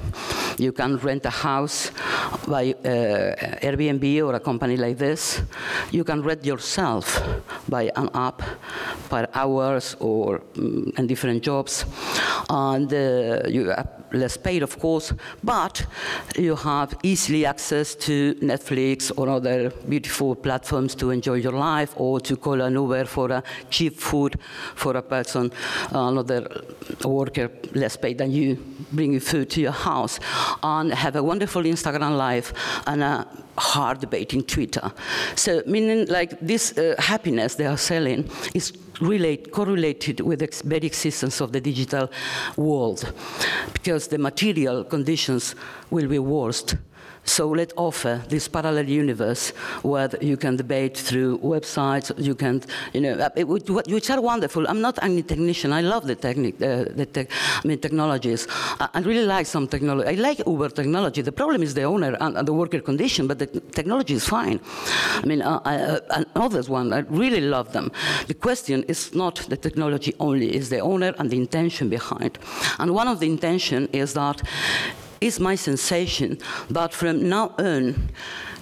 You 0.59 0.73
can 0.73 0.97
rent 0.99 1.27
a 1.27 1.31
house 1.31 1.91
by 2.47 2.75
uh, 2.85 2.87
Airbnb 3.63 4.25
or 4.25 4.35
a 4.35 4.41
company 4.41 4.77
like 4.77 4.99
this. 4.99 5.43
You 5.91 6.05
can 6.05 6.23
rent 6.23 6.45
yourself 6.45 7.21
by 7.69 7.91
an 7.97 8.11
app 8.15 8.43
per 9.09 9.27
hours 9.35 9.97
or 10.01 10.43
um, 10.57 10.93
in 10.97 11.07
different 11.07 11.43
jobs. 11.43 11.85
And 12.49 12.93
uh, 12.93 13.49
you 13.49 13.69
have 13.71 14.05
less 14.13 14.37
paid, 14.37 14.63
of 14.63 14.79
course, 14.79 15.13
but 15.43 15.85
you 16.37 16.55
have 16.55 16.97
easily 17.03 17.45
access 17.47 17.95
to 17.97 18.35
Netflix 18.37 19.11
or 19.17 19.29
other 19.29 19.71
beautiful 19.89 20.35
platforms 20.37 20.95
to 20.97 21.11
enjoy 21.11 21.35
your 21.35 21.53
life 21.53 21.93
or 21.97 22.21
to 22.21 22.37
call 22.37 22.61
an 22.61 22.75
Uber 22.75 23.07
for 23.07 23.31
a 23.33 23.43
cheap 23.71 23.99
food 23.99 24.39
for 24.75 24.97
a 24.97 25.03
person, 25.03 25.51
another 25.91 26.47
worker 27.05 27.51
less 27.75 27.97
paid 27.97 28.19
than 28.19 28.31
you, 28.31 28.57
bring 28.93 29.19
food 29.19 29.51
to 29.51 29.61
your 29.61 29.73
house 29.73 30.21
and 30.63 30.93
have 30.93 31.17
a 31.17 31.23
wonderful 31.23 31.63
Instagram 31.63 32.17
live 32.17 32.53
and 32.87 33.03
a 33.03 33.27
hard 33.59 34.01
in 34.35 34.43
Twitter. 34.43 34.93
So, 35.37 35.63
meaning 35.67 36.07
like 36.07 36.39
this 36.41 36.77
uh, 36.77 36.95
happiness 36.99 37.55
they 37.55 37.67
are 37.67 37.77
selling 37.77 38.29
is 38.55 38.73
relate, 39.01 39.53
correlated 39.53 40.21
with 40.21 40.41
the 40.41 40.63
very 40.65 40.87
existence 40.87 41.41
of 41.41 41.53
the 41.53 41.61
digital 41.61 42.11
world 42.57 43.13
because 43.73 44.09
the 44.09 44.19
material 44.19 44.85
conditions 44.85 45.55
will 45.91 46.09
be 46.09 46.19
worse 46.19 46.75
so 47.25 47.49
let's 47.49 47.73
offer 47.77 48.23
this 48.29 48.49
parallel 48.49 48.89
universe 48.89 49.51
where 49.83 50.11
you 50.21 50.37
can 50.37 50.57
debate 50.57 50.97
through 50.97 51.39
websites, 51.39 52.13
you 52.19 52.35
can, 52.35 52.63
you 52.93 53.01
know, 53.01 53.13
uh, 53.15 53.31
which 53.45 54.11
are 54.11 54.21
wonderful. 54.21 54.67
I'm 54.69 54.81
not 54.81 54.99
any 55.03 55.23
technician. 55.23 55.73
I 55.73 55.81
love 55.81 56.07
the 56.07 56.15
technique, 56.15 56.61
uh, 56.61 56.85
the 57.01 57.07
te 57.07 57.27
I 57.63 57.67
mean, 57.67 57.79
technologies. 57.79 58.47
I, 58.79 58.89
I, 58.95 59.01
really 59.01 59.27
like 59.27 59.47
some 59.47 59.67
technology. 59.67 60.09
I 60.09 60.15
like 60.15 60.39
Uber 60.47 60.69
technology. 60.69 61.23
The 61.23 61.33
problem 61.33 61.63
is 61.63 61.75
the 61.75 61.85
owner 61.85 62.17
and, 62.21 62.37
and 62.37 62.47
the 62.47 62.53
worker 62.53 62.81
condition, 62.81 63.27
but 63.27 63.39
the 63.39 63.47
technology 63.47 64.15
is 64.15 64.29
fine. 64.29 64.61
I 65.23 65.27
mean, 65.27 65.43
uh, 65.43 65.61
I, 65.65 65.77
uh, 65.77 66.25
others 66.37 66.69
one, 66.69 66.93
I 66.93 66.99
really 66.99 67.41
love 67.41 67.73
them. 67.73 67.91
The 68.27 68.35
question 68.35 68.85
is 68.85 69.15
not 69.15 69.37
the 69.49 69.57
technology 69.57 70.15
only, 70.21 70.51
it's 70.51 70.69
the 70.69 70.81
owner 70.81 71.15
and 71.19 71.31
the 71.31 71.37
intention 71.37 71.89
behind. 71.89 72.39
And 72.79 72.95
one 72.95 73.09
of 73.09 73.21
the 73.21 73.27
intention 73.27 73.89
is 73.93 74.15
that 74.15 74.43
is 75.21 75.41
my 75.41 75.55
sensation 75.55 76.39
that 76.71 76.93
from 76.93 77.29
now 77.29 77.55
on, 77.59 78.11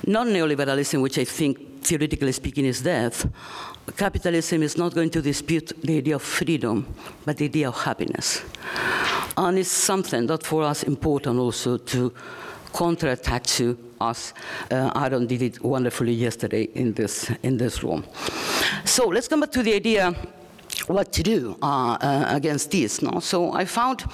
not 0.06 0.26
neoliberalism, 0.26 1.00
which 1.02 1.18
I 1.18 1.24
think 1.24 1.82
theoretically 1.82 2.32
speaking 2.32 2.64
is 2.64 2.82
death, 2.82 3.26
capitalism 3.96 4.62
is 4.62 4.76
not 4.76 4.94
going 4.94 5.10
to 5.10 5.22
dispute 5.22 5.72
the 5.82 5.98
idea 5.98 6.16
of 6.16 6.22
freedom, 6.22 6.86
but 7.24 7.36
the 7.36 7.46
idea 7.46 7.68
of 7.68 7.76
happiness. 7.76 8.42
And 9.36 9.58
it's 9.58 9.70
something 9.70 10.26
that 10.26 10.44
for 10.44 10.62
us 10.62 10.82
important 10.82 11.38
also 11.38 11.78
to 11.78 12.12
counterattack 12.72 13.44
to 13.44 13.76
us. 14.00 14.34
Uh, 14.70 14.90
Aaron 14.94 15.26
did 15.26 15.42
it 15.42 15.62
wonderfully 15.62 16.12
yesterday 16.12 16.64
in 16.74 16.92
this, 16.92 17.30
in 17.42 17.56
this 17.56 17.82
room. 17.82 18.04
So 18.84 19.06
let's 19.08 19.28
come 19.28 19.40
back 19.40 19.52
to 19.52 19.62
the 19.62 19.74
idea 19.74 20.14
what 20.86 21.12
to 21.12 21.22
do 21.22 21.56
uh, 21.62 21.96
uh, 22.00 22.24
against 22.28 22.70
this. 22.70 23.02
No? 23.02 23.20
So 23.20 23.52
I 23.52 23.64
found 23.64 24.04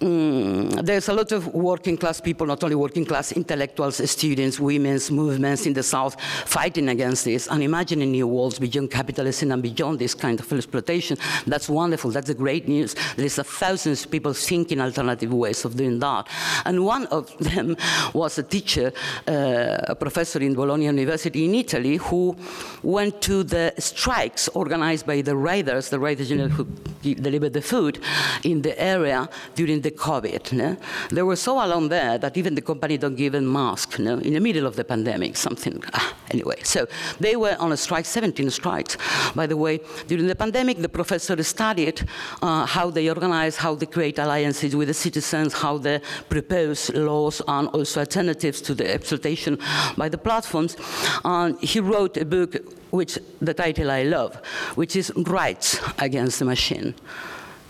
um, 0.00 0.70
there's 0.70 1.08
a 1.08 1.12
lot 1.12 1.32
of 1.32 1.46
working 1.54 1.96
class 1.96 2.20
people, 2.20 2.46
not 2.46 2.62
only 2.64 2.76
working 2.76 3.04
class 3.04 3.32
intellectuals, 3.32 4.10
students, 4.10 4.58
women's 4.58 5.10
movements 5.10 5.66
in 5.66 5.72
the 5.72 5.82
South 5.82 6.20
fighting 6.20 6.88
against 6.88 7.24
this 7.24 7.46
and 7.48 7.62
imagining 7.62 8.10
new 8.10 8.26
worlds 8.26 8.58
beyond 8.58 8.90
capitalism 8.90 9.52
and 9.52 9.62
beyond 9.62 9.98
this 9.98 10.14
kind 10.14 10.38
of 10.40 10.52
exploitation. 10.52 11.16
That's 11.46 11.68
wonderful. 11.68 12.10
That's 12.10 12.28
the 12.28 12.34
great 12.34 12.68
news. 12.68 12.94
There's 13.16 13.38
a 13.38 13.44
thousands 13.44 14.04
of 14.04 14.10
people 14.10 14.32
thinking 14.32 14.80
alternative 14.80 15.32
ways 15.32 15.64
of 15.64 15.76
doing 15.76 15.98
that. 16.00 16.28
And 16.64 16.84
one 16.84 17.06
of 17.06 17.36
them 17.52 17.76
was 18.12 18.38
a 18.38 18.42
teacher, 18.42 18.92
uh, 19.28 19.78
a 19.88 19.94
professor 19.94 20.40
in 20.40 20.54
Bologna 20.54 20.86
University 20.86 21.44
in 21.44 21.54
Italy, 21.54 21.96
who 21.96 22.36
went 22.82 23.20
to 23.22 23.44
the 23.44 23.72
strikes 23.78 24.48
organized 24.48 25.06
by 25.06 25.20
the 25.22 25.36
riders 25.36 25.81
the 25.88 25.98
Riders 25.98 26.30
Union 26.30 26.50
who 26.50 26.64
delivered 27.02 27.52
the 27.52 27.62
food 27.62 28.00
in 28.44 28.62
the 28.62 28.80
area 28.80 29.28
during 29.54 29.80
the 29.80 29.90
COVID. 29.90 30.52
No? 30.52 30.76
They 31.10 31.22
were 31.22 31.36
so 31.36 31.64
alone 31.64 31.88
there 31.88 32.18
that 32.18 32.36
even 32.36 32.54
the 32.54 32.62
company 32.62 32.96
don't 32.98 33.16
give 33.16 33.32
them 33.32 33.50
masks 33.52 33.98
no? 33.98 34.18
in 34.18 34.34
the 34.34 34.40
middle 34.40 34.66
of 34.66 34.76
the 34.76 34.84
pandemic, 34.84 35.36
something. 35.36 35.82
Ah, 35.94 36.14
anyway, 36.30 36.56
so 36.62 36.86
they 37.20 37.36
were 37.36 37.56
on 37.58 37.72
a 37.72 37.76
strike, 37.76 38.04
17 38.04 38.50
strikes. 38.50 38.96
By 39.34 39.46
the 39.46 39.56
way, 39.56 39.80
during 40.06 40.26
the 40.26 40.36
pandemic, 40.36 40.78
the 40.78 40.88
professor 40.88 41.40
studied 41.42 42.02
uh, 42.40 42.66
how 42.66 42.90
they 42.90 43.08
organize, 43.08 43.56
how 43.56 43.74
they 43.74 43.86
create 43.86 44.18
alliances 44.18 44.74
with 44.76 44.88
the 44.88 44.94
citizens, 44.94 45.52
how 45.54 45.78
they 45.78 46.00
propose 46.28 46.90
laws 46.90 47.42
and 47.48 47.68
also 47.68 48.00
alternatives 48.00 48.60
to 48.62 48.74
the 48.74 48.92
exploitation 48.92 49.58
by 49.96 50.08
the 50.08 50.18
platforms. 50.18 50.76
And 51.24 51.58
he 51.60 51.80
wrote 51.80 52.16
a 52.16 52.24
book 52.24 52.56
which 52.90 53.18
the 53.40 53.54
title 53.54 53.90
I 53.90 54.02
love, 54.02 54.36
which 54.74 54.96
is 54.96 55.10
Rights 55.16 55.71
Against 55.98 56.38
the 56.38 56.44
Machine 56.44 56.94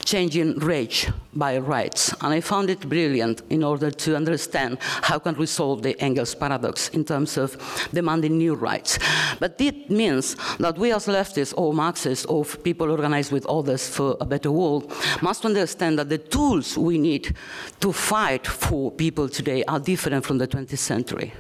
changing 0.05 0.59
rage 0.59 1.09
by 1.35 1.59
rights. 1.59 2.15
And 2.21 2.33
I 2.35 2.41
found 2.41 2.71
it 2.71 2.81
brilliant 2.89 3.43
in 3.51 3.63
order 3.65 3.91
to 3.91 4.17
understand 4.17 4.79
how 4.81 5.19
can 5.19 5.37
we 5.37 5.47
solve 5.47 5.83
the 5.83 5.99
Engels 6.01 6.35
paradox 6.35 6.89
in 6.91 7.05
terms 7.05 7.37
of 7.37 7.57
demanding 7.93 8.39
new 8.39 8.55
rights. 8.55 8.99
But 9.39 9.61
it 9.61 9.91
means 9.91 10.37
that 10.59 10.77
we 10.79 10.93
as 10.93 11.07
leftists 11.07 11.55
or 11.57 11.73
Marxists 11.73 12.27
or 12.27 12.45
people 12.45 12.91
organized 12.91 13.33
with 13.33 13.47
others 13.47 13.89
for 13.89 14.17
a 14.21 14.27
better 14.27 14.51
world 14.51 14.93
must 15.21 15.45
understand 15.45 15.99
that 15.99 16.09
the 16.09 16.19
tools 16.19 16.77
we 16.77 16.99
need 16.99 17.35
to 17.81 17.93
fight 17.93 18.47
for 18.47 18.91
people 18.91 19.29
today 19.29 19.65
are 19.65 19.81
different 19.81 20.25
from 20.25 20.39
the 20.39 20.49
20th 20.49 20.79
century, 20.79 21.33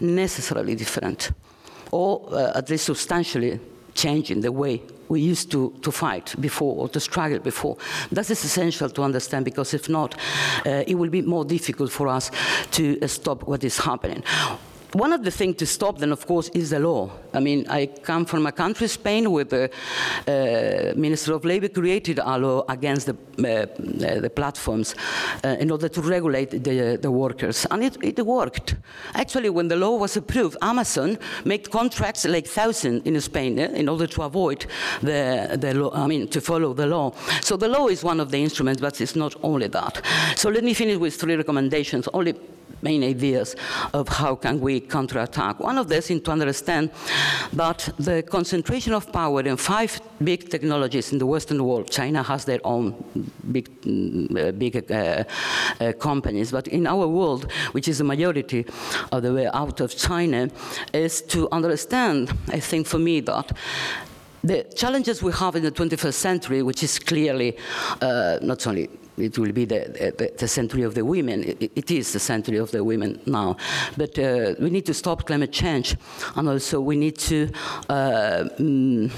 necessarily 0.00 0.74
different 0.74 1.32
or 1.90 2.28
uh, 2.32 2.52
at 2.54 2.68
least 2.68 2.84
substantially 2.84 3.58
changing 3.94 4.40
the 4.40 4.52
way 4.52 4.82
we 5.08 5.20
used 5.20 5.50
to, 5.50 5.72
to 5.82 5.90
fight 5.90 6.34
before 6.40 6.76
or 6.76 6.88
to 6.88 7.00
struggle 7.00 7.38
before. 7.38 7.76
That 8.12 8.30
is 8.30 8.44
essential 8.44 8.90
to 8.90 9.02
understand 9.02 9.44
because 9.44 9.74
if 9.74 9.88
not, 9.88 10.14
uh, 10.66 10.84
it 10.86 10.94
will 10.96 11.10
be 11.10 11.22
more 11.22 11.44
difficult 11.44 11.90
for 11.90 12.08
us 12.08 12.30
to 12.72 13.00
uh, 13.00 13.06
stop 13.06 13.44
what 13.44 13.64
is 13.64 13.78
happening. 13.78 14.22
One 14.92 15.12
of 15.12 15.22
the 15.22 15.30
things 15.30 15.56
to 15.56 15.66
stop 15.66 15.98
then, 15.98 16.12
of 16.12 16.26
course, 16.26 16.48
is 16.54 16.70
the 16.70 16.78
law. 16.78 17.10
I 17.34 17.40
mean, 17.40 17.66
I 17.68 17.86
come 17.86 18.24
from 18.24 18.46
a 18.46 18.52
country, 18.52 18.88
Spain, 18.88 19.30
where 19.30 19.44
the 19.44 19.70
uh, 20.26 20.98
Minister 20.98 21.34
of 21.34 21.44
Labor 21.44 21.68
created 21.68 22.18
a 22.18 22.38
law 22.38 22.64
against 22.70 23.06
the, 23.06 23.12
uh, 23.12 24.20
the 24.20 24.30
platforms 24.30 24.94
uh, 25.44 25.48
in 25.60 25.70
order 25.70 25.90
to 25.90 26.00
regulate 26.00 26.50
the, 26.50 26.98
the 27.00 27.10
workers. 27.10 27.66
And 27.70 27.84
it, 27.84 27.98
it, 28.02 28.24
worked. 28.24 28.76
Actually, 29.14 29.50
when 29.50 29.68
the 29.68 29.76
law 29.76 29.96
was 29.96 30.16
approved, 30.16 30.56
Amazon 30.62 31.18
made 31.44 31.70
contracts 31.70 32.24
like 32.24 32.46
thousand 32.46 33.06
in 33.06 33.20
Spain 33.20 33.58
eh, 33.58 33.68
in 33.74 33.88
order 33.90 34.06
to 34.06 34.22
avoid 34.22 34.64
the, 35.02 35.58
the 35.60 35.74
law, 35.74 35.90
I 35.92 36.06
mean, 36.06 36.28
to 36.28 36.40
follow 36.40 36.72
the 36.72 36.86
law. 36.86 37.12
So 37.42 37.58
the 37.58 37.68
law 37.68 37.88
is 37.88 38.02
one 38.02 38.20
of 38.20 38.30
the 38.30 38.42
instruments, 38.42 38.80
but 38.80 39.00
it's 39.02 39.16
not 39.16 39.34
only 39.42 39.68
that. 39.68 40.02
So 40.36 40.48
let 40.48 40.64
me 40.64 40.72
finish 40.72 40.96
with 40.96 41.16
three 41.16 41.36
recommendations. 41.36 42.08
Only 42.14 42.34
main 42.82 43.02
ideas 43.02 43.56
of 43.92 44.08
how 44.08 44.34
can 44.34 44.60
we 44.60 44.80
counterattack. 44.80 45.60
One 45.60 45.78
of 45.78 45.88
this 45.88 46.10
is 46.10 46.20
to 46.22 46.30
understand 46.30 46.90
that 47.52 47.88
the 47.98 48.22
concentration 48.22 48.92
of 48.94 49.12
power 49.12 49.40
in 49.40 49.56
five 49.56 50.00
big 50.22 50.50
technologies 50.50 51.12
in 51.12 51.18
the 51.18 51.26
Western 51.26 51.64
world, 51.64 51.90
China 51.90 52.22
has 52.22 52.44
their 52.44 52.60
own 52.64 52.94
big, 53.50 53.68
uh, 53.86 54.52
big 54.52 54.90
uh, 54.90 55.24
uh, 55.80 55.92
companies, 55.92 56.52
but 56.52 56.68
in 56.68 56.86
our 56.86 57.06
world, 57.06 57.50
which 57.72 57.88
is 57.88 57.98
the 57.98 58.04
majority 58.04 58.66
of 59.12 59.22
the 59.22 59.32
way 59.32 59.48
out 59.52 59.80
of 59.80 59.96
China, 59.96 60.48
is 60.92 61.22
to 61.22 61.48
understand, 61.52 62.32
I 62.48 62.60
think 62.60 62.86
for 62.86 62.98
me, 62.98 63.20
that 63.20 63.52
the 64.42 64.64
challenges 64.76 65.22
we 65.22 65.32
have 65.32 65.56
in 65.56 65.62
the 65.62 65.72
21st 65.72 66.14
century, 66.14 66.62
which 66.62 66.82
is 66.82 66.98
clearly 66.98 67.56
uh, 68.00 68.38
not 68.42 68.66
only 68.66 68.88
it 69.18 69.38
will 69.38 69.52
be 69.52 69.64
the, 69.64 70.14
the, 70.18 70.32
the 70.36 70.48
century 70.48 70.82
of 70.82 70.94
the 70.94 71.04
women. 71.04 71.44
It, 71.44 71.72
it 71.74 71.90
is 71.90 72.12
the 72.12 72.18
century 72.18 72.58
of 72.58 72.70
the 72.70 72.82
women 72.82 73.20
now. 73.26 73.56
But 73.96 74.18
uh, 74.18 74.54
we 74.60 74.70
need 74.70 74.86
to 74.86 74.94
stop 74.94 75.26
climate 75.26 75.52
change, 75.52 75.96
and 76.36 76.48
also 76.48 76.80
we 76.80 76.96
need 76.96 77.18
to 77.18 77.50
uh, 77.88 78.44
mm, 78.58 79.10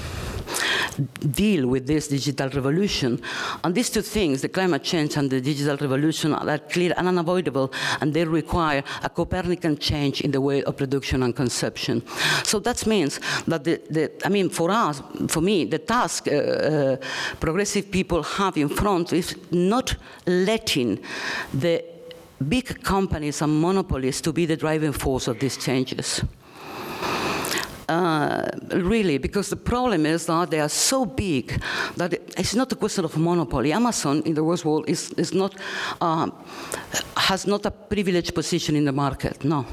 deal 1.33 1.67
with 1.67 1.87
this 1.87 2.09
digital 2.09 2.49
revolution. 2.49 3.21
And 3.65 3.75
these 3.75 3.91
two 3.91 4.03
things, 4.03 4.43
the 4.43 4.49
climate 4.49 4.83
change 4.83 5.17
and 5.17 5.31
the 5.31 5.41
digital 5.41 5.77
revolution, 5.77 6.35
are 6.35 6.59
clear 6.59 6.93
and 6.97 7.09
unavoidable, 7.09 7.73
and 8.01 8.13
they 8.13 8.25
require 8.25 8.83
a 9.03 9.09
Copernican 9.09 9.79
change 9.79 10.21
in 10.21 10.31
the 10.31 10.41
way 10.41 10.63
of 10.65 10.77
production 10.77 11.23
and 11.23 11.35
consumption. 11.35 12.03
So 12.45 12.59
that 12.61 12.87
means 12.87 13.21
that 13.47 13.65
the, 13.65 13.81
the 13.91 14.11
I 14.25 14.29
mean, 14.29 14.51
for 14.51 14.71
us, 14.71 15.03
for 15.29 15.41
me, 15.41 15.65
the 15.65 15.79
task 15.79 16.29
uh, 16.29 16.31
uh, 16.31 16.97
progressive 17.39 17.91
people 17.91 18.23
have 18.23 18.57
in 18.57 18.69
front 18.69 19.13
is 19.13 19.37
not 19.51 19.90
letting 20.27 20.99
the 21.53 21.85
big 22.49 22.83
companies 22.83 23.43
and 23.43 23.61
monopolies 23.61 24.21
to 24.21 24.33
be 24.33 24.47
the 24.47 24.57
driving 24.57 24.93
force 24.93 25.29
of 25.29 25.39
these 25.39 25.57
changes. 25.57 26.23
Uh, 27.89 28.49
really, 28.71 29.19
because 29.19 29.51
the 29.51 29.57
problem 29.57 30.07
is 30.07 30.27
that 30.27 30.49
they 30.51 30.61
are 30.61 30.69
so 30.69 31.05
big 31.05 31.61
that 31.97 32.13
it's 32.13 32.55
not 32.55 32.71
a 32.71 32.77
question 32.77 33.05
of 33.05 33.17
monopoly. 33.17 33.73
Amazon 33.73 34.23
in 34.25 34.35
the 34.35 34.45
West 34.45 34.65
world 34.65 34.89
is, 34.89 35.11
is 35.15 35.35
not, 35.35 35.57
uh, 36.01 36.31
has 37.17 37.49
not 37.49 37.67
a 37.67 37.71
privileged 37.71 38.33
position 38.33 38.77
in 38.77 38.85
the 38.85 38.93
market, 38.93 39.45
no. 39.45 39.67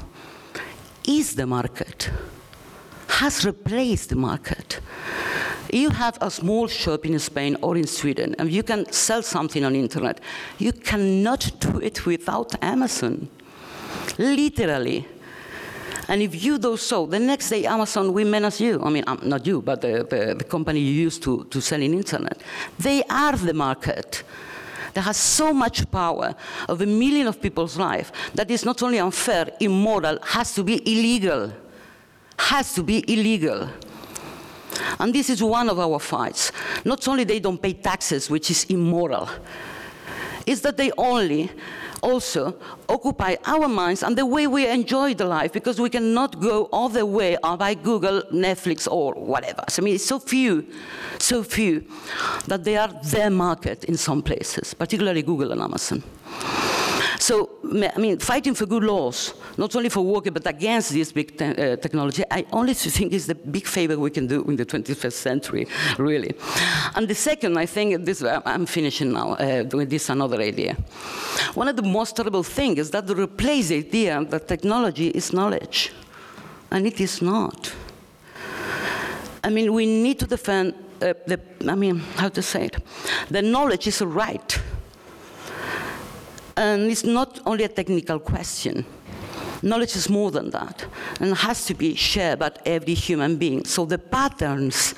Is 1.06 1.36
the 1.36 1.46
market, 1.46 2.10
has 3.06 3.44
replaced 3.44 4.08
the 4.08 4.16
market. 4.16 4.80
You 5.72 5.90
have 5.90 6.18
a 6.20 6.30
small 6.30 6.66
shop 6.66 7.04
in 7.04 7.18
Spain 7.18 7.56
or 7.62 7.76
in 7.76 7.86
Sweden 7.86 8.34
and 8.38 8.50
you 8.50 8.62
can 8.62 8.90
sell 8.92 9.22
something 9.22 9.64
on 9.64 9.74
internet. 9.74 10.20
You 10.58 10.72
cannot 10.72 11.50
do 11.60 11.78
it 11.80 12.06
without 12.06 12.54
Amazon. 12.62 13.28
Literally. 14.18 15.06
And 16.08 16.22
if 16.22 16.42
you 16.42 16.58
do 16.58 16.76
so, 16.78 17.04
the 17.04 17.18
next 17.18 17.50
day 17.50 17.66
Amazon 17.66 18.14
will 18.14 18.26
menace 18.26 18.60
you. 18.60 18.82
I 18.82 18.88
mean, 18.88 19.04
um, 19.06 19.20
not 19.22 19.46
you, 19.46 19.60
but 19.60 19.82
the, 19.82 20.06
the, 20.08 20.34
the 20.38 20.44
company 20.44 20.80
you 20.80 21.02
use 21.04 21.18
to, 21.20 21.44
to 21.44 21.60
sell 21.60 21.82
in 21.82 21.92
internet. 21.92 22.40
They 22.78 23.02
are 23.04 23.36
the 23.36 23.52
market 23.52 24.22
that 24.94 25.02
has 25.02 25.18
so 25.18 25.52
much 25.52 25.90
power 25.90 26.34
of 26.66 26.80
a 26.80 26.86
million 26.86 27.26
of 27.26 27.42
people's 27.42 27.76
life 27.76 28.10
that 28.34 28.50
is 28.50 28.64
not 28.64 28.82
only 28.82 28.98
unfair, 28.98 29.50
immoral, 29.60 30.18
has 30.22 30.54
to 30.54 30.64
be 30.64 30.76
illegal. 30.90 31.52
Has 32.38 32.74
to 32.74 32.82
be 32.82 33.04
illegal. 33.12 33.68
And 34.98 35.14
this 35.14 35.30
is 35.30 35.42
one 35.42 35.68
of 35.68 35.78
our 35.78 35.98
fights. 35.98 36.52
Not 36.84 37.06
only 37.08 37.24
they 37.24 37.40
don't 37.40 37.60
pay 37.60 37.74
taxes, 37.74 38.30
which 38.30 38.50
is 38.50 38.64
immoral, 38.64 39.28
is 40.46 40.62
that 40.62 40.76
they 40.76 40.90
only 40.96 41.50
also 42.02 42.56
occupy 42.88 43.36
our 43.44 43.68
minds 43.68 44.02
and 44.02 44.16
the 44.16 44.24
way 44.24 44.46
we 44.46 44.66
enjoy 44.66 45.14
the 45.14 45.24
life 45.24 45.52
because 45.52 45.80
we 45.80 45.90
cannot 45.90 46.40
go 46.40 46.64
all 46.66 46.88
the 46.88 47.04
way 47.04 47.36
by 47.58 47.74
Google, 47.74 48.22
Netflix, 48.32 48.86
or 48.90 49.14
whatever. 49.14 49.64
So, 49.68 49.82
I 49.82 49.84
mean, 49.84 49.94
it's 49.94 50.06
so 50.06 50.18
few, 50.18 50.66
so 51.18 51.42
few 51.42 51.84
that 52.46 52.64
they 52.64 52.76
are 52.76 52.88
their 53.04 53.30
market 53.30 53.84
in 53.84 53.96
some 53.96 54.22
places, 54.22 54.74
particularly 54.74 55.22
Google 55.22 55.52
and 55.52 55.60
Amazon. 55.60 56.02
So, 57.18 57.50
I 57.94 57.98
mean, 57.98 58.18
fighting 58.18 58.54
for 58.54 58.64
good 58.66 58.84
laws, 58.84 59.34
not 59.56 59.74
only 59.74 59.88
for 59.88 60.02
workers, 60.02 60.32
but 60.32 60.46
against 60.46 60.92
this 60.92 61.10
big 61.12 61.36
te 61.36 61.44
uh, 61.46 61.76
technology, 61.76 62.22
I 62.30 62.46
only 62.52 62.74
think 62.74 63.12
is 63.12 63.26
the 63.26 63.34
big 63.34 63.66
favor 63.66 63.98
we 63.98 64.10
can 64.10 64.26
do 64.28 64.44
in 64.44 64.56
the 64.56 64.64
21st 64.64 65.12
century, 65.12 65.66
really. 65.98 66.32
And 66.94 67.08
the 67.08 67.14
second, 67.14 67.58
I 67.58 67.66
think, 67.66 68.04
this, 68.04 68.22
I'm 68.22 68.66
finishing 68.66 69.12
now 69.12 69.32
uh, 69.32 69.64
with 69.72 69.90
this 69.90 70.08
another 70.10 70.40
idea. 70.40 70.76
One 71.54 71.68
of 71.68 71.76
the 71.76 71.82
most 71.82 72.14
terrible 72.14 72.44
things 72.44 72.78
is 72.78 72.90
that 72.92 73.06
to 73.08 73.14
replace 73.14 73.68
the 73.68 73.78
idea 73.78 74.24
that 74.24 74.46
technology 74.46 75.08
is 75.08 75.32
knowledge, 75.32 75.92
and 76.70 76.86
it 76.86 77.00
is 77.00 77.20
not. 77.20 77.74
I 79.42 79.50
mean, 79.50 79.72
we 79.72 79.86
need 79.86 80.20
to 80.20 80.26
defend 80.26 80.74
uh, 81.02 81.14
the, 81.26 81.40
I 81.66 81.74
mean, 81.74 81.98
how 82.16 82.28
to 82.28 82.42
say 82.42 82.66
it? 82.66 82.76
The 83.28 83.42
knowledge 83.42 83.86
is 83.88 84.00
a 84.00 84.06
right 84.06 84.60
and 86.58 86.90
it's 86.90 87.04
not 87.04 87.40
only 87.46 87.64
a 87.64 87.68
technical 87.68 88.18
question. 88.18 88.84
Knowledge 89.62 89.94
is 89.96 90.08
more 90.08 90.30
than 90.30 90.50
that 90.50 90.86
and 91.20 91.36
has 91.36 91.64
to 91.66 91.74
be 91.74 91.94
shared 91.94 92.40
by 92.40 92.50
every 92.66 92.94
human 92.94 93.36
being. 93.36 93.64
So 93.64 93.84
the 93.84 93.98
patterns 93.98 94.94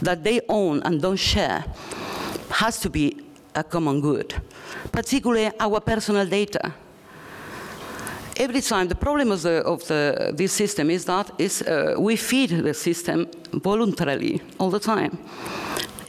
that 0.00 0.22
they 0.22 0.40
own 0.48 0.82
and 0.84 1.02
don't 1.02 1.16
share 1.18 1.64
has 2.50 2.78
to 2.80 2.90
be 2.90 3.20
a 3.54 3.64
common 3.64 4.00
good, 4.00 4.34
particularly 4.92 5.50
our 5.58 5.80
personal 5.80 6.26
data. 6.26 6.72
Every 8.36 8.60
time, 8.60 8.88
the 8.88 8.94
problem 8.94 9.32
of, 9.32 9.42
the, 9.42 9.62
of 9.64 9.86
the, 9.86 10.32
this 10.34 10.52
system 10.52 10.88
is 10.88 11.04
that 11.04 11.30
is, 11.38 11.62
uh, 11.62 11.96
we 11.98 12.16
feed 12.16 12.50
the 12.50 12.72
system 12.72 13.28
voluntarily 13.52 14.40
all 14.58 14.70
the 14.70 14.80
time. 14.80 15.18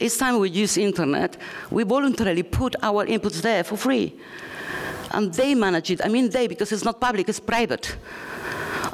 Each 0.00 0.16
time 0.18 0.38
we 0.38 0.48
use 0.50 0.78
internet, 0.78 1.36
we 1.70 1.82
voluntarily 1.82 2.42
put 2.42 2.74
our 2.82 3.04
inputs 3.06 3.42
there 3.42 3.64
for 3.64 3.76
free. 3.76 4.14
And 5.12 5.32
they 5.32 5.54
manage 5.54 5.90
it. 5.90 6.00
I 6.04 6.08
mean 6.08 6.30
they, 6.30 6.46
because 6.46 6.72
it's 6.72 6.84
not 6.84 7.00
public, 7.00 7.28
it's 7.28 7.40
private. 7.40 7.96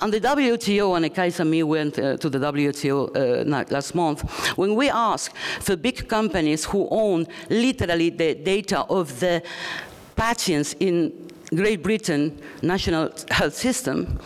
And 0.00 0.12
the 0.12 0.20
WTO, 0.20 0.96
and 0.96 1.12
Kaisa 1.12 1.42
and 1.42 1.50
me 1.50 1.62
went 1.64 1.98
uh, 1.98 2.16
to 2.18 2.30
the 2.30 2.38
WTO 2.38 3.16
uh, 3.16 3.64
last 3.70 3.94
month, 3.94 4.22
when 4.56 4.76
we 4.76 4.88
asked 4.90 5.36
for 5.60 5.74
big 5.74 6.08
companies 6.08 6.64
who 6.64 6.86
own 6.90 7.26
literally 7.50 8.10
the 8.10 8.34
data 8.34 8.80
of 8.82 9.18
the 9.18 9.42
patients 10.14 10.74
in 10.78 11.12
Great 11.54 11.82
Britain 11.82 12.40
national 12.62 13.10
health 13.30 13.54
system, 13.54 14.20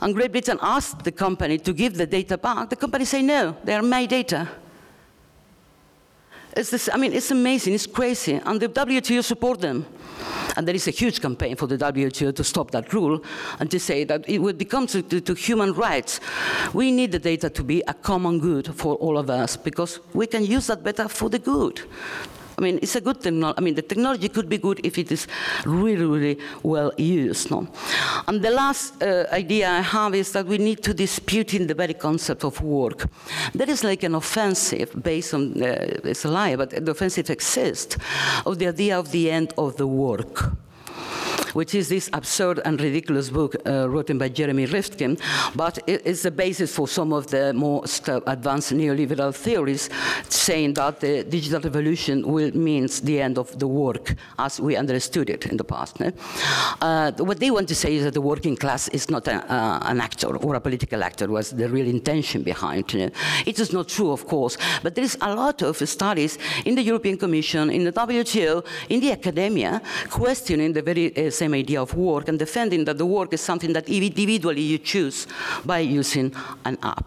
and 0.00 0.14
Great 0.14 0.32
Britain 0.32 0.58
asked 0.62 1.04
the 1.04 1.12
company 1.12 1.58
to 1.58 1.72
give 1.74 1.96
the 1.96 2.06
data 2.06 2.38
back, 2.38 2.70
the 2.70 2.76
company 2.76 3.04
say 3.04 3.20
no, 3.20 3.54
they 3.64 3.74
are 3.74 3.82
my 3.82 4.06
data. 4.06 4.48
It's 6.56 6.70
this, 6.70 6.88
I 6.92 6.96
mean, 6.96 7.12
it's 7.12 7.30
amazing, 7.30 7.74
it's 7.74 7.86
crazy, 7.86 8.34
and 8.34 8.60
the 8.60 8.68
WTO 8.68 9.22
support 9.22 9.60
them. 9.60 9.84
And 10.58 10.66
there 10.66 10.74
is 10.74 10.88
a 10.88 10.90
huge 10.90 11.20
campaign 11.20 11.54
for 11.54 11.68
the 11.68 11.78
WTO 11.78 12.34
to 12.34 12.42
stop 12.42 12.72
that 12.72 12.92
rule 12.92 13.22
and 13.60 13.70
to 13.70 13.78
say 13.78 14.02
that 14.02 14.28
it 14.28 14.38
would 14.38 14.58
become 14.58 14.88
to, 14.88 15.02
to, 15.02 15.20
to 15.20 15.34
human 15.34 15.72
rights. 15.72 16.18
We 16.74 16.90
need 16.90 17.12
the 17.12 17.20
data 17.20 17.48
to 17.48 17.62
be 17.62 17.84
a 17.86 17.94
common 17.94 18.40
good 18.40 18.74
for 18.74 18.96
all 18.96 19.18
of 19.18 19.30
us 19.30 19.56
because 19.56 20.00
we 20.14 20.26
can 20.26 20.44
use 20.44 20.66
that 20.66 20.82
better 20.82 21.06
for 21.06 21.30
the 21.30 21.38
good. 21.38 21.82
I 22.58 22.60
mean, 22.60 22.80
it's 22.82 22.96
a 22.96 23.00
good 23.00 23.20
technology. 23.20 23.54
I 23.56 23.60
mean, 23.60 23.74
the 23.74 23.82
technology 23.82 24.28
could 24.28 24.48
be 24.48 24.58
good 24.58 24.80
if 24.82 24.98
it 24.98 25.12
is 25.12 25.28
really, 25.64 26.04
really 26.04 26.38
well 26.64 26.92
used. 26.98 27.50
No? 27.52 27.68
And 28.26 28.42
the 28.42 28.50
last 28.50 29.00
uh, 29.00 29.26
idea 29.30 29.70
I 29.70 29.80
have 29.80 30.14
is 30.14 30.32
that 30.32 30.44
we 30.44 30.58
need 30.58 30.82
to 30.82 30.92
dispute 30.92 31.54
in 31.54 31.68
the 31.68 31.74
very 31.74 31.94
concept 31.94 32.42
of 32.42 32.60
work. 32.60 33.06
There 33.54 33.70
is 33.70 33.84
like 33.84 34.02
an 34.02 34.16
offensive 34.16 34.90
based 35.02 35.34
on, 35.34 35.62
uh, 35.62 36.00
it's 36.02 36.24
a 36.24 36.28
lie, 36.28 36.56
but 36.56 36.70
the 36.70 36.90
offensive 36.90 37.30
exists, 37.30 37.96
of 38.44 38.58
the 38.58 38.66
idea 38.66 38.98
of 38.98 39.12
the 39.12 39.30
end 39.30 39.54
of 39.56 39.76
the 39.76 39.86
work 39.86 40.52
which 41.54 41.74
is 41.74 41.88
this 41.88 42.10
absurd 42.12 42.60
and 42.64 42.80
ridiculous 42.80 43.30
book 43.30 43.56
uh, 43.66 43.88
written 43.88 44.18
by 44.18 44.28
Jeremy 44.28 44.66
Rifkin, 44.66 45.18
but 45.54 45.78
it 45.86 46.06
is 46.06 46.22
the 46.22 46.30
basis 46.30 46.74
for 46.74 46.88
some 46.88 47.12
of 47.12 47.26
the 47.28 47.52
most 47.52 48.08
advanced 48.08 48.72
neoliberal 48.72 49.34
theories 49.34 49.90
saying 50.28 50.74
that 50.74 51.00
the 51.00 51.24
digital 51.24 51.60
revolution 51.60 52.26
will 52.26 52.50
means 52.56 53.00
the 53.00 53.20
end 53.20 53.38
of 53.38 53.58
the 53.58 53.66
work 53.66 54.14
as 54.38 54.60
we 54.60 54.76
understood 54.76 55.30
it 55.30 55.46
in 55.46 55.56
the 55.56 55.64
past. 55.64 56.00
Uh, 56.80 57.12
what 57.18 57.38
they 57.40 57.50
want 57.50 57.68
to 57.68 57.74
say 57.74 57.94
is 57.94 58.04
that 58.04 58.14
the 58.14 58.20
working 58.20 58.56
class 58.56 58.88
is 58.88 59.10
not 59.10 59.26
a, 59.28 59.36
uh, 59.52 59.80
an 59.82 60.00
actor 60.00 60.36
or 60.36 60.54
a 60.54 60.60
political 60.60 61.02
actor 61.02 61.28
was 61.28 61.50
the 61.50 61.68
real 61.68 61.86
intention 61.86 62.42
behind 62.42 62.94
it. 62.94 63.14
It 63.46 63.58
is 63.58 63.72
not 63.72 63.88
true, 63.88 64.10
of 64.12 64.26
course, 64.26 64.56
but 64.82 64.94
there 64.94 65.04
is 65.04 65.16
a 65.20 65.34
lot 65.34 65.62
of 65.62 65.76
studies 65.88 66.38
in 66.64 66.74
the 66.74 66.82
European 66.82 67.16
Commission, 67.16 67.70
in 67.70 67.84
the 67.84 67.92
WTO, 67.92 68.64
in 68.88 69.00
the 69.00 69.12
academia, 69.12 69.82
questioning 70.10 70.72
the 70.72 70.82
very 70.82 71.06
uh, 71.16 71.30
same 71.38 71.54
idea 71.54 71.80
of 71.80 71.94
work 71.94 72.28
and 72.28 72.38
defending 72.38 72.84
that 72.84 72.98
the 72.98 73.06
work 73.06 73.32
is 73.32 73.40
something 73.40 73.72
that 73.72 73.88
individually 73.88 74.62
you 74.72 74.78
choose 74.78 75.26
by 75.64 75.78
using 76.00 76.34
an 76.64 76.76
app 76.82 77.06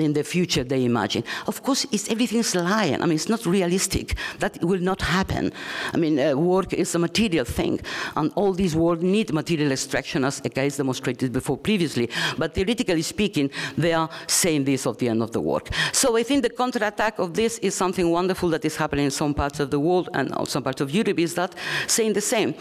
in 0.00 0.12
the 0.12 0.24
future 0.24 0.64
they 0.64 0.84
imagine. 0.84 1.24
Of 1.46 1.62
course, 1.62 1.86
it's, 1.92 2.10
everything's 2.10 2.54
lying. 2.54 3.02
I 3.02 3.06
mean, 3.06 3.16
it's 3.16 3.28
not 3.28 3.46
realistic. 3.46 4.16
That 4.38 4.62
will 4.62 4.80
not 4.80 5.02
happen. 5.02 5.52
I 5.92 5.96
mean, 5.96 6.18
uh, 6.18 6.34
work 6.34 6.72
is 6.72 6.94
a 6.94 6.98
material 6.98 7.44
thing, 7.44 7.80
and 8.16 8.32
all 8.34 8.52
these 8.52 8.74
work 8.74 9.02
need 9.02 9.32
material 9.32 9.72
extraction, 9.72 10.24
as 10.24 10.40
guys 10.40 10.76
demonstrated 10.76 11.32
before 11.32 11.56
previously. 11.56 12.08
But 12.36 12.54
theoretically 12.54 13.02
speaking, 13.02 13.50
they 13.76 13.92
are 13.92 14.08
saying 14.26 14.64
this 14.64 14.86
of 14.86 14.98
the 14.98 15.08
end 15.08 15.22
of 15.22 15.32
the 15.32 15.40
work. 15.40 15.68
So 15.92 16.16
I 16.16 16.22
think 16.22 16.42
the 16.42 16.50
counterattack 16.50 17.18
of 17.18 17.34
this 17.34 17.58
is 17.58 17.74
something 17.74 18.10
wonderful 18.10 18.48
that 18.50 18.64
is 18.64 18.76
happening 18.76 19.06
in 19.06 19.10
some 19.10 19.34
parts 19.34 19.60
of 19.60 19.70
the 19.70 19.80
world 19.80 20.08
and 20.14 20.32
some 20.48 20.62
parts 20.62 20.80
of 20.80 20.90
Europe 20.90 21.18
is 21.18 21.34
that 21.34 21.54
saying 21.86 22.14
the 22.14 22.20
same. 22.20 22.54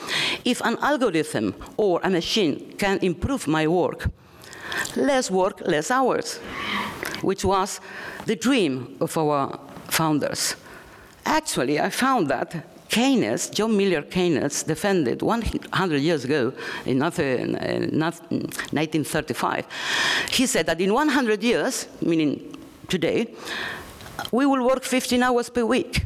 If 0.45 0.61
an 0.61 0.77
algorithm 0.81 1.55
or 1.77 1.99
a 2.03 2.09
machine 2.09 2.73
can 2.77 2.99
improve 3.01 3.47
my 3.47 3.67
work, 3.67 4.09
less 4.95 5.31
work, 5.31 5.61
less 5.65 5.89
hours, 5.91 6.39
which 7.21 7.45
was 7.45 7.79
the 8.25 8.35
dream 8.35 8.97
of 8.99 9.17
our 9.17 9.57
founders. 9.87 10.55
Actually, 11.25 11.79
I 11.79 11.89
found 11.89 12.27
that 12.29 12.55
Keynes, 12.89 13.49
John 13.49 13.75
Maynard 13.75 14.09
Keynes, 14.09 14.63
defended 14.63 15.21
100 15.21 16.01
years 16.01 16.23
ago, 16.23 16.53
in 16.85 16.99
1935, 16.99 19.65
he 20.29 20.45
said 20.45 20.65
that 20.67 20.79
in 20.79 20.93
100 20.93 21.43
years, 21.43 21.87
meaning 22.01 22.55
today, 22.87 23.27
we 24.31 24.45
will 24.45 24.65
work 24.65 24.83
15 24.83 25.21
hours 25.21 25.49
per 25.49 25.65
week. 25.65 26.05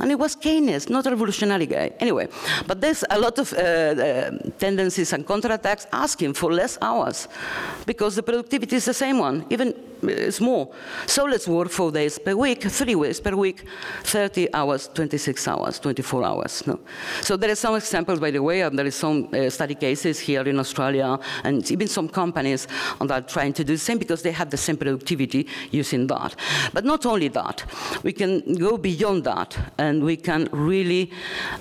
And 0.00 0.10
it 0.10 0.18
was 0.18 0.36
Keynes, 0.36 0.90
not 0.90 1.06
a 1.06 1.10
revolutionary 1.10 1.66
guy. 1.66 1.92
Anyway, 2.00 2.28
but 2.66 2.80
there's 2.80 3.04
a 3.10 3.18
lot 3.18 3.38
of 3.38 3.52
uh, 3.52 3.56
uh, 3.56 4.30
tendencies 4.58 5.12
and 5.12 5.26
counterattacks 5.26 5.86
asking 5.92 6.34
for 6.34 6.52
less 6.52 6.78
hours 6.82 7.28
because 7.86 8.14
the 8.16 8.22
productivity 8.22 8.76
is 8.76 8.84
the 8.84 8.94
same 8.94 9.18
one, 9.18 9.46
even 9.50 9.74
it's 10.02 10.40
more. 10.40 10.68
So 11.06 11.24
let's 11.24 11.48
work 11.48 11.70
four 11.70 11.90
days 11.90 12.18
per 12.18 12.34
week, 12.34 12.62
three 12.62 12.94
days 12.94 13.20
per 13.20 13.34
week, 13.34 13.64
30 14.02 14.52
hours, 14.52 14.88
26 14.88 15.48
hours, 15.48 15.78
24 15.78 16.24
hours. 16.24 16.66
No? 16.66 16.80
So 17.22 17.36
there 17.36 17.50
are 17.50 17.56
some 17.56 17.76
examples, 17.76 18.20
by 18.20 18.30
the 18.30 18.42
way, 18.42 18.62
and 18.62 18.78
there 18.78 18.86
is 18.86 18.94
some 18.94 19.28
uh, 19.32 19.50
study 19.50 19.74
cases 19.74 20.18
here 20.18 20.42
in 20.42 20.58
Australia, 20.58 21.18
and 21.44 21.68
even 21.70 21.88
some 21.88 22.08
companies 22.08 22.68
that 23.00 23.10
are 23.10 23.22
trying 23.22 23.52
to 23.54 23.64
do 23.64 23.74
the 23.74 23.78
same 23.78 23.98
because 23.98 24.22
they 24.22 24.32
have 24.32 24.50
the 24.50 24.56
same 24.56 24.76
productivity 24.76 25.46
using 25.70 26.06
that. 26.08 26.36
But 26.72 26.84
not 26.84 27.06
only 27.06 27.28
that, 27.28 27.64
we 28.02 28.12
can 28.12 28.56
go 28.56 28.76
beyond 28.76 29.24
that, 29.24 29.56
and 29.86 30.02
we 30.02 30.16
can 30.16 30.48
really 30.52 31.10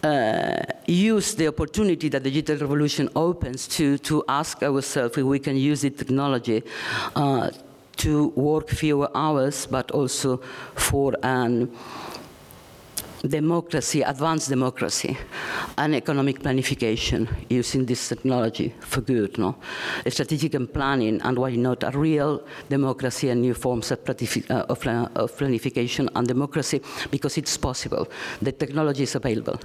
uh, 0.03 0.57
use 0.87 1.35
the 1.35 1.47
opportunity 1.47 2.09
that 2.09 2.23
the 2.23 2.31
digital 2.31 2.57
revolution 2.67 3.09
opens 3.15 3.67
to, 3.67 3.97
to 3.99 4.23
ask 4.27 4.63
ourselves 4.63 5.17
if 5.17 5.23
we 5.23 5.39
can 5.39 5.55
use 5.55 5.81
the 5.81 5.89
technology 5.89 6.63
uh, 7.15 7.49
to 7.97 8.27
work 8.29 8.69
fewer 8.69 9.09
hours, 9.15 9.65
but 9.65 9.91
also 9.91 10.37
for 10.75 11.13
an 11.23 11.71
democracy, 13.29 14.01
advanced 14.01 14.49
democracy, 14.49 15.17
and 15.77 15.95
economic 15.95 16.39
planification 16.39 17.27
using 17.49 17.85
this 17.85 18.09
technology 18.09 18.73
for 18.79 19.01
good, 19.01 19.37
no? 19.37 19.55
Strategic 20.07 20.53
and 20.53 20.71
planning, 20.71 21.21
and 21.21 21.37
why 21.37 21.55
not 21.55 21.83
a 21.83 21.91
real 21.97 22.43
democracy 22.69 23.29
and 23.29 23.41
new 23.41 23.53
forms 23.53 23.91
uh, 23.91 23.95
of, 23.97 24.79
planification 25.37 26.09
and 26.15 26.27
democracy, 26.27 26.81
because 27.11 27.37
it's 27.37 27.57
possible. 27.57 28.07
The 28.41 28.51
technology 28.51 29.03
is 29.03 29.15
available. 29.15 29.59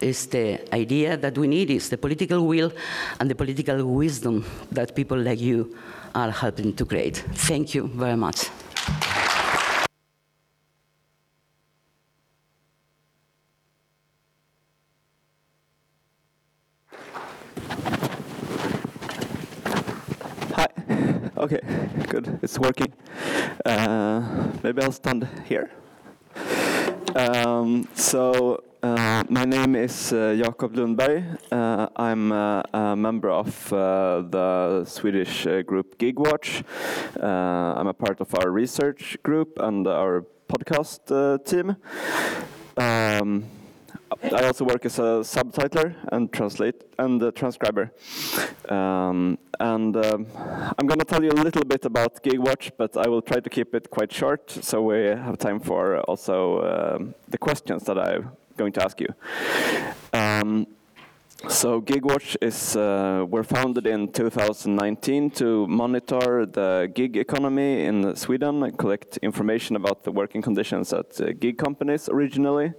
It's 0.00 0.26
the 0.26 0.60
idea 0.74 1.16
that 1.16 1.36
we 1.36 1.46
need 1.46 1.70
is 1.70 1.88
the 1.90 1.98
political 1.98 2.46
will 2.46 2.72
and 3.20 3.30
the 3.30 3.34
political 3.34 3.84
wisdom 3.84 4.44
that 4.70 4.94
people 4.94 5.18
like 5.18 5.40
you 5.40 5.76
are 6.14 6.30
helping 6.30 6.74
to 6.74 6.84
create. 6.84 7.16
Thank 7.34 7.74
you 7.74 7.88
very 7.88 8.16
much. 8.16 8.50
Okay, 21.42 21.58
good. 22.08 22.38
It's 22.40 22.56
working. 22.56 22.92
Uh, 23.66 24.52
maybe 24.62 24.80
I'll 24.80 24.92
stand 24.92 25.26
here. 25.48 25.72
Um, 27.16 27.88
so 27.94 28.62
uh, 28.80 29.24
my 29.28 29.44
name 29.44 29.74
is 29.74 30.12
uh, 30.12 30.36
Jakob 30.38 30.76
Lundberg. 30.76 31.36
Uh, 31.50 31.88
I'm 31.96 32.30
uh, 32.30 32.62
a 32.72 32.94
member 32.94 33.30
of 33.30 33.72
uh, 33.72 34.22
the 34.30 34.84
Swedish 34.86 35.44
uh, 35.48 35.62
group 35.62 35.98
GigWatch. 35.98 36.62
I'm 37.20 37.88
a 37.88 37.92
part 37.92 38.20
of 38.20 38.32
our 38.36 38.48
research 38.48 39.18
group 39.24 39.58
and 39.58 39.88
our 39.88 40.24
podcast 40.48 41.44
team. 41.44 41.74
Um, 42.76 43.46
I 44.22 44.44
also 44.44 44.64
work 44.64 44.84
as 44.84 44.98
a 44.98 45.22
subtitler 45.24 45.94
and 46.12 46.32
translate 46.32 46.82
and 46.98 47.34
transcriber. 47.34 47.92
Um, 48.68 49.38
and 49.60 49.96
um, 49.96 50.26
I'm 50.78 50.86
going 50.86 50.98
to 50.98 51.04
tell 51.04 51.22
you 51.22 51.30
a 51.30 51.40
little 51.42 51.64
bit 51.64 51.84
about 51.84 52.22
GigWatch, 52.22 52.72
but 52.76 52.96
I 52.96 53.08
will 53.08 53.22
try 53.22 53.40
to 53.40 53.50
keep 53.50 53.74
it 53.74 53.90
quite 53.90 54.12
short 54.12 54.50
so 54.50 54.82
we 54.82 55.06
have 55.06 55.38
time 55.38 55.60
for 55.60 56.00
also 56.00 56.62
um, 56.62 57.14
the 57.28 57.38
questions 57.38 57.84
that 57.84 57.98
I'm 57.98 58.32
going 58.56 58.72
to 58.72 58.84
ask 58.84 59.00
you. 59.00 59.08
Um, 60.12 60.66
So 61.48 61.80
GigWatch 61.80 62.36
is 62.40 62.76
uh, 62.76 63.26
we're 63.28 63.42
founded 63.42 63.86
in 63.86 64.12
2019 64.12 65.30
to 65.32 65.66
monitor 65.66 66.46
the 66.46 66.90
gig 66.94 67.16
economy 67.16 67.84
in 67.84 68.14
Sweden 68.14 68.62
and 68.62 68.78
collect 68.78 69.16
information 69.18 69.74
about 69.74 70.04
the 70.04 70.12
working 70.12 70.40
conditions 70.40 70.92
at 70.92 71.20
uh, 71.20 71.32
gig 71.32 71.58
companies 71.58 72.08
originally. 72.08 72.72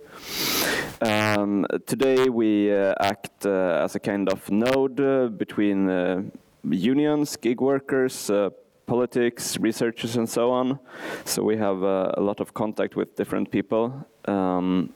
Um, 1.01 1.65
today 1.85 2.29
we 2.29 2.73
uh, 2.73 2.95
act 3.01 3.45
uh, 3.45 3.81
as 3.83 3.95
a 3.95 3.99
kind 3.99 4.29
of 4.29 4.49
node 4.49 4.99
uh, 4.99 5.27
between 5.27 5.89
uh, 5.89 6.21
unions, 6.63 7.35
gig 7.35 7.59
workers, 7.59 8.31
politics, 8.85 9.57
researchers, 9.57 10.15
and 10.15 10.29
so 10.29 10.51
on. 10.51 10.79
So 11.25 11.43
we 11.43 11.57
have 11.57 11.81
a 11.83 12.21
lot 12.21 12.39
of 12.39 12.53
contact 12.53 12.95
with 12.95 13.15
different 13.17 13.51
people. 13.51 14.07
Um, 14.25 14.93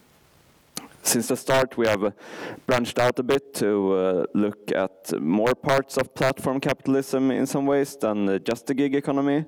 since 1.08 1.30
the 1.30 1.38
start, 1.38 1.78
we 1.78 1.88
have 1.88 2.03
uh, 2.03 2.12
branched 2.66 2.99
out 2.99 3.18
a 3.20 3.24
bit 3.24 3.53
to 3.55 3.93
uh, 3.93 4.26
look 4.34 4.72
at 4.76 5.20
more 5.22 5.55
parts 5.55 5.97
of 5.97 6.14
platform 6.14 6.60
capitalism 6.60 7.32
in 7.32 7.45
some 7.45 7.66
ways 7.66 7.95
than 7.95 8.28
uh, 8.28 8.38
just 8.39 8.68
the 8.68 8.74
gig 8.74 8.93
economy, 8.93 9.45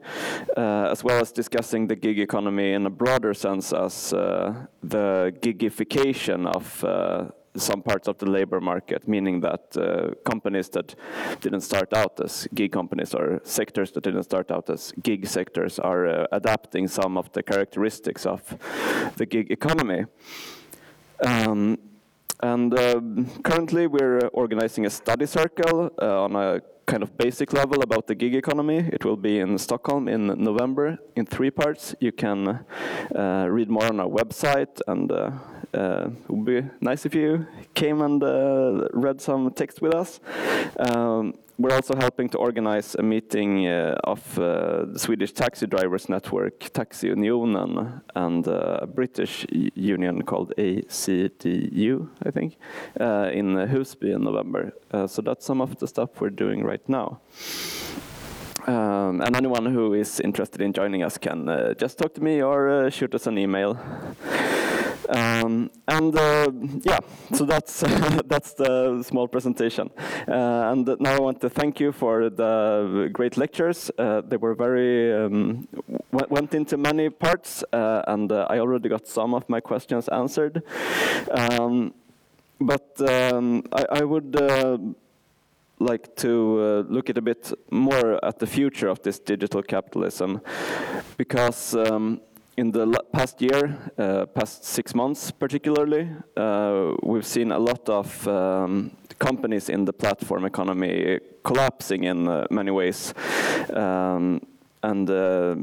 uh, 0.56 0.88
as 0.90 1.04
well 1.04 1.20
as 1.20 1.32
discussing 1.32 1.88
the 1.88 1.96
gig 1.96 2.20
economy 2.20 2.72
in 2.74 2.86
a 2.86 2.90
broader 2.90 3.34
sense 3.34 3.74
as 3.74 4.14
uh, 4.14 4.66
the 4.82 5.34
gigification 5.42 6.48
of 6.48 6.84
uh, 6.84 7.26
some 7.58 7.82
parts 7.82 8.08
of 8.08 8.18
the 8.20 8.26
labor 8.26 8.62
market, 8.62 9.08
meaning 9.08 9.42
that 9.42 9.76
uh, 9.76 10.14
companies 10.24 10.70
that 10.70 10.96
didn't 11.42 11.62
start 11.62 11.94
out 11.94 12.20
as 12.24 12.48
gig 12.54 12.72
companies 12.72 13.14
or 13.14 13.42
sectors 13.44 13.92
that 13.92 14.04
didn't 14.04 14.24
start 14.24 14.50
out 14.52 14.70
as 14.70 14.94
gig 15.04 15.28
sectors 15.28 15.78
are 15.80 16.08
uh, 16.08 16.28
adapting 16.32 16.88
some 16.88 17.18
of 17.18 17.32
the 17.34 17.44
characteristics 17.44 18.26
of 18.26 18.42
the 19.18 19.26
gig 19.26 19.52
economy. 19.52 20.06
Um, 21.26 21.78
and 22.42 22.74
uh, 22.74 23.02
currently 23.44 23.88
we're 23.88 24.28
organizing 24.28 24.86
a 24.86 24.90
study 24.90 25.26
circle 25.26 25.92
uh, 26.02 26.24
on 26.24 26.36
a 26.36 26.62
kind 26.86 27.04
of 27.04 27.16
basic 27.18 27.54
level 27.54 27.84
about 27.84 28.08
the 28.08 28.16
gig 28.16 28.34
economy. 28.34 28.78
It 28.78 29.06
will 29.06 29.18
be 29.18 29.40
in 29.40 29.58
Stockholm 29.58 30.08
in 30.08 30.28
November 30.28 30.98
in 31.16 31.26
three 31.26 31.52
parts. 31.52 31.94
You 32.00 32.12
can 32.12 32.66
uh, 33.16 33.48
read 33.50 33.70
more 33.70 33.86
on 33.86 34.00
our 34.00 34.08
website 34.08 34.82
and 34.88 35.12
uh, 35.12 35.32
uh, 35.74 36.10
it 36.10 36.30
would 36.30 36.46
be 36.46 36.64
nice 36.82 37.06
if 37.06 37.14
you 37.14 37.46
came 37.76 38.02
and 38.02 38.24
uh, 38.24 38.88
read 38.94 39.22
some 39.22 39.52
text 39.52 39.82
with 39.82 39.94
us. 39.94 40.20
Um, 40.80 41.36
we're 41.60 41.76
also 41.76 41.94
helping 41.96 42.30
to 42.30 42.38
organize 42.38 42.96
a 42.96 43.04
meeting 43.04 43.68
uh, 43.68 43.96
of 44.06 44.40
uh, 44.40 44.86
the 44.86 44.98
Swedish 44.98 45.34
taxi 45.34 45.68
drivers 45.68 46.08
network, 46.08 46.60
Taxiunionen, 46.60 48.02
and 48.16 48.48
uh, 48.48 48.80
a 48.82 48.88
British 48.88 49.46
union 49.76 50.22
called 50.22 50.54
ADCU, 50.58 52.10
I 52.26 52.32
think, 52.32 52.56
uh, 53.00 53.30
in 53.34 53.56
Husby 53.56 54.16
in 54.16 54.24
November. 54.24 54.72
Uh, 54.90 55.06
so 55.06 55.22
that's 55.22 55.46
some 55.46 55.60
of 55.60 55.78
the 55.80 55.88
stuff 55.88 56.22
we're 56.22 56.30
doing 56.30 56.64
right 56.64 56.88
now. 56.88 57.20
Um, 58.66 59.22
and 59.22 59.36
anyone 59.36 59.66
who 59.66 59.94
is 59.94 60.22
interested 60.22 60.62
in 60.62 60.72
joining 60.72 61.04
us 61.04 61.18
can 61.18 61.50
uh, 61.50 61.74
just 61.74 61.98
talk 61.98 62.14
to 62.14 62.22
me 62.22 62.42
or 62.42 62.90
shoot 62.90 63.14
us 63.14 63.28
an 63.28 63.38
email. 63.38 63.78
Um, 65.08 65.72
and 65.88 66.16
uh, 66.16 66.52
yeah, 66.84 67.00
so 67.34 67.46
that's 67.46 67.80
that's 68.26 68.54
the 68.54 69.04
small 69.04 69.28
presentation. 69.28 69.90
Uh, 70.28 70.72
and 70.72 70.88
now 71.00 71.16
I 71.16 71.20
want 71.20 71.42
to 71.42 71.50
thank 71.50 71.80
you 71.80 71.92
for 71.92 72.30
the 72.30 73.10
great 73.14 73.38
lectures. 73.38 73.92
Uh, 73.98 74.22
they 74.22 74.38
were 74.38 74.56
very 74.56 75.14
um, 75.14 75.68
went 76.12 76.54
into 76.54 76.78
many 76.78 77.10
parts, 77.10 77.64
uh, 77.72 78.02
and 78.08 78.32
uh, 78.32 78.48
I 78.50 78.60
already 78.60 78.90
got 78.90 79.08
some 79.08 79.34
of 79.34 79.48
my 79.50 79.60
questions 79.60 80.08
answered. 80.10 80.64
Um, 81.32 81.94
but 82.60 83.00
um, 83.10 83.64
I, 83.72 83.86
I, 84.02 84.04
would 84.04 84.36
uh, 84.36 84.78
like 85.80 86.14
to 86.18 86.86
look 86.90 87.10
at 87.10 87.18
a 87.18 87.22
bit 87.22 87.54
more 87.72 88.24
at 88.24 88.40
the 88.40 88.48
future 88.48 88.90
of 88.90 89.02
this 89.02 89.20
digital 89.20 89.64
capitalism, 89.64 90.42
because. 91.18 91.76
Um, 91.76 92.22
in 92.60 92.72
the 92.72 92.86
past 93.14 93.42
year, 93.42 93.78
uh, 93.98 94.26
past 94.26 94.66
six 94.66 94.94
months 94.94 95.32
particularly, 95.32 96.10
uh, 96.36 96.92
we've 97.04 97.26
seen 97.26 97.54
a 97.54 97.58
lot 97.58 97.88
of 97.88 98.28
um, 98.28 98.92
companies 99.18 99.70
in 99.70 99.86
the 99.86 99.94
platform 99.94 100.44
economy 100.44 101.20
collapsing 101.44 102.04
in 102.04 102.28
uh, 102.28 102.46
many 102.52 102.72
ways. 102.72 103.14
Um, 103.74 104.42
and 104.84 105.10
uh, 105.10 105.56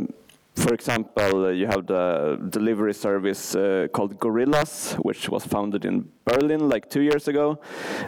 for 0.56 0.72
example, 0.72 1.46
uh, 1.46 1.48
you 1.50 1.66
have 1.66 1.86
the 1.86 2.38
delivery 2.48 2.94
service 2.94 3.54
uh, 3.54 3.88
called 3.92 4.18
Gorillas, 4.18 4.94
which 5.02 5.28
was 5.28 5.44
founded 5.44 5.84
in 5.84 6.08
Berlin 6.24 6.68
like 6.68 6.88
two 6.88 7.02
years 7.02 7.28
ago. 7.28 7.60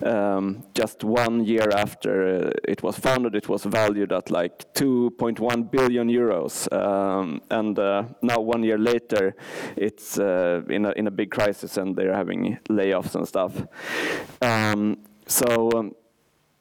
Um, 0.03 0.65
just 0.75 1.05
one 1.05 1.45
year 1.45 1.69
after 1.71 2.47
uh, 2.47 2.51
it 2.67 2.83
was 2.83 2.99
founded, 2.99 3.37
it 3.37 3.49
was 3.49 3.65
valued 3.65 4.13
at 4.13 4.31
like 4.31 4.73
2.1 4.75 5.71
billion 5.71 6.09
euros. 6.09 6.73
Um, 6.73 7.43
and 7.51 7.79
uh, 7.79 8.05
now, 8.23 8.41
one 8.41 8.63
year 8.63 8.79
later, 8.79 9.37
it's 9.77 10.19
uh, 10.19 10.63
in, 10.69 10.87
a, 10.87 10.93
in 10.93 11.07
a 11.07 11.11
big 11.11 11.31
crisis 11.31 11.77
and 11.77 11.95
they're 11.95 12.15
having 12.15 12.59
layoffs 12.71 13.15
and 13.15 13.29
stuff. 13.29 13.53
Um, 14.41 14.99
so, 15.27 15.71
um, 15.77 15.95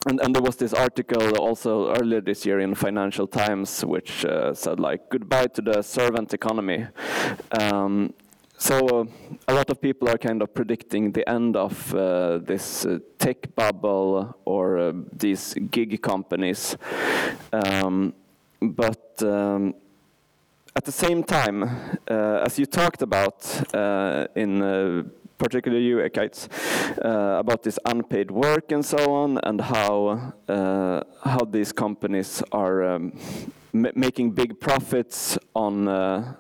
and, 0.08 0.22
and, 0.22 0.34
there 0.34 0.42
was 0.42 0.56
this 0.56 0.74
article 0.74 1.38
also 1.38 1.94
earlier 1.96 2.22
this 2.22 2.46
year 2.46 2.60
in 2.60 2.76
Financial 2.76 3.28
Times, 3.28 3.84
which 3.84 4.26
uh, 4.26 4.54
said 4.54 4.80
like 4.80 5.10
goodbye 5.10 5.48
to 5.48 5.62
the 5.62 5.82
servant 5.82 6.34
economy. 6.34 6.88
Um, 7.60 8.14
so 8.58 8.88
uh, 8.88 9.06
a 9.48 9.54
lot 9.54 9.70
of 9.70 9.80
people 9.80 10.10
are 10.10 10.18
kind 10.18 10.42
of 10.42 10.54
predicting 10.54 11.12
the 11.12 11.28
end 11.30 11.56
of 11.56 11.94
uh, 11.94 12.40
this 12.40 12.86
uh, 12.86 13.00
tech 13.20 13.54
bubble 13.56 14.36
or 14.46 14.80
uh, 14.80 14.94
these 15.14 15.54
gig 15.70 16.02
companies. 16.02 16.76
Um, 17.54 18.14
but 18.62 19.22
um, 19.22 19.76
at 20.76 20.86
the 20.86 20.92
same 20.92 21.24
time, 21.24 21.64
uh, 22.10 22.44
as 22.46 22.58
you 22.58 22.66
talked 22.66 23.02
about 23.02 23.46
in 24.36 25.12
particularly 25.38 25.86
you, 25.86 25.98
Ekaitz, 25.98 26.48
uh, 27.04 27.40
about 27.40 27.64
this 27.64 27.80
unpaid 27.86 28.32
work 28.32 28.72
and 28.72 28.86
so 28.86 29.14
on, 29.14 29.40
and 29.44 29.62
how 29.62 30.34
uh, 30.48 31.02
how 31.24 31.46
these 31.46 31.72
companies 31.72 32.44
are 32.52 32.84
um, 32.84 33.14
making 33.74 34.32
big 34.32 34.60
profits 34.60 35.38
on 35.54 35.88
uh, 35.88 36.34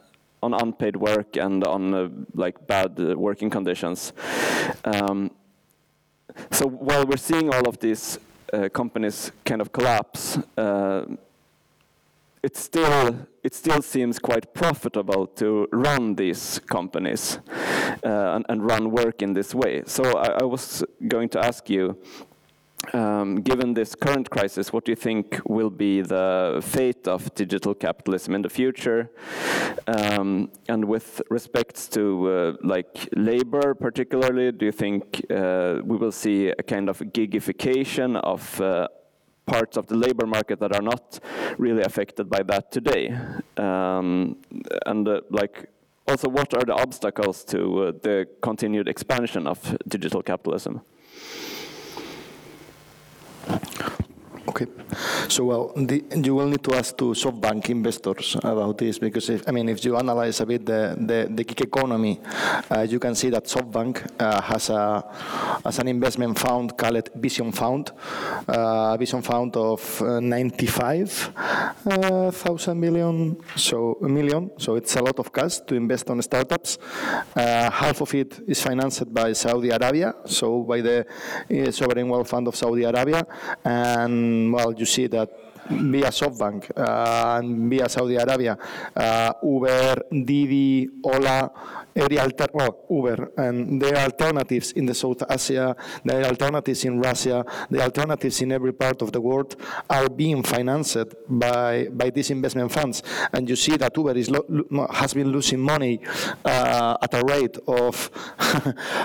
on 0.43 0.53
unpaid 0.53 0.95
work 0.95 1.35
and 1.37 1.63
on 1.63 1.93
uh, 1.93 2.09
like 2.33 2.67
bad 2.67 2.99
uh, 2.99 3.15
working 3.17 3.49
conditions. 3.49 4.13
Um, 4.83 5.31
so 6.51 6.67
while 6.67 7.05
we're 7.05 7.17
seeing 7.17 7.53
all 7.53 7.67
of 7.67 7.79
these 7.79 8.19
uh, 8.53 8.69
companies 8.69 9.31
kind 9.43 9.61
of 9.61 9.71
collapse, 9.71 10.37
it 12.47 12.55
still 12.55 13.27
it 13.43 13.53
still 13.53 13.81
seems 13.81 14.19
quite 14.19 14.45
profitable 14.53 15.27
to 15.41 15.67
run 15.87 16.15
these 16.15 16.59
companies 16.77 17.39
uh, 18.05 18.35
and, 18.35 18.45
and, 18.49 18.59
run 18.71 18.83
work 18.91 19.21
in 19.21 19.33
this 19.33 19.53
way. 19.55 19.83
So 19.85 20.03
I, 20.25 20.27
I 20.41 20.43
was 20.43 20.83
going 21.07 21.29
to 21.29 21.39
ask 21.49 21.69
you, 21.69 21.97
um, 22.93 23.29
given 23.49 23.73
this 23.73 23.95
current 23.95 24.29
crisis, 24.29 24.73
what 24.73 24.85
do 24.85 24.91
you 24.91 24.95
think 25.07 25.39
will 25.45 25.69
be 25.69 26.01
the 26.01 26.61
fate 26.61 27.07
of 27.07 27.33
digital 27.35 27.73
capitalism 27.73 28.35
in 28.35 28.41
the 28.41 28.49
future? 28.49 29.09
Um, 29.87 30.49
and 30.67 30.85
with 30.85 31.21
respects 31.29 31.87
to 31.89 32.03
uh, 32.29 32.53
like 32.63 33.09
labor, 33.15 33.73
particularly, 33.75 34.51
do 34.51 34.65
you 34.65 34.73
think 34.73 35.01
uh, 35.29 35.81
we 35.83 35.95
will 35.97 36.13
see 36.13 36.49
a 36.49 36.63
kind 36.63 36.89
of 36.89 36.99
gigification 36.99 38.17
of 38.33 38.61
uh, 38.61 38.87
parts 39.47 39.77
of 39.77 39.87
the 39.87 39.95
labor 39.95 40.27
market 40.27 40.59
that 40.59 40.75
are 40.75 40.81
not 40.81 41.19
really 41.57 41.81
affected 41.81 42.29
by 42.29 42.43
that 42.43 42.71
today. 42.71 43.17
Um, 43.57 44.37
and 44.85 45.07
uh, 45.07 45.21
like, 45.29 45.69
also, 46.07 46.29
what 46.29 46.53
are 46.53 46.63
the 46.63 46.73
obstacles 46.73 47.43
to 47.45 47.59
uh, 47.83 47.91
the 48.01 48.27
continued 48.41 48.87
expansion 48.87 49.47
of 49.47 49.77
digital 49.87 50.21
capitalism? 50.21 50.81
Okay. 54.59 54.71
So, 55.29 55.45
well, 55.45 55.71
the, 55.75 56.03
you 56.15 56.33
will 56.33 56.47
need 56.47 56.63
to 56.63 56.73
ask 56.73 56.97
to 56.97 57.13
SoftBank 57.13 57.69
investors 57.69 58.35
about 58.41 58.79
this 58.79 58.97
because, 58.97 59.29
if, 59.29 59.47
I 59.47 59.51
mean, 59.51 59.69
if 59.69 59.85
you 59.85 59.95
analyze 59.95 60.39
a 60.39 60.47
bit 60.47 60.65
the, 60.65 60.95
the, 60.97 61.27
the 61.29 61.43
gig 61.43 61.61
economy, 61.61 62.19
uh, 62.71 62.81
you 62.81 62.97
can 62.97 63.13
see 63.13 63.29
that 63.29 63.43
SoftBank 63.43 64.19
uh, 64.19 64.41
has, 64.41 64.71
a, 64.71 65.03
has 65.63 65.77
an 65.77 65.89
investment 65.89 66.39
fund 66.39 66.75
called 66.75 67.07
Vision 67.13 67.51
Fund, 67.51 67.91
uh, 68.47 68.97
Vision 68.97 69.21
Fund 69.21 69.55
of 69.57 70.01
uh, 70.01 70.19
95,000 70.21 72.71
uh, 72.71 72.73
million, 72.73 73.37
so 73.55 73.99
a 74.01 74.09
million. 74.09 74.49
So 74.57 74.75
it's 74.75 74.95
a 74.95 75.03
lot 75.03 75.19
of 75.19 75.31
cash 75.31 75.59
to 75.67 75.75
invest 75.75 76.09
on 76.09 76.19
startups. 76.23 76.79
Uh, 77.35 77.69
half 77.69 78.01
of 78.01 78.11
it 78.15 78.39
is 78.47 78.59
financed 78.59 79.13
by 79.13 79.33
Saudi 79.33 79.69
Arabia, 79.69 80.15
so 80.25 80.63
by 80.63 80.81
the 80.81 81.05
Sovereign 81.69 82.09
Wealth 82.09 82.29
Fund 82.29 82.47
of 82.47 82.55
Saudi 82.55 82.83
Arabia, 82.83 83.23
and 83.63 84.46
well, 84.51 84.73
you 84.73 84.85
see 84.85 85.07
that 85.07 85.29
via 85.69 86.09
SoftBank 86.11 86.71
uh, 86.75 87.41
via 87.69 87.89
Saudi 87.89 88.15
Arabia, 88.15 88.57
uh, 88.95 89.33
Uber, 89.43 90.03
Didi, 90.11 90.87
Ola, 91.03 91.51
alter 91.97 92.47
well, 92.53 92.85
Uber, 92.89 93.31
and 93.37 93.81
there 93.81 93.95
are 93.97 94.05
alternatives 94.05 94.71
in 94.73 94.85
the 94.85 94.93
South 94.93 95.23
Asia, 95.29 95.75
there 96.03 96.21
are 96.21 96.25
alternatives 96.25 96.85
in 96.85 96.99
Russia, 96.99 97.43
the 97.69 97.81
alternatives 97.81 98.41
in 98.41 98.51
every 98.51 98.73
part 98.73 99.01
of 99.01 99.11
the 99.11 99.19
world 99.21 99.55
are 99.89 100.09
being 100.09 100.43
financed 100.43 100.97
by, 101.27 101.87
by 101.91 102.09
these 102.09 102.29
investment 102.31 102.71
funds. 102.71 103.01
And 103.33 103.49
you 103.49 103.55
see 103.55 103.77
that 103.77 103.95
Uber 103.97 104.15
is 104.15 104.31
has 104.91 105.13
been 105.13 105.31
losing 105.31 105.59
money 105.59 105.99
uh, 106.45 106.97
at 107.01 107.13
a 107.13 107.23
rate 107.25 107.57
of 107.67 107.95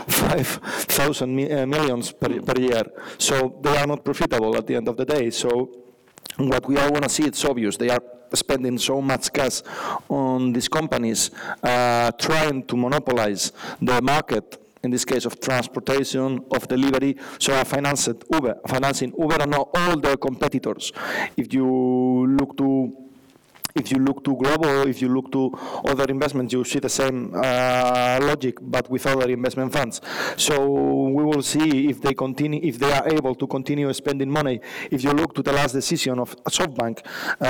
5,000 0.06 1.34
mi 1.34 1.50
uh, 1.50 1.66
millions 1.66 2.12
per, 2.12 2.40
per 2.42 2.60
year. 2.60 2.84
So 3.18 3.58
they 3.62 3.76
are 3.76 3.86
not 3.86 4.04
profitable 4.04 4.56
at 4.56 4.66
the 4.66 4.76
end 4.76 4.88
of 4.88 4.96
the 4.96 5.04
day. 5.04 5.30
So 5.30 5.81
what 6.36 6.66
we 6.66 6.76
all 6.76 6.90
want 6.90 7.04
to 7.04 7.08
see, 7.08 7.24
it's 7.24 7.44
obvious. 7.44 7.76
They 7.76 7.90
are 7.90 8.02
spending 8.34 8.78
so 8.78 9.00
much 9.00 9.32
cash 9.32 9.62
on 10.08 10.52
these 10.52 10.68
companies, 10.68 11.30
uh, 11.62 12.10
trying 12.12 12.64
to 12.64 12.76
monopolize 12.76 13.52
the 13.80 14.00
market 14.00 14.58
in 14.82 14.90
this 14.90 15.04
case 15.04 15.24
of 15.24 15.38
transportation, 15.38 16.44
of 16.50 16.66
delivery, 16.66 17.16
so 17.38 17.54
I 17.54 17.64
financed 17.64 18.24
Uber, 18.32 18.60
financing 18.66 19.12
Uber 19.16 19.36
and 19.40 19.54
all 19.54 19.96
the 19.96 20.16
competitors. 20.20 20.92
If 21.36 21.54
you 21.54 22.26
look 22.26 22.56
to 22.58 23.01
if 23.74 23.90
you 23.90 23.98
look 23.98 24.24
to 24.24 24.36
global, 24.36 24.86
if 24.86 25.00
you 25.00 25.08
look 25.08 25.30
to 25.32 25.52
other 25.84 26.04
investments, 26.04 26.52
you 26.52 26.64
see 26.64 26.78
the 26.78 26.88
same 26.88 27.32
uh, 27.34 28.18
logic, 28.22 28.58
but 28.60 28.88
with 28.90 29.06
other 29.06 29.28
investment 29.30 29.72
funds. 29.72 30.00
So 30.36 30.66
we 31.08 31.24
will 31.24 31.42
see 31.42 31.88
if 31.88 32.00
they 32.00 32.14
continue, 32.14 32.60
if 32.62 32.78
they 32.78 32.92
are 32.92 33.08
able 33.08 33.34
to 33.34 33.46
continue 33.46 33.92
spending 33.92 34.30
money. 34.30 34.60
If 34.90 35.04
you 35.04 35.12
look 35.12 35.34
to 35.34 35.42
the 35.42 35.52
last 35.52 35.72
decision 35.72 36.18
of 36.18 36.36
SoftBank 36.44 37.00
uh, 37.40 37.44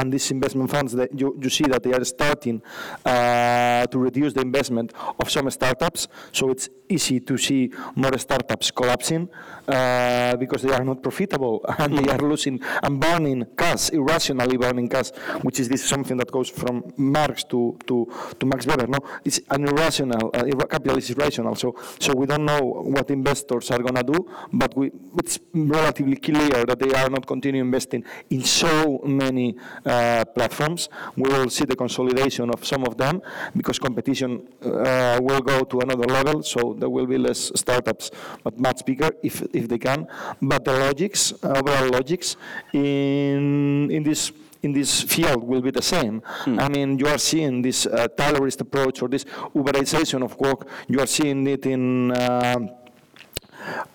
and 0.00 0.12
these 0.12 0.30
investment 0.30 0.70
funds, 0.70 0.92
that 0.92 1.18
you, 1.18 1.38
you 1.40 1.50
see 1.50 1.64
that 1.64 1.82
they 1.82 1.92
are 1.92 2.04
starting 2.04 2.62
uh, 3.04 3.86
to 3.86 3.98
reduce 3.98 4.32
the 4.32 4.40
investment 4.40 4.92
of 5.18 5.30
some 5.30 5.50
startups. 5.50 6.08
So 6.32 6.50
it's 6.50 6.68
easy 6.88 7.20
to 7.20 7.38
see 7.38 7.72
more 7.94 8.16
startups 8.18 8.70
collapsing 8.70 9.28
uh, 9.68 10.36
because 10.36 10.62
they 10.62 10.72
are 10.72 10.84
not 10.84 11.02
profitable 11.02 11.64
and 11.78 11.98
they 11.98 12.10
are 12.12 12.18
losing 12.18 12.60
and 12.82 13.00
burning 13.00 13.46
cash, 13.56 13.90
irrationally 13.90 14.56
burning 14.56 14.88
cash 14.88 15.10
which 15.42 15.60
is 15.60 15.68
this 15.68 15.84
something 15.84 16.16
that 16.16 16.30
goes 16.30 16.48
from 16.48 16.92
Marx 16.96 17.44
to, 17.44 17.78
to, 17.86 18.10
to 18.38 18.46
Max 18.46 18.66
Weber. 18.66 18.86
No, 18.86 18.98
it's 19.24 19.40
an 19.50 19.66
irrational, 19.68 20.30
uh, 20.34 20.44
capital 20.66 20.98
is 20.98 21.10
irrational. 21.10 21.54
So, 21.54 21.76
so 21.98 22.14
we 22.14 22.26
don't 22.26 22.44
know 22.44 22.60
what 22.60 23.10
investors 23.10 23.70
are 23.70 23.78
going 23.78 23.94
to 23.96 24.02
do, 24.02 24.30
but 24.52 24.76
we, 24.76 24.90
it's 25.18 25.38
relatively 25.52 26.16
clear 26.16 26.64
that 26.64 26.78
they 26.78 26.92
are 26.94 27.08
not 27.10 27.26
continuing 27.26 27.66
investing 27.66 28.04
in 28.30 28.42
so 28.42 29.00
many 29.04 29.56
uh, 29.84 30.24
platforms. 30.36 30.88
We 31.16 31.28
will 31.30 31.50
see 31.50 31.64
the 31.64 31.76
consolidation 31.76 32.50
of 32.50 32.64
some 32.64 32.84
of 32.84 32.96
them 32.96 33.22
because 33.56 33.78
competition 33.78 34.46
uh, 34.62 35.18
will 35.22 35.40
go 35.40 35.64
to 35.64 35.80
another 35.80 36.06
level. 36.06 36.42
So 36.42 36.74
there 36.78 36.88
will 36.88 37.06
be 37.06 37.18
less 37.18 37.50
startups, 37.54 38.10
but 38.42 38.58
much 38.58 38.84
bigger 38.84 39.10
if, 39.22 39.42
if 39.52 39.68
they 39.68 39.78
can. 39.78 40.06
But 40.40 40.64
the 40.64 40.72
logics, 40.72 41.32
overall 41.42 41.90
logics 41.90 42.36
in, 42.72 43.90
in 43.90 44.02
this 44.02 44.32
in 44.64 44.72
this 44.72 45.02
field 45.02 45.44
will 45.44 45.60
be 45.60 45.70
the 45.70 45.82
same. 45.82 46.22
Mm. 46.44 46.60
I 46.60 46.68
mean, 46.68 46.98
you 46.98 47.06
are 47.06 47.18
seeing 47.18 47.62
this 47.62 47.86
uh, 47.86 48.08
Taylorist 48.08 48.60
approach 48.60 49.02
or 49.02 49.08
this 49.08 49.24
Uberization 49.54 50.24
of 50.24 50.38
work, 50.38 50.66
you 50.88 50.98
are 51.00 51.06
seeing 51.06 51.46
it 51.46 51.66
in 51.66 52.10
uh, 52.12 52.58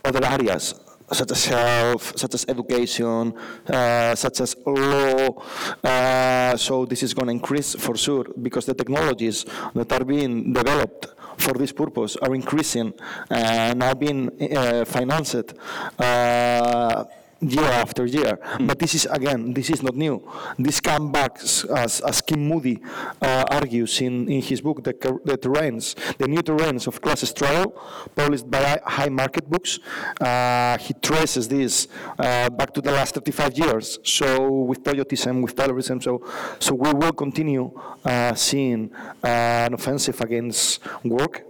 other 0.05 0.23
areas 0.25 0.75
such 1.11 1.31
as 1.31 1.45
health, 1.45 2.19
such 2.19 2.35
as 2.35 2.45
education, 2.47 3.33
uh, 3.67 4.13
such 4.13 4.41
as 4.41 4.55
law. 4.65 5.41
Uh, 5.83 6.55
so 6.55 6.85
this 6.85 7.01
is 7.01 7.15
going 7.15 7.25
to 7.25 7.31
increase 7.31 7.73
for 7.75 7.97
sure 7.97 8.25
because 8.41 8.65
the 8.67 8.75
technologies 8.75 9.45
that 9.73 9.91
are 9.91 10.05
being 10.05 10.53
developed 10.53 11.07
for 11.37 11.53
this 11.53 11.71
purpose 11.71 12.15
are 12.17 12.35
increasing 12.35 12.93
and 13.29 13.81
are 13.81 13.95
being 13.95 14.29
uh, 14.55 14.85
financed 14.85 15.53
uh, 15.97 17.05
year 17.41 17.65
after 17.65 18.05
year. 18.05 18.37
Mm. 18.37 18.67
But 18.67 18.79
this 18.79 18.95
is, 18.95 19.05
again, 19.05 19.53
this 19.53 19.69
is 19.69 19.81
not 19.81 19.95
new. 19.95 20.21
This 20.57 20.79
comes 20.79 21.11
back, 21.11 21.39
as, 21.41 22.01
as 22.01 22.21
Kim 22.21 22.47
Moody 22.47 22.81
uh, 23.21 23.45
argues 23.49 24.01
in, 24.01 24.29
in 24.29 24.41
his 24.41 24.61
book, 24.61 24.83
the, 24.83 24.93
the 25.25 25.37
Terrains, 25.37 25.95
the 26.17 26.27
New 26.27 26.41
Terrains 26.41 26.87
of 26.87 27.01
class 27.01 27.21
struggle, 27.21 27.79
published 28.15 28.49
by 28.49 28.79
Haymarket 28.87 29.49
Books. 29.49 29.79
Uh, 30.19 30.77
he 30.77 30.93
traces 30.95 31.47
this 31.47 31.87
uh, 32.17 32.49
back 32.49 32.73
to 32.73 32.81
the 32.81 32.91
last 32.91 33.15
35 33.15 33.57
years. 33.57 33.99
So 34.03 34.49
with 34.61 34.83
Toyotism, 34.83 35.41
with 35.41 35.55
Taylorism, 35.55 36.03
so, 36.03 36.23
so 36.59 36.75
we 36.75 36.93
will 36.93 37.13
continue 37.13 37.71
uh, 38.03 38.33
seeing 38.35 38.91
uh, 39.23 39.27
an 39.67 39.73
offensive 39.73 40.19
against 40.21 40.79
work 41.03 41.48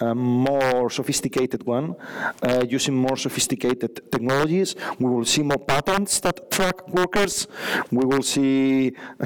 a 0.00 0.14
more 0.14 0.90
sophisticated 0.90 1.64
one, 1.66 1.94
uh, 2.42 2.64
using 2.68 2.94
more 2.94 3.16
sophisticated 3.16 4.10
technologies. 4.10 4.74
We 4.98 5.10
will 5.10 5.24
see 5.24 5.42
more 5.42 5.58
patents 5.58 6.20
that 6.20 6.50
track 6.50 6.88
workers. 6.88 7.46
We 7.90 8.04
will 8.04 8.22
see 8.22 8.90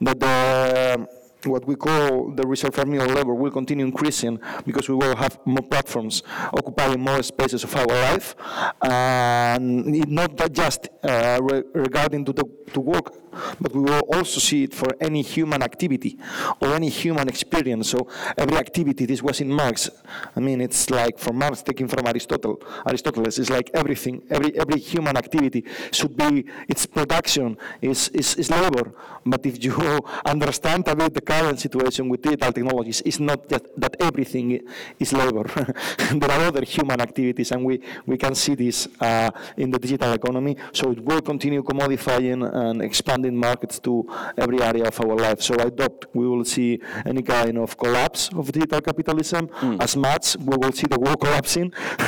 that 0.00 0.20
the 0.20 1.08
what 1.44 1.66
we 1.66 1.74
call 1.74 2.30
the 2.30 2.46
reserve 2.46 2.74
terminal 2.74 3.06
level 3.06 3.36
will 3.36 3.50
continue 3.50 3.84
increasing 3.84 4.38
because 4.64 4.88
we 4.88 4.94
will 4.94 5.16
have 5.16 5.38
more 5.44 5.62
platforms 5.62 6.22
occupying 6.52 7.00
more 7.00 7.22
spaces 7.22 7.64
of 7.64 7.74
our 7.74 7.86
life. 7.86 8.36
And 8.82 10.08
not 10.08 10.52
just 10.52 10.88
uh, 11.02 11.40
re 11.42 11.62
regarding 11.74 12.24
to 12.26 12.32
the 12.32 12.44
to 12.74 12.80
work 12.80 13.21
but 13.60 13.72
we 13.74 13.82
will 13.82 14.00
also 14.12 14.40
see 14.40 14.64
it 14.64 14.74
for 14.74 14.88
any 15.00 15.22
human 15.22 15.62
activity 15.62 16.18
or 16.60 16.74
any 16.74 16.88
human 16.88 17.28
experience. 17.28 17.90
So 17.90 18.08
every 18.36 18.56
activity, 18.56 19.06
this 19.06 19.22
was 19.22 19.40
in 19.40 19.50
Marx. 19.52 19.90
I 20.36 20.40
mean, 20.40 20.60
it's 20.60 20.90
like 20.90 21.18
from 21.18 21.38
Marx 21.38 21.62
taking 21.62 21.88
from 21.88 22.06
Aristotle. 22.06 22.62
Aristotle 22.86 23.26
is 23.26 23.50
like 23.50 23.70
everything, 23.74 24.22
every 24.30 24.58
every 24.58 24.80
human 24.80 25.16
activity 25.16 25.64
should 25.92 26.16
be 26.16 26.44
its 26.68 26.86
production 26.86 27.56
is, 27.80 28.08
is, 28.10 28.34
is 28.36 28.50
labor. 28.50 28.92
But 29.24 29.46
if 29.46 29.62
you 29.62 29.74
understand 30.24 30.88
a 30.88 30.96
bit 30.96 31.14
the 31.14 31.20
current 31.20 31.60
situation 31.60 32.08
with 32.08 32.22
digital 32.22 32.52
technologies, 32.52 33.02
it's 33.04 33.20
not 33.20 33.48
just 33.48 33.64
that 33.76 33.96
everything 34.00 34.60
is 34.98 35.12
labor. 35.12 35.44
there 36.14 36.30
are 36.30 36.46
other 36.46 36.64
human 36.64 37.00
activities, 37.00 37.52
and 37.52 37.64
we, 37.64 37.80
we 38.06 38.16
can 38.16 38.34
see 38.34 38.54
this 38.54 38.88
uh, 39.00 39.30
in 39.56 39.70
the 39.70 39.78
digital 39.78 40.12
economy. 40.12 40.56
So 40.72 40.90
it 40.90 41.04
will 41.04 41.20
continue 41.20 41.62
commodifying 41.62 42.42
and 42.52 42.82
expanding 42.82 43.21
expanding 43.22 43.38
markets 43.38 43.78
to 43.80 44.04
every 44.36 44.60
area 44.60 44.84
of 44.84 45.00
our 45.00 45.16
life. 45.16 45.40
So 45.40 45.54
I 45.58 45.70
doubt 45.70 46.06
we 46.14 46.26
will 46.26 46.44
see 46.44 46.80
any 47.06 47.22
kind 47.22 47.58
of 47.58 47.76
collapse 47.76 48.30
of 48.34 48.50
digital 48.52 48.80
capitalism 48.80 49.48
mm. 49.48 49.80
as 49.80 49.96
much 49.96 50.36
we 50.38 50.56
will 50.56 50.72
see 50.72 50.86
the 50.88 50.98
world 50.98 51.20
collapsing 51.20 51.72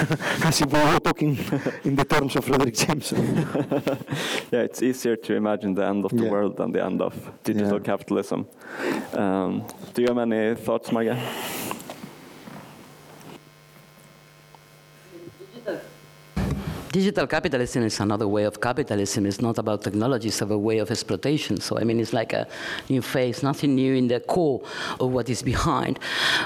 as 0.45 0.61
if 0.61 0.73
we 0.73 0.79
were 0.79 1.01
talking 1.01 1.37
in 1.85 1.97
the 1.97 2.05
terms 2.05 2.37
of 2.37 2.45
Frederick 2.45 2.75
James. 2.75 3.12
yeah, 4.53 4.65
it's 4.65 4.83
easier 4.83 5.17
to 5.17 5.35
imagine 5.35 5.75
the 5.75 5.87
end 5.87 6.05
of 6.05 6.11
the 6.11 6.25
yeah. 6.25 6.31
world 6.31 6.57
than 6.57 6.73
the 6.73 6.85
end 6.85 7.01
of 7.01 7.15
digital 7.45 7.79
yeah. 7.79 7.85
capitalism. 7.85 8.47
Um, 9.12 9.65
do 9.95 10.03
you 10.03 10.09
have 10.09 10.19
any 10.19 10.55
thoughts, 10.55 10.91
Marga? 10.91 11.17
Digital 16.95 17.27
capitalism 17.27 17.83
is 17.83 17.99
another 17.99 18.29
way 18.29 18.45
of 18.45 18.61
capitalism. 18.61 19.27
It's 19.27 19.41
not 19.41 19.59
about 19.59 19.83
technology, 19.83 20.29
it's 20.29 20.41
a 20.41 20.47
way 20.47 20.79
of 20.79 20.93
exploitation. 20.93 21.61
So, 21.61 21.77
I 21.77 21.83
mean, 21.83 21.99
it's 21.99 22.13
like 22.13 22.33
a 22.33 22.47
new 22.89 23.03
phase, 23.03 23.43
nothing 23.43 23.75
new 23.75 23.95
in 23.95 24.07
the 24.07 24.21
core 24.21 24.63
of 25.01 25.11
what 25.11 25.29
is 25.29 25.43
behind. 25.43 25.99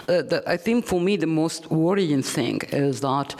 Uh, 0.09 0.23
the, 0.23 0.43
I 0.47 0.57
think 0.57 0.87
for 0.87 1.01
me, 1.03 1.17
the 1.17 1.27
most 1.27 1.71
worrying 1.71 2.23
thing 2.23 2.63
is 2.73 3.03
that 3.03 3.39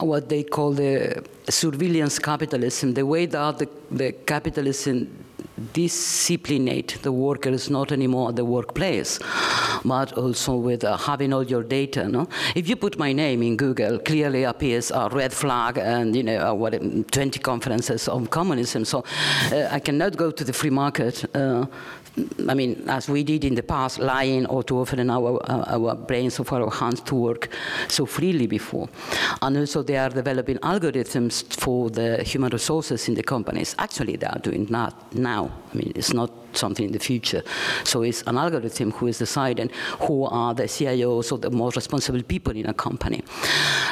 what 0.00 0.30
they 0.30 0.42
call 0.44 0.72
the 0.72 1.22
surveillance 1.46 2.18
capitalism, 2.18 2.94
the 2.94 3.04
way 3.04 3.26
that 3.26 3.58
the, 3.58 3.68
the 3.90 4.12
capitalism 4.12 5.25
disciplinate 5.72 7.00
the 7.02 7.12
workers 7.12 7.70
not 7.70 7.92
anymore 7.92 8.28
at 8.28 8.36
the 8.36 8.44
workplace, 8.44 9.18
but 9.84 10.12
also 10.12 10.56
with 10.56 10.84
uh, 10.84 10.96
having 10.96 11.32
all 11.32 11.42
your 11.42 11.62
data. 11.62 12.08
No? 12.08 12.28
If 12.54 12.68
you 12.68 12.76
put 12.76 12.98
my 12.98 13.12
name 13.12 13.42
in 13.42 13.56
Google, 13.56 13.98
clearly 13.98 14.44
appears 14.44 14.90
a 14.90 15.08
red 15.10 15.32
flag 15.32 15.78
and 15.78 16.14
you 16.14 16.22
know 16.22 16.50
uh, 16.50 16.54
what 16.54 16.72
20 17.12 17.40
conferences 17.40 18.08
on 18.08 18.26
communism. 18.26 18.84
So 18.84 19.04
uh, 19.52 19.68
I 19.70 19.80
cannot 19.80 20.16
go 20.16 20.30
to 20.30 20.44
the 20.44 20.52
free 20.52 20.70
market 20.70 21.24
uh, 21.34 21.66
I 22.48 22.54
mean, 22.54 22.84
as 22.88 23.08
we 23.08 23.24
did 23.24 23.44
in 23.44 23.54
the 23.54 23.62
past, 23.62 23.98
lying 23.98 24.46
or 24.46 24.62
to 24.64 24.78
often 24.78 25.10
our, 25.10 25.38
uh, 25.50 25.78
our 25.78 25.94
brains 25.94 26.38
of 26.38 26.52
our 26.52 26.70
hands 26.70 27.00
to 27.02 27.14
work 27.14 27.48
so 27.88 28.06
freely 28.06 28.46
before. 28.46 28.88
And 29.42 29.56
also 29.56 29.82
they 29.82 29.96
are 29.98 30.08
developing 30.08 30.56
algorithms 30.58 31.44
for 31.60 31.90
the 31.90 32.22
human 32.22 32.50
resources 32.50 33.08
in 33.08 33.14
the 33.14 33.22
companies. 33.22 33.74
Actually, 33.78 34.16
they 34.16 34.26
are 34.26 34.38
doing 34.38 34.64
that 34.66 34.94
now. 35.14 35.50
I 35.76 35.78
mean, 35.78 35.92
it's 35.94 36.14
not 36.14 36.30
something 36.52 36.86
in 36.86 36.92
the 36.92 36.98
future. 36.98 37.42
So 37.84 38.02
it's 38.02 38.22
an 38.22 38.38
algorithm 38.38 38.92
who 38.92 39.08
is 39.08 39.18
deciding 39.18 39.70
who 40.00 40.24
are 40.24 40.54
the 40.54 40.64
CIOs 40.64 41.30
or 41.32 41.38
the 41.38 41.50
most 41.50 41.76
responsible 41.76 42.22
people 42.22 42.56
in 42.56 42.66
a 42.66 42.72
company. 42.74 43.22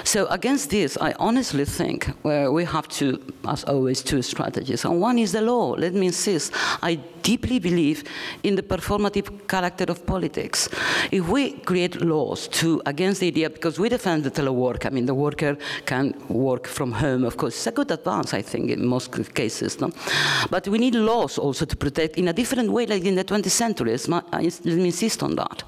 So 0.05 0.27
against 0.29 0.71
this, 0.71 0.97
I 0.99 1.13
honestly 1.19 1.67
think 1.67 2.09
uh, 2.25 2.49
we 2.51 2.65
have 2.65 2.89
to, 3.01 3.21
as 3.47 3.65
always, 3.65 4.03
two 4.03 4.23
strategies. 4.23 4.85
And 4.85 5.01
one 5.01 5.19
is 5.19 5.33
the 5.33 5.43
law. 5.43 5.73
Let 5.73 5.93
me 5.93 6.07
insist. 6.07 6.53
I 6.83 6.99
deeply 7.23 7.59
believe 7.59 8.05
in 8.43 8.55
the 8.55 8.63
performative 8.63 9.49
character 9.49 9.85
of 9.89 10.07
politics. 10.07 10.69
If 11.11 11.29
we 11.29 11.53
create 11.53 12.01
laws 12.01 12.49
to 12.49 12.83
against 12.87 13.21
the 13.21 13.29
idea, 13.29 13.51
because 13.51 13.79
we 13.79 13.89
defend 13.89 14.25
the 14.25 14.31
telework, 14.31 14.87
I 14.87 14.91
mean, 14.91 15.07
the 15.07 15.15
worker 15.15 15.57
can 15.87 16.15
work 16.29 16.67
from 16.67 16.93
home, 16.93 17.25
of 17.25 17.37
course, 17.37 17.55
it's 17.57 17.67
a 17.67 17.73
good 17.73 17.91
advance, 17.91 18.35
I 18.35 18.43
think, 18.43 18.71
in 18.71 18.87
most 18.87 19.35
cases. 19.35 19.81
No? 19.81 19.91
But 20.51 20.69
we 20.69 20.79
need 20.79 20.95
laws 20.95 21.39
also 21.39 21.65
to 21.75 21.79
protect 21.79 22.17
in 22.17 22.29
a 22.29 22.33
different 22.33 22.71
way, 22.71 22.87
like 22.87 23.05
in 23.05 23.15
the 23.17 23.25
20th 23.25 23.51
century. 23.51 23.97
Let 24.09 24.65
me 24.65 24.87
insist 24.87 25.23
on 25.23 25.35
that. 25.37 25.65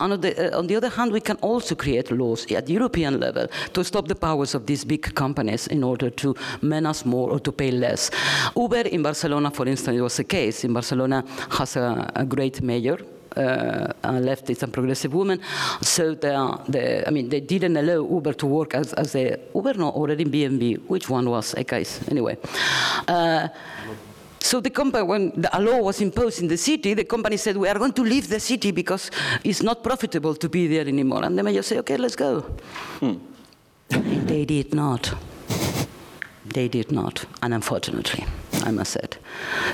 On 0.00 0.20
the, 0.20 0.54
uh, 0.54 0.58
on 0.58 0.66
the 0.66 0.76
other 0.76 0.90
hand, 0.90 1.12
we 1.12 1.20
can 1.20 1.36
also 1.36 1.74
create 1.74 2.10
laws 2.10 2.46
at 2.52 2.66
the 2.66 2.72
European 2.72 3.18
level 3.20 3.46
to 3.72 3.84
stop 3.84 4.06
the 4.08 4.14
powers 4.14 4.54
of 4.54 4.66
these 4.66 4.84
big 4.84 5.14
companies 5.14 5.66
in 5.68 5.82
order 5.82 6.10
to 6.10 6.34
menace 6.62 7.04
more 7.04 7.30
or 7.30 7.40
to 7.40 7.52
pay 7.52 7.70
less. 7.70 8.10
Uber 8.54 8.88
in 8.88 9.02
Barcelona, 9.02 9.50
for 9.50 9.66
instance, 9.66 10.00
was 10.00 10.18
a 10.18 10.24
case. 10.24 10.64
In 10.64 10.72
Barcelona 10.72 11.24
has 11.50 11.76
a, 11.76 12.10
a 12.14 12.24
great 12.24 12.62
mayor, 12.62 12.98
uh, 13.36 13.92
leftist 14.04 14.62
and 14.62 14.72
progressive 14.72 15.12
woman. 15.14 15.40
So 15.82 16.14
the, 16.14 16.58
the, 16.68 17.06
I 17.06 17.10
mean, 17.10 17.28
they 17.28 17.40
didn't 17.40 17.76
allow 17.76 18.06
Uber 18.16 18.34
to 18.34 18.46
work 18.46 18.74
as, 18.74 18.92
as 18.94 19.14
a 19.14 19.38
Uber, 19.54 19.74
no, 19.74 19.90
already 19.90 20.24
B&B. 20.24 20.74
Which 20.88 21.08
one 21.08 21.28
was 21.30 21.54
a 21.54 21.64
case? 21.64 22.00
Anyway. 22.08 22.36
Uh, 23.08 23.48
so 24.46 24.60
the 24.60 24.70
company, 24.70 25.02
when 25.02 25.32
the 25.34 25.50
law 25.58 25.80
was 25.82 26.00
imposed 26.00 26.40
in 26.40 26.48
the 26.48 26.56
city, 26.56 26.94
the 26.94 27.04
company 27.04 27.36
said, 27.36 27.56
we 27.56 27.68
are 27.68 27.78
going 27.78 27.92
to 27.92 28.02
leave 28.02 28.28
the 28.28 28.40
city 28.40 28.70
because 28.70 29.10
it's 29.42 29.62
not 29.62 29.82
profitable 29.82 30.34
to 30.36 30.48
be 30.48 30.68
there 30.68 30.86
anymore. 30.86 31.24
And 31.24 31.36
the 31.36 31.42
mayor 31.42 31.62
said, 31.62 31.78
okay, 31.78 31.96
let's 31.96 32.16
go. 32.16 32.40
Hmm. 33.00 33.14
they 33.88 34.44
did 34.44 34.72
not. 34.74 35.14
They 36.46 36.68
did 36.68 36.92
not, 36.92 37.24
and 37.42 37.52
unfortunately, 37.52 38.24
I 38.64 38.70
must 38.70 38.92
say. 38.92 39.00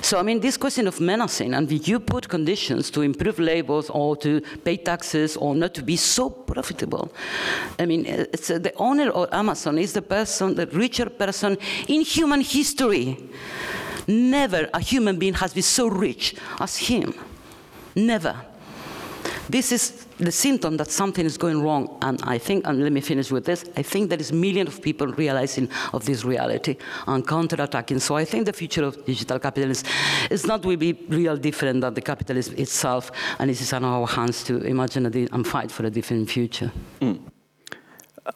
So, 0.01 0.19
I 0.19 0.23
mean, 0.23 0.41
this 0.41 0.57
question 0.57 0.89
of 0.89 1.01
menacing, 1.01 1.53
and 1.55 1.71
you 1.87 2.01
put 2.01 2.29
conditions 2.29 2.91
to 2.93 3.03
improve 3.03 3.39
labors 3.39 3.91
or 3.91 4.17
to 4.17 4.41
pay 4.65 4.79
taxes 4.79 5.37
or 5.37 5.55
not 5.55 5.75
to 5.75 5.83
be 5.83 5.97
so 5.97 6.31
profitable. 6.31 7.13
I 7.79 7.85
mean, 7.85 8.07
it's, 8.07 8.51
uh, 8.51 8.59
the 8.59 8.75
owner 8.77 9.11
of 9.11 9.29
Amazon 9.33 9.79
is 9.79 9.93
the 9.93 10.03
person, 10.03 10.55
the 10.55 10.67
richer 10.69 11.11
person 11.11 11.59
in 11.89 12.01
human 12.01 12.41
history. 12.41 13.19
Never 14.07 14.69
a 14.75 14.81
human 14.81 15.19
being 15.19 15.35
has 15.35 15.55
been 15.55 15.63
so 15.63 15.89
rich 15.89 16.35
as 16.61 16.77
him. 16.77 17.15
Never. 17.95 18.37
This 19.49 19.73
is 19.73 20.07
the 20.19 20.33
symptom 20.33 20.77
that 20.77 20.91
something 20.91 21.27
is 21.27 21.37
going 21.37 21.63
wrong. 21.63 21.99
And 22.01 22.21
I 22.23 22.39
think, 22.39 22.67
and 22.67 22.83
let 22.83 22.93
me 22.93 23.01
finish 23.01 23.31
with 23.31 23.45
this, 23.45 23.65
I 23.77 23.83
think 23.83 24.09
there 24.09 24.19
is 24.19 24.33
millions 24.33 24.69
of 24.71 24.83
people 24.83 25.07
realizing 25.09 25.69
of 25.93 26.05
this 26.05 26.25
reality 26.25 26.77
and 27.07 27.27
counterattacking. 27.27 28.01
So 28.01 28.17
I 28.17 28.25
think 28.25 28.47
the 28.47 28.53
future 28.53 28.85
of 28.85 29.05
digital 29.05 29.39
capitalism 29.39 29.89
is 30.31 30.47
not 30.47 30.65
will 30.65 30.77
be 30.77 30.93
real 31.09 31.37
different 31.37 31.81
than 31.81 31.95
the 31.95 32.01
capitalism 32.01 32.55
itself. 32.57 33.11
And 33.39 33.51
it 33.51 33.61
is 33.61 33.73
on 33.73 33.85
our 33.85 34.07
hands 34.07 34.45
to 34.45 34.59
imagine 34.63 35.07
and 35.07 35.47
fight 35.47 35.71
for 35.71 35.85
a 35.87 35.91
different 35.91 36.31
future. 36.31 36.73
Mm. 37.01 37.21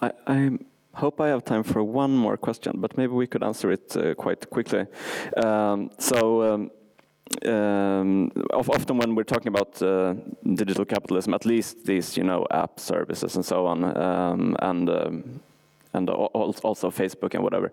I, 0.02 0.12
I 0.26 0.58
hope 0.96 1.20
I 1.20 1.28
have 1.28 1.44
time 1.44 1.62
for 1.62 1.82
one 1.82 2.16
more 2.16 2.36
question, 2.36 2.72
but 2.76 2.96
maybe 2.96 3.12
we 3.12 3.26
could 3.26 3.42
answer 3.42 3.70
it 3.70 3.96
uh, 3.96 4.14
quite 4.14 4.48
quickly. 4.50 4.86
Um, 5.36 5.90
so 5.98 6.42
um, 6.42 6.70
um, 7.52 8.30
often 8.52 8.98
when 8.98 9.14
we're 9.14 9.24
talking 9.24 9.48
about 9.48 9.82
uh, 9.82 10.14
digital 10.54 10.84
capitalism, 10.84 11.34
at 11.34 11.44
least 11.44 11.84
these, 11.84 12.16
you 12.16 12.24
know, 12.24 12.46
app 12.50 12.80
services 12.80 13.36
and 13.36 13.44
so 13.44 13.66
on, 13.66 13.84
um, 13.96 14.56
and 14.60 14.88
um, 14.88 15.40
and 15.92 16.10
also 16.10 16.90
Facebook 16.90 17.34
and 17.34 17.42
whatever. 17.42 17.72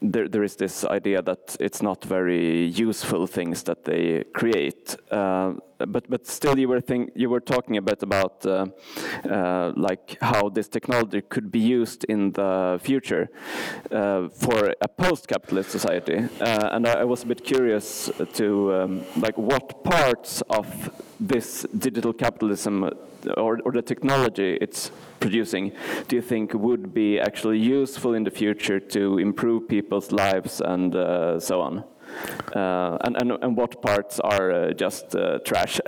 There, 0.00 0.28
there 0.28 0.44
is 0.44 0.56
this 0.56 0.84
idea 0.84 1.22
that 1.22 1.56
it's 1.58 1.82
not 1.82 2.04
very 2.04 2.66
useful 2.66 3.26
things 3.26 3.64
that 3.64 3.84
they 3.84 4.24
create. 4.32 4.96
Uh, 5.10 5.54
but 5.86 6.08
but 6.08 6.26
still, 6.26 6.58
you 6.58 6.68
were 6.68 6.80
think 6.80 7.10
you 7.14 7.28
were 7.28 7.40
talking 7.40 7.76
a 7.76 7.82
bit 7.82 8.02
about 8.02 8.46
uh, 8.46 8.66
uh, 9.28 9.72
like 9.76 10.16
how 10.20 10.48
this 10.48 10.68
technology 10.68 11.20
could 11.22 11.50
be 11.50 11.58
used 11.58 12.04
in 12.04 12.32
the 12.32 12.78
future 12.82 13.28
uh, 13.90 14.28
for 14.28 14.72
a 14.80 14.88
post-capitalist 14.88 15.70
society, 15.70 16.28
uh, 16.40 16.68
and 16.72 16.86
I, 16.86 17.00
I, 17.00 17.04
was 17.04 17.24
a 17.24 17.26
bit 17.26 17.44
curious 17.44 18.10
to 18.34 18.74
um, 18.74 19.02
like 19.16 19.36
what 19.36 19.82
parts 19.84 20.42
of 20.42 20.90
this 21.18 21.66
digital 21.76 22.12
capitalism 22.12 22.88
or, 23.36 23.58
or 23.64 23.72
the 23.72 23.82
technology 23.82 24.58
it's 24.60 24.90
producing 25.20 25.72
do 26.08 26.16
you 26.16 26.22
think 26.22 26.52
would 26.54 26.92
be 26.92 27.18
actually 27.20 27.58
useful 27.58 28.14
in 28.14 28.24
the 28.24 28.30
future 28.30 28.80
to 28.80 29.18
improve 29.18 29.68
people's 29.68 30.12
lives 30.12 30.60
and 30.60 30.94
uh, 30.94 31.38
so 31.38 31.60
on? 31.60 31.84
Uh, 32.54 32.98
and, 33.02 33.16
and, 33.20 33.32
and, 33.42 33.56
what 33.56 33.80
parts 33.82 34.20
are 34.20 34.50
uh, 34.52 34.72
just 34.72 35.14
uh, 35.14 35.38
trash? 35.40 35.80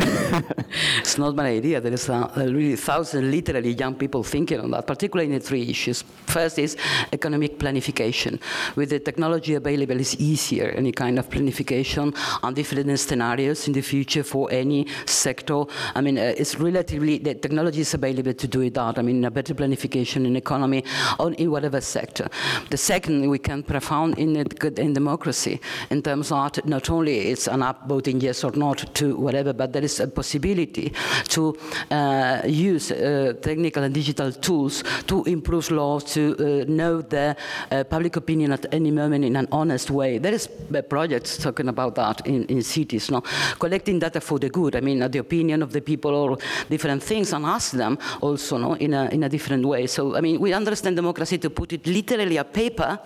it's 0.99 1.19
not 1.19 1.35
my 1.35 1.49
idea. 1.49 1.81
There 1.81 1.93
is 1.93 2.09
a, 2.09 2.31
a 2.37 2.49
really 2.49 2.77
thousand 2.77 3.31
literally 3.31 3.73
young 3.73 3.95
people 3.95 4.23
thinking 4.23 4.61
on 4.61 4.71
that, 4.71 4.87
particularly 4.87 5.33
in 5.33 5.39
the 5.39 5.45
three 5.45 5.69
issues. 5.69 6.03
First 6.27 6.59
is 6.59 6.77
economic 7.13 7.59
planification. 7.59 8.41
With 8.77 8.91
the 8.91 9.01
technology 9.01 9.55
available, 9.55 9.99
it's 10.01 10.15
easier, 10.17 10.69
any 10.77 10.93
kind 10.93 11.19
of 11.19 11.29
planification 11.29 12.17
on 12.43 12.55
different 12.55 12.99
scenarios 12.99 13.67
in 13.67 13.73
the 13.73 13.83
future 13.83 14.23
for 14.23 14.51
any 14.51 14.87
sector. 15.07 15.65
I 15.95 16.01
mean, 16.01 16.19
uh, 16.19 16.35
it's 16.37 16.57
relatively, 16.59 17.19
the 17.19 17.35
technology 17.35 17.81
is 17.81 17.95
available 17.95 18.35
to 18.35 18.49
do 18.49 18.61
it 18.63 18.75
that. 18.75 18.99
I 18.99 19.03
mean, 19.03 19.25
a 19.25 19.31
better 19.31 19.55
planification 19.55 20.27
in 20.27 20.37
economy 20.37 20.85
or 21.19 21.33
in 21.33 21.51
whatever 21.51 21.81
sector. 21.81 22.29
The 22.71 22.77
second, 22.77 23.29
we 23.29 23.39
can 23.39 23.63
profound 23.63 24.19
in, 24.19 24.37
it, 24.37 24.59
good 24.59 24.79
in 24.79 24.93
democracy 24.93 25.61
in 25.91 26.03
terms 26.03 26.14
terms 26.15 26.33
of 26.33 26.65
not 26.67 26.91
only 26.91 27.31
it's 27.31 27.49
an 27.49 27.63
up 27.63 27.89
voting 27.89 28.21
yes 28.21 28.45
or 28.45 28.53
not 28.53 28.95
to 28.95 29.17
whatever, 29.17 29.53
but 29.53 29.73
there 29.73 29.85
is 29.85 30.01
a 30.01 30.07
possibility 30.07 30.93
to 31.29 31.57
uh, 31.91 32.43
use 32.47 32.91
uh, 32.93 33.33
technical 33.43 33.83
and 33.83 33.95
digital 33.95 34.31
tools 34.33 34.85
to 35.07 35.25
improve 35.25 35.71
laws, 35.71 36.05
to 36.05 36.35
uh, 36.39 36.65
know 36.69 37.03
the 37.03 37.37
uh, 37.71 37.85
public 37.85 38.17
opinion 38.17 38.53
at 38.53 38.67
any 38.73 38.91
moment 38.91 39.25
in 39.25 39.37
an 39.37 39.49
honest 39.51 39.91
way. 39.91 40.19
There 40.19 40.35
is 40.35 40.49
projects 40.89 41.39
talking 41.39 41.69
about 41.69 41.95
that 41.97 42.27
in, 42.27 42.45
in 42.47 42.63
cities, 42.63 43.11
no? 43.11 43.23
collecting 43.59 43.99
data 43.99 44.21
for 44.21 44.39
the 44.39 44.49
good. 44.49 44.77
I 44.77 44.81
mean, 44.81 44.99
the 45.11 45.19
opinion 45.19 45.63
of 45.63 45.73
the 45.73 45.81
people 45.81 46.15
or 46.15 46.39
different 46.71 47.03
things, 47.03 47.33
and 47.33 47.45
ask 47.45 47.73
them 47.73 47.99
also 48.21 48.59
no? 48.59 48.75
in, 48.75 48.95
a, 48.95 49.09
in 49.11 49.25
a 49.25 49.29
different 49.29 49.65
way. 49.65 49.87
So, 49.87 50.17
I 50.17 50.21
mean, 50.21 50.41
we 50.41 50.53
understand 50.53 50.97
democracy 50.97 51.39
to 51.39 51.51
put 51.51 51.73
it 51.73 51.87
literally 51.87 52.37
a 52.37 52.45
paper, 52.45 52.99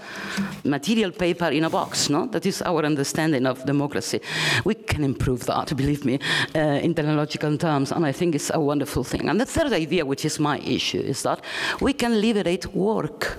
material 0.64 1.12
paper 1.12 1.47
in 1.47 1.64
a 1.64 1.70
box. 1.70 2.10
No, 2.10 2.26
that 2.26 2.44
is 2.44 2.62
our 2.62 2.85
understanding 2.85 2.98
understanding 2.99 3.47
of 3.47 3.65
democracy. 3.65 4.20
We 4.65 4.75
can 4.75 5.05
improve 5.05 5.47
that, 5.47 5.77
believe 5.77 6.05
me, 6.05 6.19
uh, 6.55 6.85
in 6.85 6.95
technological 6.95 7.57
terms, 7.57 7.93
and 7.93 8.05
I 8.05 8.12
think 8.12 8.35
it's 8.35 8.51
a 8.53 8.61
wonderful 8.61 9.05
thing. 9.05 9.29
And 9.29 9.41
the 9.41 9.47
third 9.47 9.73
idea, 9.73 10.05
which 10.05 10.25
is 10.25 10.41
my 10.41 10.59
issue, 10.59 11.01
is 11.01 11.23
that 11.23 11.41
we 11.81 11.93
can 11.93 12.20
liberate 12.20 12.66
work, 12.75 13.39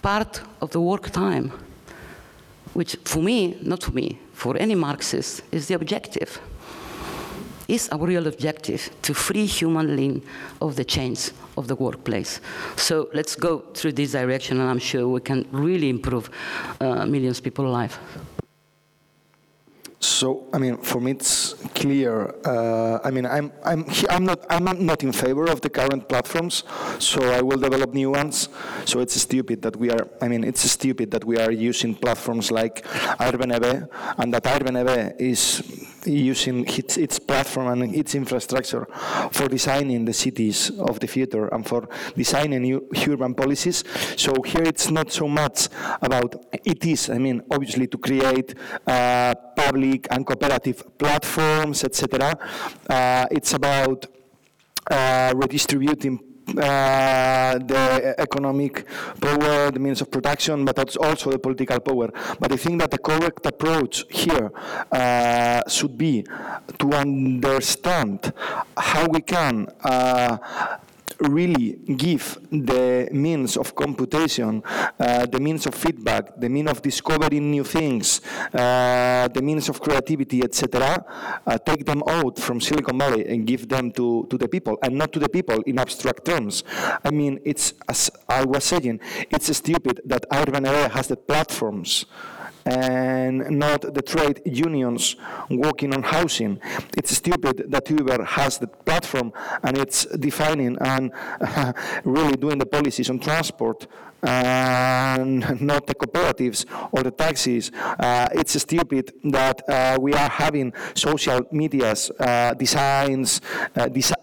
part 0.00 0.42
of 0.60 0.70
the 0.70 0.80
work 0.80 1.10
time, 1.10 1.50
which 2.74 2.96
for 3.04 3.22
me, 3.22 3.56
not 3.62 3.82
for 3.82 3.92
me, 3.92 4.18
for 4.32 4.56
any 4.56 4.76
Marxist, 4.76 5.42
is 5.50 5.66
the 5.66 5.74
objective 5.74 6.40
is 7.68 7.90
our 7.90 8.06
real 8.06 8.26
objective 8.26 8.90
to 9.02 9.12
free 9.12 9.44
human 9.44 9.94
being 9.94 10.22
of 10.62 10.74
the 10.76 10.84
chains 10.84 11.32
of 11.58 11.66
the 11.68 11.74
workplace. 11.74 12.40
So 12.76 13.10
let's 13.12 13.36
go 13.36 13.58
through 13.74 13.92
this 13.92 14.12
direction, 14.12 14.58
and 14.60 14.70
I'm 14.70 14.78
sure 14.78 15.06
we 15.06 15.20
can 15.20 15.46
really 15.52 15.90
improve 15.90 16.30
uh, 16.80 17.04
millions 17.04 17.38
of 17.38 17.44
people's 17.44 17.70
lives. 17.70 17.98
So, 20.00 20.46
I 20.52 20.58
mean, 20.58 20.76
for 20.76 21.00
me, 21.00 21.12
it's 21.12 21.54
clear. 21.74 22.34
Uh, 22.44 23.00
I 23.02 23.10
mean, 23.10 23.26
I'm, 23.26 23.52
I'm, 23.64 23.84
I'm, 24.08 24.24
not, 24.24 24.46
I'm 24.48 24.64
not 24.86 25.02
in 25.02 25.12
favor 25.12 25.46
of 25.46 25.60
the 25.60 25.70
current 25.70 26.08
platforms, 26.08 26.62
so 27.00 27.20
I 27.32 27.42
will 27.42 27.58
develop 27.58 27.94
new 27.94 28.10
ones. 28.12 28.48
So 28.84 29.00
it's 29.00 29.20
stupid 29.20 29.62
that 29.62 29.74
we 29.74 29.90
are, 29.90 30.06
I 30.20 30.28
mean, 30.28 30.44
it's 30.44 30.60
stupid 30.60 31.10
that 31.10 31.24
we 31.24 31.36
are 31.38 31.50
using 31.50 31.96
platforms 31.96 32.52
like 32.52 32.84
Airbnb, 33.18 33.88
and 34.18 34.34
that 34.34 34.44
Airbnb 34.44 35.20
is 35.20 35.62
using 36.04 36.66
its, 36.66 36.96
its 36.96 37.18
platform 37.18 37.82
and 37.82 37.94
its 37.94 38.14
infrastructure 38.14 38.86
for 39.30 39.48
designing 39.48 40.04
the 40.04 40.12
cities 40.12 40.70
of 40.78 41.00
the 41.00 41.06
future 41.06 41.48
and 41.48 41.66
for 41.66 41.88
designing 42.16 42.62
new 42.62 42.88
urban 43.08 43.34
policies. 43.34 43.84
So 44.16 44.42
here 44.42 44.62
it's 44.62 44.90
not 44.90 45.10
so 45.10 45.28
much 45.28 45.68
about, 46.00 46.36
it 46.64 46.84
is, 46.84 47.10
I 47.10 47.18
mean, 47.18 47.42
obviously 47.50 47.86
to 47.88 47.98
create 47.98 48.54
uh, 48.86 49.34
public 49.56 50.06
and 50.10 50.26
cooperative 50.26 50.98
platforms, 50.98 51.84
etc. 51.84 52.38
Uh, 52.88 53.26
it's 53.30 53.54
about 53.54 54.06
uh, 54.90 55.32
redistributing 55.36 56.27
uh, 56.56 57.58
the 57.58 58.14
economic 58.18 58.86
power, 59.20 59.70
the 59.70 59.78
means 59.78 60.00
of 60.00 60.10
production, 60.10 60.64
but 60.64 60.76
that's 60.76 60.96
also 60.96 61.30
the 61.30 61.38
political 61.38 61.80
power. 61.80 62.10
But 62.40 62.52
I 62.52 62.56
think 62.56 62.80
that 62.80 62.90
the 62.90 62.98
correct 62.98 63.44
approach 63.46 64.04
here 64.08 64.50
uh, 64.92 65.68
should 65.68 65.98
be 65.98 66.24
to 66.78 66.92
understand 66.92 68.32
how 68.76 69.06
we 69.08 69.20
can 69.20 69.68
uh, 69.84 70.38
really 71.20 71.78
give 71.96 72.38
the 72.50 73.08
means 73.12 73.56
of 73.56 73.74
computation, 73.74 74.62
uh, 74.98 75.26
the 75.26 75.40
means 75.40 75.66
of 75.66 75.74
feedback, 75.74 76.38
the 76.38 76.48
means 76.48 76.70
of 76.70 76.82
discovering 76.82 77.50
new 77.50 77.64
things, 77.64 78.20
uh, 78.54 79.28
the 79.28 79.42
means 79.42 79.68
of 79.68 79.80
creativity, 79.80 80.42
etc., 80.42 81.04
uh, 81.46 81.58
take 81.58 81.84
them 81.84 82.02
out 82.06 82.38
from 82.38 82.60
Silicon 82.60 82.98
Valley 82.98 83.26
and 83.26 83.46
give 83.46 83.68
them 83.68 83.90
to, 83.92 84.26
to 84.30 84.38
the 84.38 84.48
people, 84.48 84.78
and 84.82 84.96
not 84.96 85.12
to 85.12 85.18
the 85.18 85.28
people 85.28 85.60
in 85.62 85.78
abstract 85.78 86.24
terms. 86.24 86.64
I 87.04 87.10
mean, 87.10 87.40
it's, 87.44 87.74
as 87.88 88.10
I 88.28 88.44
was 88.44 88.64
saying, 88.64 89.00
it's 89.30 89.56
stupid 89.56 90.00
that 90.04 90.28
Airbnb 90.30 90.90
has 90.90 91.08
the 91.08 91.16
platforms 91.16 92.06
and 92.64 93.58
not 93.58 93.94
the 93.94 94.02
trade 94.02 94.40
unions 94.44 95.16
working 95.50 95.94
on 95.94 96.02
housing. 96.02 96.60
It's 96.96 97.16
stupid 97.16 97.70
that 97.70 97.88
Uber 97.90 98.24
has 98.24 98.58
the 98.58 98.66
platform 98.66 99.32
and 99.62 99.78
it's 99.78 100.04
defining 100.06 100.76
and 100.80 101.12
really 102.04 102.36
doing 102.36 102.58
the 102.58 102.66
policies 102.66 103.10
on 103.10 103.18
transport 103.18 103.86
and 104.22 105.60
not 105.60 105.86
the 105.86 105.94
cooperatives 105.94 106.64
or 106.92 107.02
the 107.02 107.10
taxis. 107.10 107.70
Uh, 107.98 108.28
it's 108.32 108.60
stupid 108.60 109.12
that 109.24 109.62
uh, 109.68 109.98
we 110.00 110.12
are 110.14 110.28
having 110.28 110.72
social 110.94 111.40
medias 111.52 112.10
uh, 112.20 112.54
designs, 112.54 113.40
uh, 113.76 113.86
desi 113.86 114.14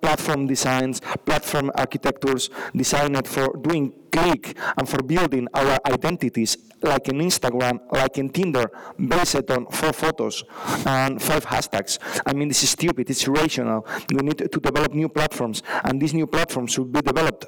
platform 0.00 0.46
designs, 0.46 1.00
platform 1.24 1.70
architectures 1.76 2.50
designed 2.74 3.26
for 3.26 3.56
doing 3.58 3.92
click 4.12 4.56
and 4.76 4.88
for 4.88 5.02
building 5.02 5.48
our 5.54 5.78
identities 5.86 6.56
like 6.82 7.08
in 7.08 7.18
Instagram, 7.18 7.80
like 7.92 8.18
in 8.18 8.28
Tinder, 8.28 8.70
based 8.98 9.50
on 9.50 9.66
four 9.66 9.92
photos 9.92 10.44
and 10.86 11.20
five 11.20 11.44
hashtags. 11.46 11.98
I 12.26 12.32
mean, 12.32 12.48
this 12.48 12.62
is 12.62 12.70
stupid, 12.70 13.08
it's 13.08 13.26
irrational. 13.26 13.86
We 14.12 14.22
need 14.22 14.38
to 14.38 14.60
develop 14.60 14.92
new 14.92 15.08
platforms, 15.08 15.62
and 15.84 16.00
these 16.00 16.12
new 16.12 16.26
platforms 16.26 16.72
should 16.72 16.92
be 16.92 17.00
developed 17.00 17.46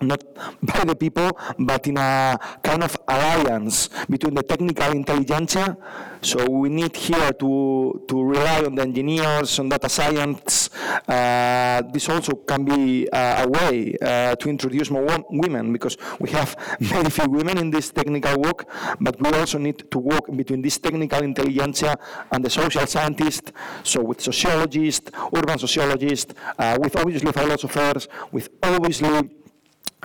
not 0.00 0.22
by 0.62 0.84
the 0.84 0.94
people, 0.94 1.30
but 1.58 1.86
in 1.86 1.96
a 1.96 2.38
kind 2.62 2.82
of 2.82 2.96
alliance 3.08 3.88
between 4.08 4.34
the 4.34 4.42
technical 4.42 4.92
intelligentsia. 4.92 5.76
So 6.22 6.48
we 6.50 6.68
need 6.68 6.96
here 6.96 7.32
to, 7.32 8.04
to 8.08 8.22
rely 8.22 8.64
on 8.64 8.74
the 8.74 8.82
engineers, 8.82 9.58
on 9.58 9.68
data 9.68 9.88
science. 9.88 10.70
Uh, 11.06 11.82
this 11.92 12.08
also 12.08 12.34
can 12.34 12.64
be 12.64 13.08
uh, 13.10 13.44
a 13.44 13.48
way 13.48 13.96
uh, 14.02 14.34
to 14.36 14.48
introduce 14.48 14.90
more 14.90 15.06
women 15.30 15.72
because 15.72 15.96
we 16.18 16.30
have 16.30 16.56
very 16.80 17.10
few 17.10 17.28
women 17.30 17.58
in 17.58 17.70
this 17.70 17.90
technical 17.90 18.40
work, 18.40 18.66
but 19.00 19.20
we 19.20 19.30
also 19.38 19.58
need 19.58 19.90
to 19.90 19.98
work 19.98 20.24
between 20.34 20.62
this 20.62 20.78
technical 20.78 21.22
intelligentsia 21.22 21.96
and 22.32 22.44
the 22.44 22.50
social 22.50 22.86
scientists, 22.86 23.52
so 23.82 24.02
with 24.02 24.20
sociologists, 24.20 25.10
urban 25.34 25.58
sociologists, 25.58 26.34
uh, 26.58 26.76
with 26.80 26.96
obviously 26.96 27.30
philosophers, 27.32 28.08
with 28.32 28.48
obviously 28.62 29.30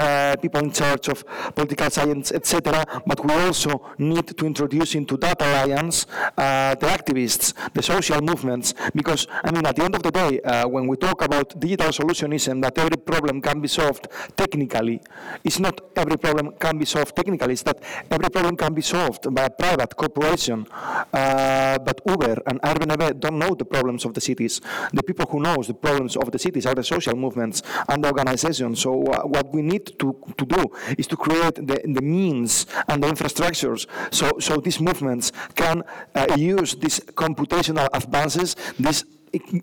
uh, 0.01 0.35
people 0.41 0.61
in 0.61 0.71
charge 0.71 1.07
of 1.09 1.23
political 1.55 1.89
science, 1.89 2.31
etc. 2.31 2.85
But 3.05 3.23
we 3.25 3.33
also 3.33 3.71
need 3.97 4.27
to 4.37 4.45
introduce 4.45 4.95
into 4.95 5.17
that 5.17 5.41
alliance 5.41 6.07
uh, 6.37 6.75
the 6.75 6.87
activists, 6.87 7.53
the 7.73 7.83
social 7.83 8.21
movements, 8.21 8.73
because 8.95 9.27
I 9.43 9.51
mean, 9.51 9.65
at 9.65 9.75
the 9.75 9.83
end 9.83 9.95
of 9.95 10.03
the 10.03 10.11
day, 10.11 10.41
uh, 10.41 10.67
when 10.67 10.87
we 10.87 10.97
talk 10.97 11.21
about 11.21 11.59
digital 11.59 11.89
solutionism, 11.89 12.61
that 12.63 12.77
every 12.77 12.97
problem 12.97 13.41
can 13.41 13.61
be 13.61 13.67
solved 13.67 14.07
technically, 14.35 15.01
it's 15.43 15.59
not 15.59 15.79
every 15.95 16.17
problem 16.17 16.53
can 16.59 16.77
be 16.77 16.85
solved 16.85 17.15
technically. 17.15 17.53
It's 17.53 17.63
that 17.63 17.81
every 18.09 18.29
problem 18.29 18.55
can 18.57 18.73
be 18.73 18.81
solved 18.81 19.33
by 19.33 19.45
a 19.45 19.49
private 19.49 19.95
corporation. 19.95 20.65
Uh, 20.71 21.77
but 21.79 22.01
Uber 22.07 22.41
and 22.47 22.61
Airbnb 22.61 23.19
don't 23.19 23.39
know 23.39 23.53
the 23.55 23.65
problems 23.65 24.05
of 24.05 24.13
the 24.13 24.21
cities. 24.21 24.61
The 24.93 25.03
people 25.03 25.25
who 25.29 25.39
knows 25.39 25.67
the 25.67 25.73
problems 25.73 26.15
of 26.15 26.31
the 26.31 26.39
cities 26.39 26.65
are 26.65 26.75
the 26.75 26.83
social 26.83 27.15
movements 27.15 27.61
and 27.87 28.03
the 28.03 28.07
organizations. 28.07 28.81
So 28.81 29.03
uh, 29.03 29.21
what 29.23 29.53
we 29.53 29.61
need 29.61 29.90
to, 29.99 30.15
to 30.37 30.45
do 30.45 30.71
is 30.97 31.07
to 31.07 31.15
create 31.15 31.55
the, 31.55 31.81
the 31.83 32.01
means 32.01 32.65
and 32.87 33.03
the 33.03 33.07
infrastructures 33.07 33.87
so, 34.11 34.39
so 34.39 34.57
these 34.57 34.79
movements 34.79 35.31
can 35.55 35.83
uh, 36.15 36.35
use 36.37 36.75
these 36.75 36.99
computational 36.99 37.87
advances, 37.93 38.55
this 38.79 39.05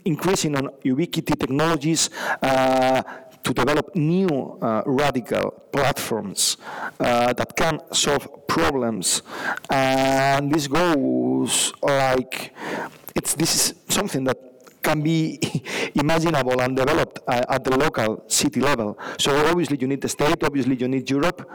increasing 0.05 0.57
on 0.57 0.71
ubiquity 0.83 1.35
technologies 1.35 2.11
uh, 2.43 3.03
to 3.43 3.55
develop 3.55 3.95
new 3.95 4.59
uh, 4.61 4.83
radical 4.87 5.51
platforms 5.73 6.57
uh, 7.01 7.33
that 7.33 7.57
can 7.57 7.81
solve 7.93 8.47
problems. 8.47 9.23
And 9.71 10.53
this 10.53 10.67
goes 10.67 11.73
like, 11.83 12.55
it's, 13.15 13.35
this 13.35 13.55
is 13.55 13.75
something 13.89 14.25
that 14.25 14.39
can 14.83 15.03
be 15.03 15.39
imaginable 15.95 16.61
and 16.61 16.77
developed 16.77 17.21
at 17.27 17.65
the 17.65 17.77
local 17.77 18.25
city 18.27 18.61
level. 18.61 18.99
So 19.19 19.35
obviously 19.47 19.79
you 19.81 19.87
need 19.87 20.01
the 20.01 20.09
state, 20.09 20.43
obviously 20.43 20.77
you 20.77 20.89
need 20.89 21.09
Europe, 21.11 21.49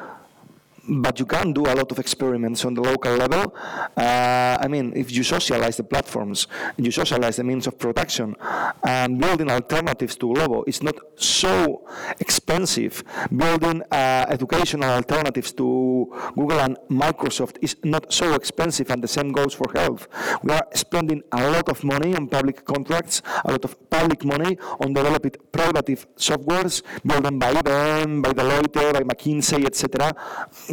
but 0.88 1.19
you 1.19 1.26
can 1.26 1.53
do 1.53 1.61
a 1.61 1.73
lot 1.73 1.91
of 1.91 1.99
experiments 1.99 2.65
on 2.65 2.73
the 2.73 2.81
local 2.81 3.15
level. 3.15 3.55
Uh, 3.95 4.57
I 4.60 4.68
mean, 4.68 4.93
if 4.95 5.11
you 5.11 5.23
socialize 5.23 5.77
the 5.77 5.84
platforms, 5.84 6.47
you 6.77 6.91
socialize 6.91 7.38
the 7.38 7.43
means 7.43 7.68
of 7.68 7.80
production, 7.80 8.35
and 8.84 9.19
building 9.19 9.49
alternatives 9.49 10.15
to 10.18 10.27
Glovo 10.27 10.64
is 10.68 10.84
not 10.84 10.95
so 11.15 11.88
expensive. 12.19 13.03
Building 13.35 13.81
uh, 13.91 14.26
educational 14.30 14.89
alternatives 14.89 15.53
to 15.53 16.11
Google 16.35 16.60
and 16.60 16.77
Microsoft 16.89 17.57
is 17.61 17.77
not 17.84 18.11
so 18.11 18.34
expensive, 18.34 18.89
and 18.89 19.03
the 19.03 19.07
same 19.07 19.31
goes 19.31 19.53
for 19.53 19.72
health. 19.73 20.07
We 20.43 20.51
are 20.51 20.68
spending 20.73 21.23
a 21.31 21.49
lot 21.49 21.69
of 21.69 21.84
money 21.84 22.15
on 22.15 22.27
public 22.27 22.65
contracts, 22.65 23.22
a 23.45 23.51
lot 23.51 23.64
of 23.64 23.89
public 23.89 24.26
money 24.26 24.57
on 24.81 24.93
developing 24.93 25.31
private 25.51 26.05
softwares 26.18 26.81
built 27.05 27.23
by 27.39 27.53
IBM, 27.53 28.22
by 28.22 28.34
Deloitte, 28.34 28.93
by 28.93 29.03
McKinsey, 29.03 29.65
etc 29.65 30.14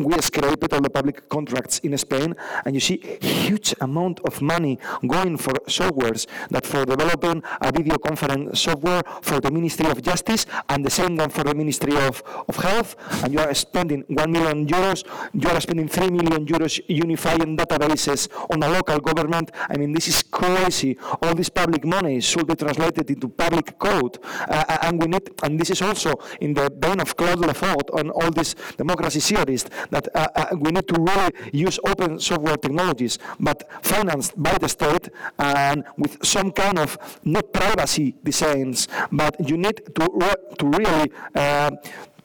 we 0.04 0.20
scraped 0.20 0.72
all 0.72 0.80
the 0.80 0.90
public 0.90 1.28
contracts 1.28 1.78
in 1.80 1.96
Spain, 1.98 2.34
and 2.64 2.74
you 2.74 2.80
see 2.80 3.18
huge 3.20 3.74
amount 3.80 4.20
of 4.20 4.40
money 4.42 4.78
going 5.06 5.36
for 5.36 5.52
softwares 5.66 6.26
that 6.50 6.66
for 6.66 6.84
developing 6.84 7.42
a 7.60 7.72
video 7.72 7.98
conference 7.98 8.60
software 8.60 9.02
for 9.22 9.40
the 9.40 9.50
Ministry 9.50 9.90
of 9.90 10.02
Justice, 10.02 10.46
and 10.68 10.84
the 10.84 10.90
same 10.90 11.16
one 11.16 11.30
for 11.30 11.44
the 11.44 11.54
Ministry 11.54 11.96
of, 11.96 12.22
of 12.48 12.56
Health, 12.56 12.96
and 13.24 13.32
you 13.32 13.40
are 13.40 13.52
spending 13.54 14.04
1 14.08 14.32
million 14.32 14.66
euros, 14.66 15.04
you 15.32 15.48
are 15.48 15.60
spending 15.60 15.88
3 15.88 16.10
million 16.10 16.46
euros 16.46 16.80
unifying 16.88 17.56
databases 17.56 18.28
on 18.50 18.62
a 18.62 18.68
local 18.68 18.98
government. 19.00 19.50
I 19.68 19.76
mean, 19.76 19.92
this 19.92 20.08
is 20.08 20.22
crazy. 20.22 20.98
All 21.22 21.34
this 21.34 21.48
public 21.48 21.84
money 21.84 22.20
should 22.20 22.46
be 22.46 22.54
translated 22.54 23.10
into 23.10 23.28
public 23.28 23.78
code, 23.78 24.18
uh, 24.48 24.78
and 24.82 25.00
we 25.00 25.08
need, 25.08 25.30
and 25.42 25.58
this 25.58 25.70
is 25.70 25.82
also 25.82 26.14
in 26.40 26.54
the 26.54 26.70
vein 26.78 27.00
of 27.00 27.16
Claude 27.16 27.38
Lefort 27.40 27.92
on 27.94 28.10
all 28.10 28.30
these 28.30 28.54
democracy 28.76 29.20
theorists 29.20 29.70
that 29.90 30.08
uh, 30.14 30.28
uh, 30.34 30.56
we 30.58 30.70
need 30.70 30.88
to 30.88 31.00
really 31.00 31.32
use 31.52 31.78
open 31.84 32.18
software 32.18 32.56
technologies, 32.56 33.18
but 33.38 33.68
financed 33.82 34.40
by 34.40 34.56
the 34.58 34.68
state 34.68 35.08
and 35.38 35.84
with 35.96 36.24
some 36.24 36.52
kind 36.52 36.78
of 36.78 36.98
not 37.24 37.52
privacy 37.52 38.14
designs, 38.22 38.88
but 39.12 39.36
you 39.48 39.56
need 39.56 39.82
to, 39.94 40.08
re 40.12 40.34
to 40.58 40.66
really 40.66 41.10
uh, 41.34 41.70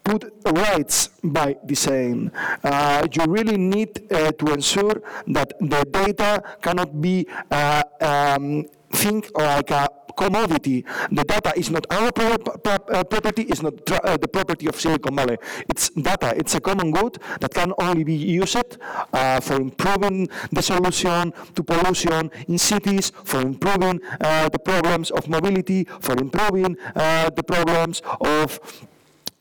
put 0.03 0.31
rights 0.45 1.09
by 1.23 1.57
design. 1.65 2.31
Uh, 2.63 3.07
you 3.11 3.25
really 3.27 3.57
need 3.57 4.11
uh, 4.13 4.31
to 4.33 4.53
ensure 4.53 5.01
that 5.27 5.51
the 5.59 5.83
data 5.91 6.43
cannot 6.61 7.01
be 7.01 7.27
uh, 7.51 7.83
um, 8.01 8.65
think 8.91 9.29
like 9.35 9.71
a 9.71 9.89
commodity. 10.15 10.85
The 11.11 11.23
data 11.23 11.53
is 11.55 11.69
not 11.69 11.85
our 11.91 12.11
pro 12.11 12.37
pro 12.37 12.73
uh, 12.73 13.03
property, 13.03 13.43
it's 13.43 13.61
not 13.61 13.73
uh, 13.91 14.17
the 14.17 14.27
property 14.27 14.67
of 14.67 14.75
Silicon 14.79 15.15
Valley. 15.15 15.37
It's 15.69 15.89
data, 15.89 16.33
it's 16.37 16.55
a 16.55 16.61
common 16.61 16.91
good 16.91 17.17
that 17.39 17.53
can 17.53 17.73
only 17.77 18.03
be 18.03 18.15
used 18.15 18.77
uh, 19.13 19.39
for 19.39 19.55
improving 19.55 20.29
the 20.51 20.61
solution 20.61 21.33
to 21.55 21.63
pollution 21.63 22.31
in 22.47 22.57
cities, 22.57 23.11
for 23.23 23.41
improving 23.41 24.01
uh, 24.21 24.49
the 24.49 24.59
problems 24.59 25.11
of 25.11 25.27
mobility, 25.27 25.85
for 25.99 26.13
improving 26.17 26.77
uh, 26.95 27.29
the 27.29 27.43
problems 27.43 28.01
of 28.21 28.59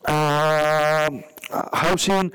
uh, 0.05 1.09
housing, 1.73 2.31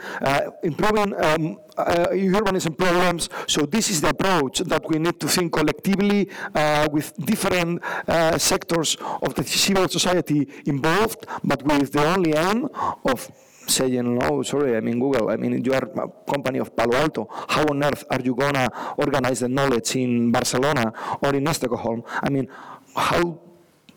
improving 0.62 1.14
um, 1.22 1.58
urbanism 1.84 2.76
problems. 2.76 3.28
So 3.46 3.66
this 3.66 3.90
is 3.90 4.00
the 4.00 4.10
approach 4.10 4.60
that 4.60 4.88
we 4.88 4.98
need 4.98 5.18
to 5.20 5.28
think 5.28 5.52
collectively 5.52 6.28
uh, 6.54 6.88
with 6.90 7.14
different 7.24 7.82
uh, 8.06 8.38
sectors 8.38 8.96
of 9.22 9.34
the 9.34 9.44
civil 9.44 9.88
society 9.88 10.48
involved, 10.66 11.26
but 11.44 11.62
with 11.62 11.92
the 11.92 12.04
only 12.04 12.34
aim 12.34 12.68
of 13.04 13.30
saying, 13.66 14.18
no, 14.18 14.42
sorry, 14.42 14.76
I 14.76 14.80
mean 14.80 14.98
Google, 14.98 15.30
I 15.30 15.36
mean 15.36 15.64
you 15.64 15.72
are 15.72 15.84
a 15.84 16.08
company 16.30 16.58
of 16.58 16.74
Palo 16.74 16.96
Alto. 16.96 17.28
How 17.48 17.64
on 17.64 17.84
earth 17.84 18.04
are 18.10 18.20
you 18.20 18.34
going 18.34 18.54
to 18.54 18.68
organize 18.96 19.40
the 19.40 19.48
knowledge 19.48 19.96
in 19.96 20.32
Barcelona 20.32 20.92
or 21.22 21.34
in 21.34 21.46
Stockholm? 21.54 22.02
I 22.22 22.28
mean, 22.30 22.48
how 22.96 23.38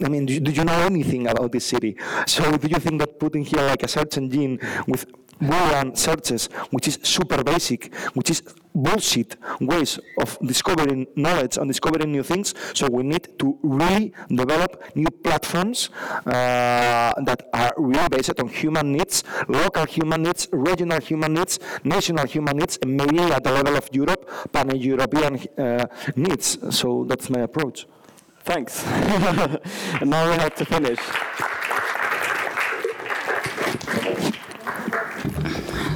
I 0.04 0.10
mean, 0.10 0.26
do 0.26 0.52
you 0.52 0.64
know 0.66 0.80
anything 0.82 1.28
about 1.28 1.52
this 1.52 1.66
city? 1.66 1.96
So 2.28 2.58
do 2.58 2.68
you 2.68 2.78
think 2.78 3.00
that 3.00 3.20
putting 3.20 3.46
here 3.46 3.62
like 3.62 3.84
a 3.84 3.88
search 3.88 4.18
engine 4.18 4.60
with 4.88 5.06
Boolean 5.42 5.98
searches, 5.98 6.48
which 6.72 6.88
is 6.88 7.00
super 7.04 7.44
basic, 7.44 7.94
which 8.14 8.30
is 8.30 8.42
bullshit 8.76 9.36
ways 9.60 10.00
of 10.20 10.38
discovering 10.42 11.08
knowledge 11.16 11.58
and 11.58 11.68
discovering 11.68 12.12
new 12.12 12.24
things. 12.24 12.54
So 12.74 12.88
we 12.90 13.04
need 13.04 13.38
to 13.40 13.58
really 13.62 14.14
develop 14.30 14.96
new 14.96 15.10
platforms 15.10 15.90
uh, 16.26 17.14
that 17.24 17.50
are 17.54 17.74
really 17.78 18.10
based 18.10 18.40
on 18.40 18.48
human 18.50 18.92
needs, 18.94 19.24
local 19.48 19.86
human 19.86 20.24
needs, 20.24 20.48
regional 20.52 21.00
human 21.00 21.34
needs, 21.34 21.60
national 21.84 22.26
human 22.28 22.58
needs, 22.58 22.80
and 22.82 22.98
maybe 22.98 23.20
at 23.20 23.44
the 23.44 23.52
level 23.52 23.76
of 23.76 23.90
Europe, 23.92 24.30
pan-European 24.52 25.40
uh, 25.58 25.86
needs. 26.16 26.58
So 26.76 27.06
that's 27.08 27.30
my 27.30 27.42
approach. 27.42 27.86
Thanks. 28.44 28.84
and 28.88 30.10
now 30.10 30.30
we 30.30 30.36
have 30.36 30.56
to 30.56 30.66
finish. 30.66 31.00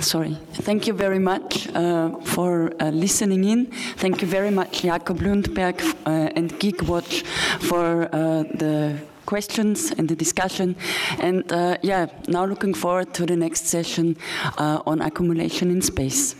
Sorry. 0.01 0.37
Thank 0.53 0.87
you 0.87 0.93
very 0.93 1.19
much 1.19 1.67
uh, 1.73 2.11
for 2.23 2.71
uh, 2.79 2.89
listening 2.89 3.43
in. 3.43 3.65
Thank 3.97 4.21
you 4.21 4.27
very 4.27 4.51
much, 4.51 4.83
Jakob 4.83 5.19
Lundberg 5.19 5.81
uh, 6.05 6.29
and 6.35 6.53
GigWatch 6.59 7.25
for 7.61 8.03
uh, 8.13 8.43
the 8.43 8.99
questions 9.25 9.91
and 9.91 10.07
the 10.07 10.15
discussion. 10.15 10.75
And 11.19 11.51
uh, 11.51 11.77
yeah, 11.81 12.07
now 12.27 12.45
looking 12.45 12.73
forward 12.73 13.13
to 13.15 13.25
the 13.25 13.35
next 13.35 13.67
session 13.67 14.17
uh, 14.57 14.81
on 14.85 15.01
accumulation 15.01 15.71
in 15.71 15.81
space. 15.81 16.35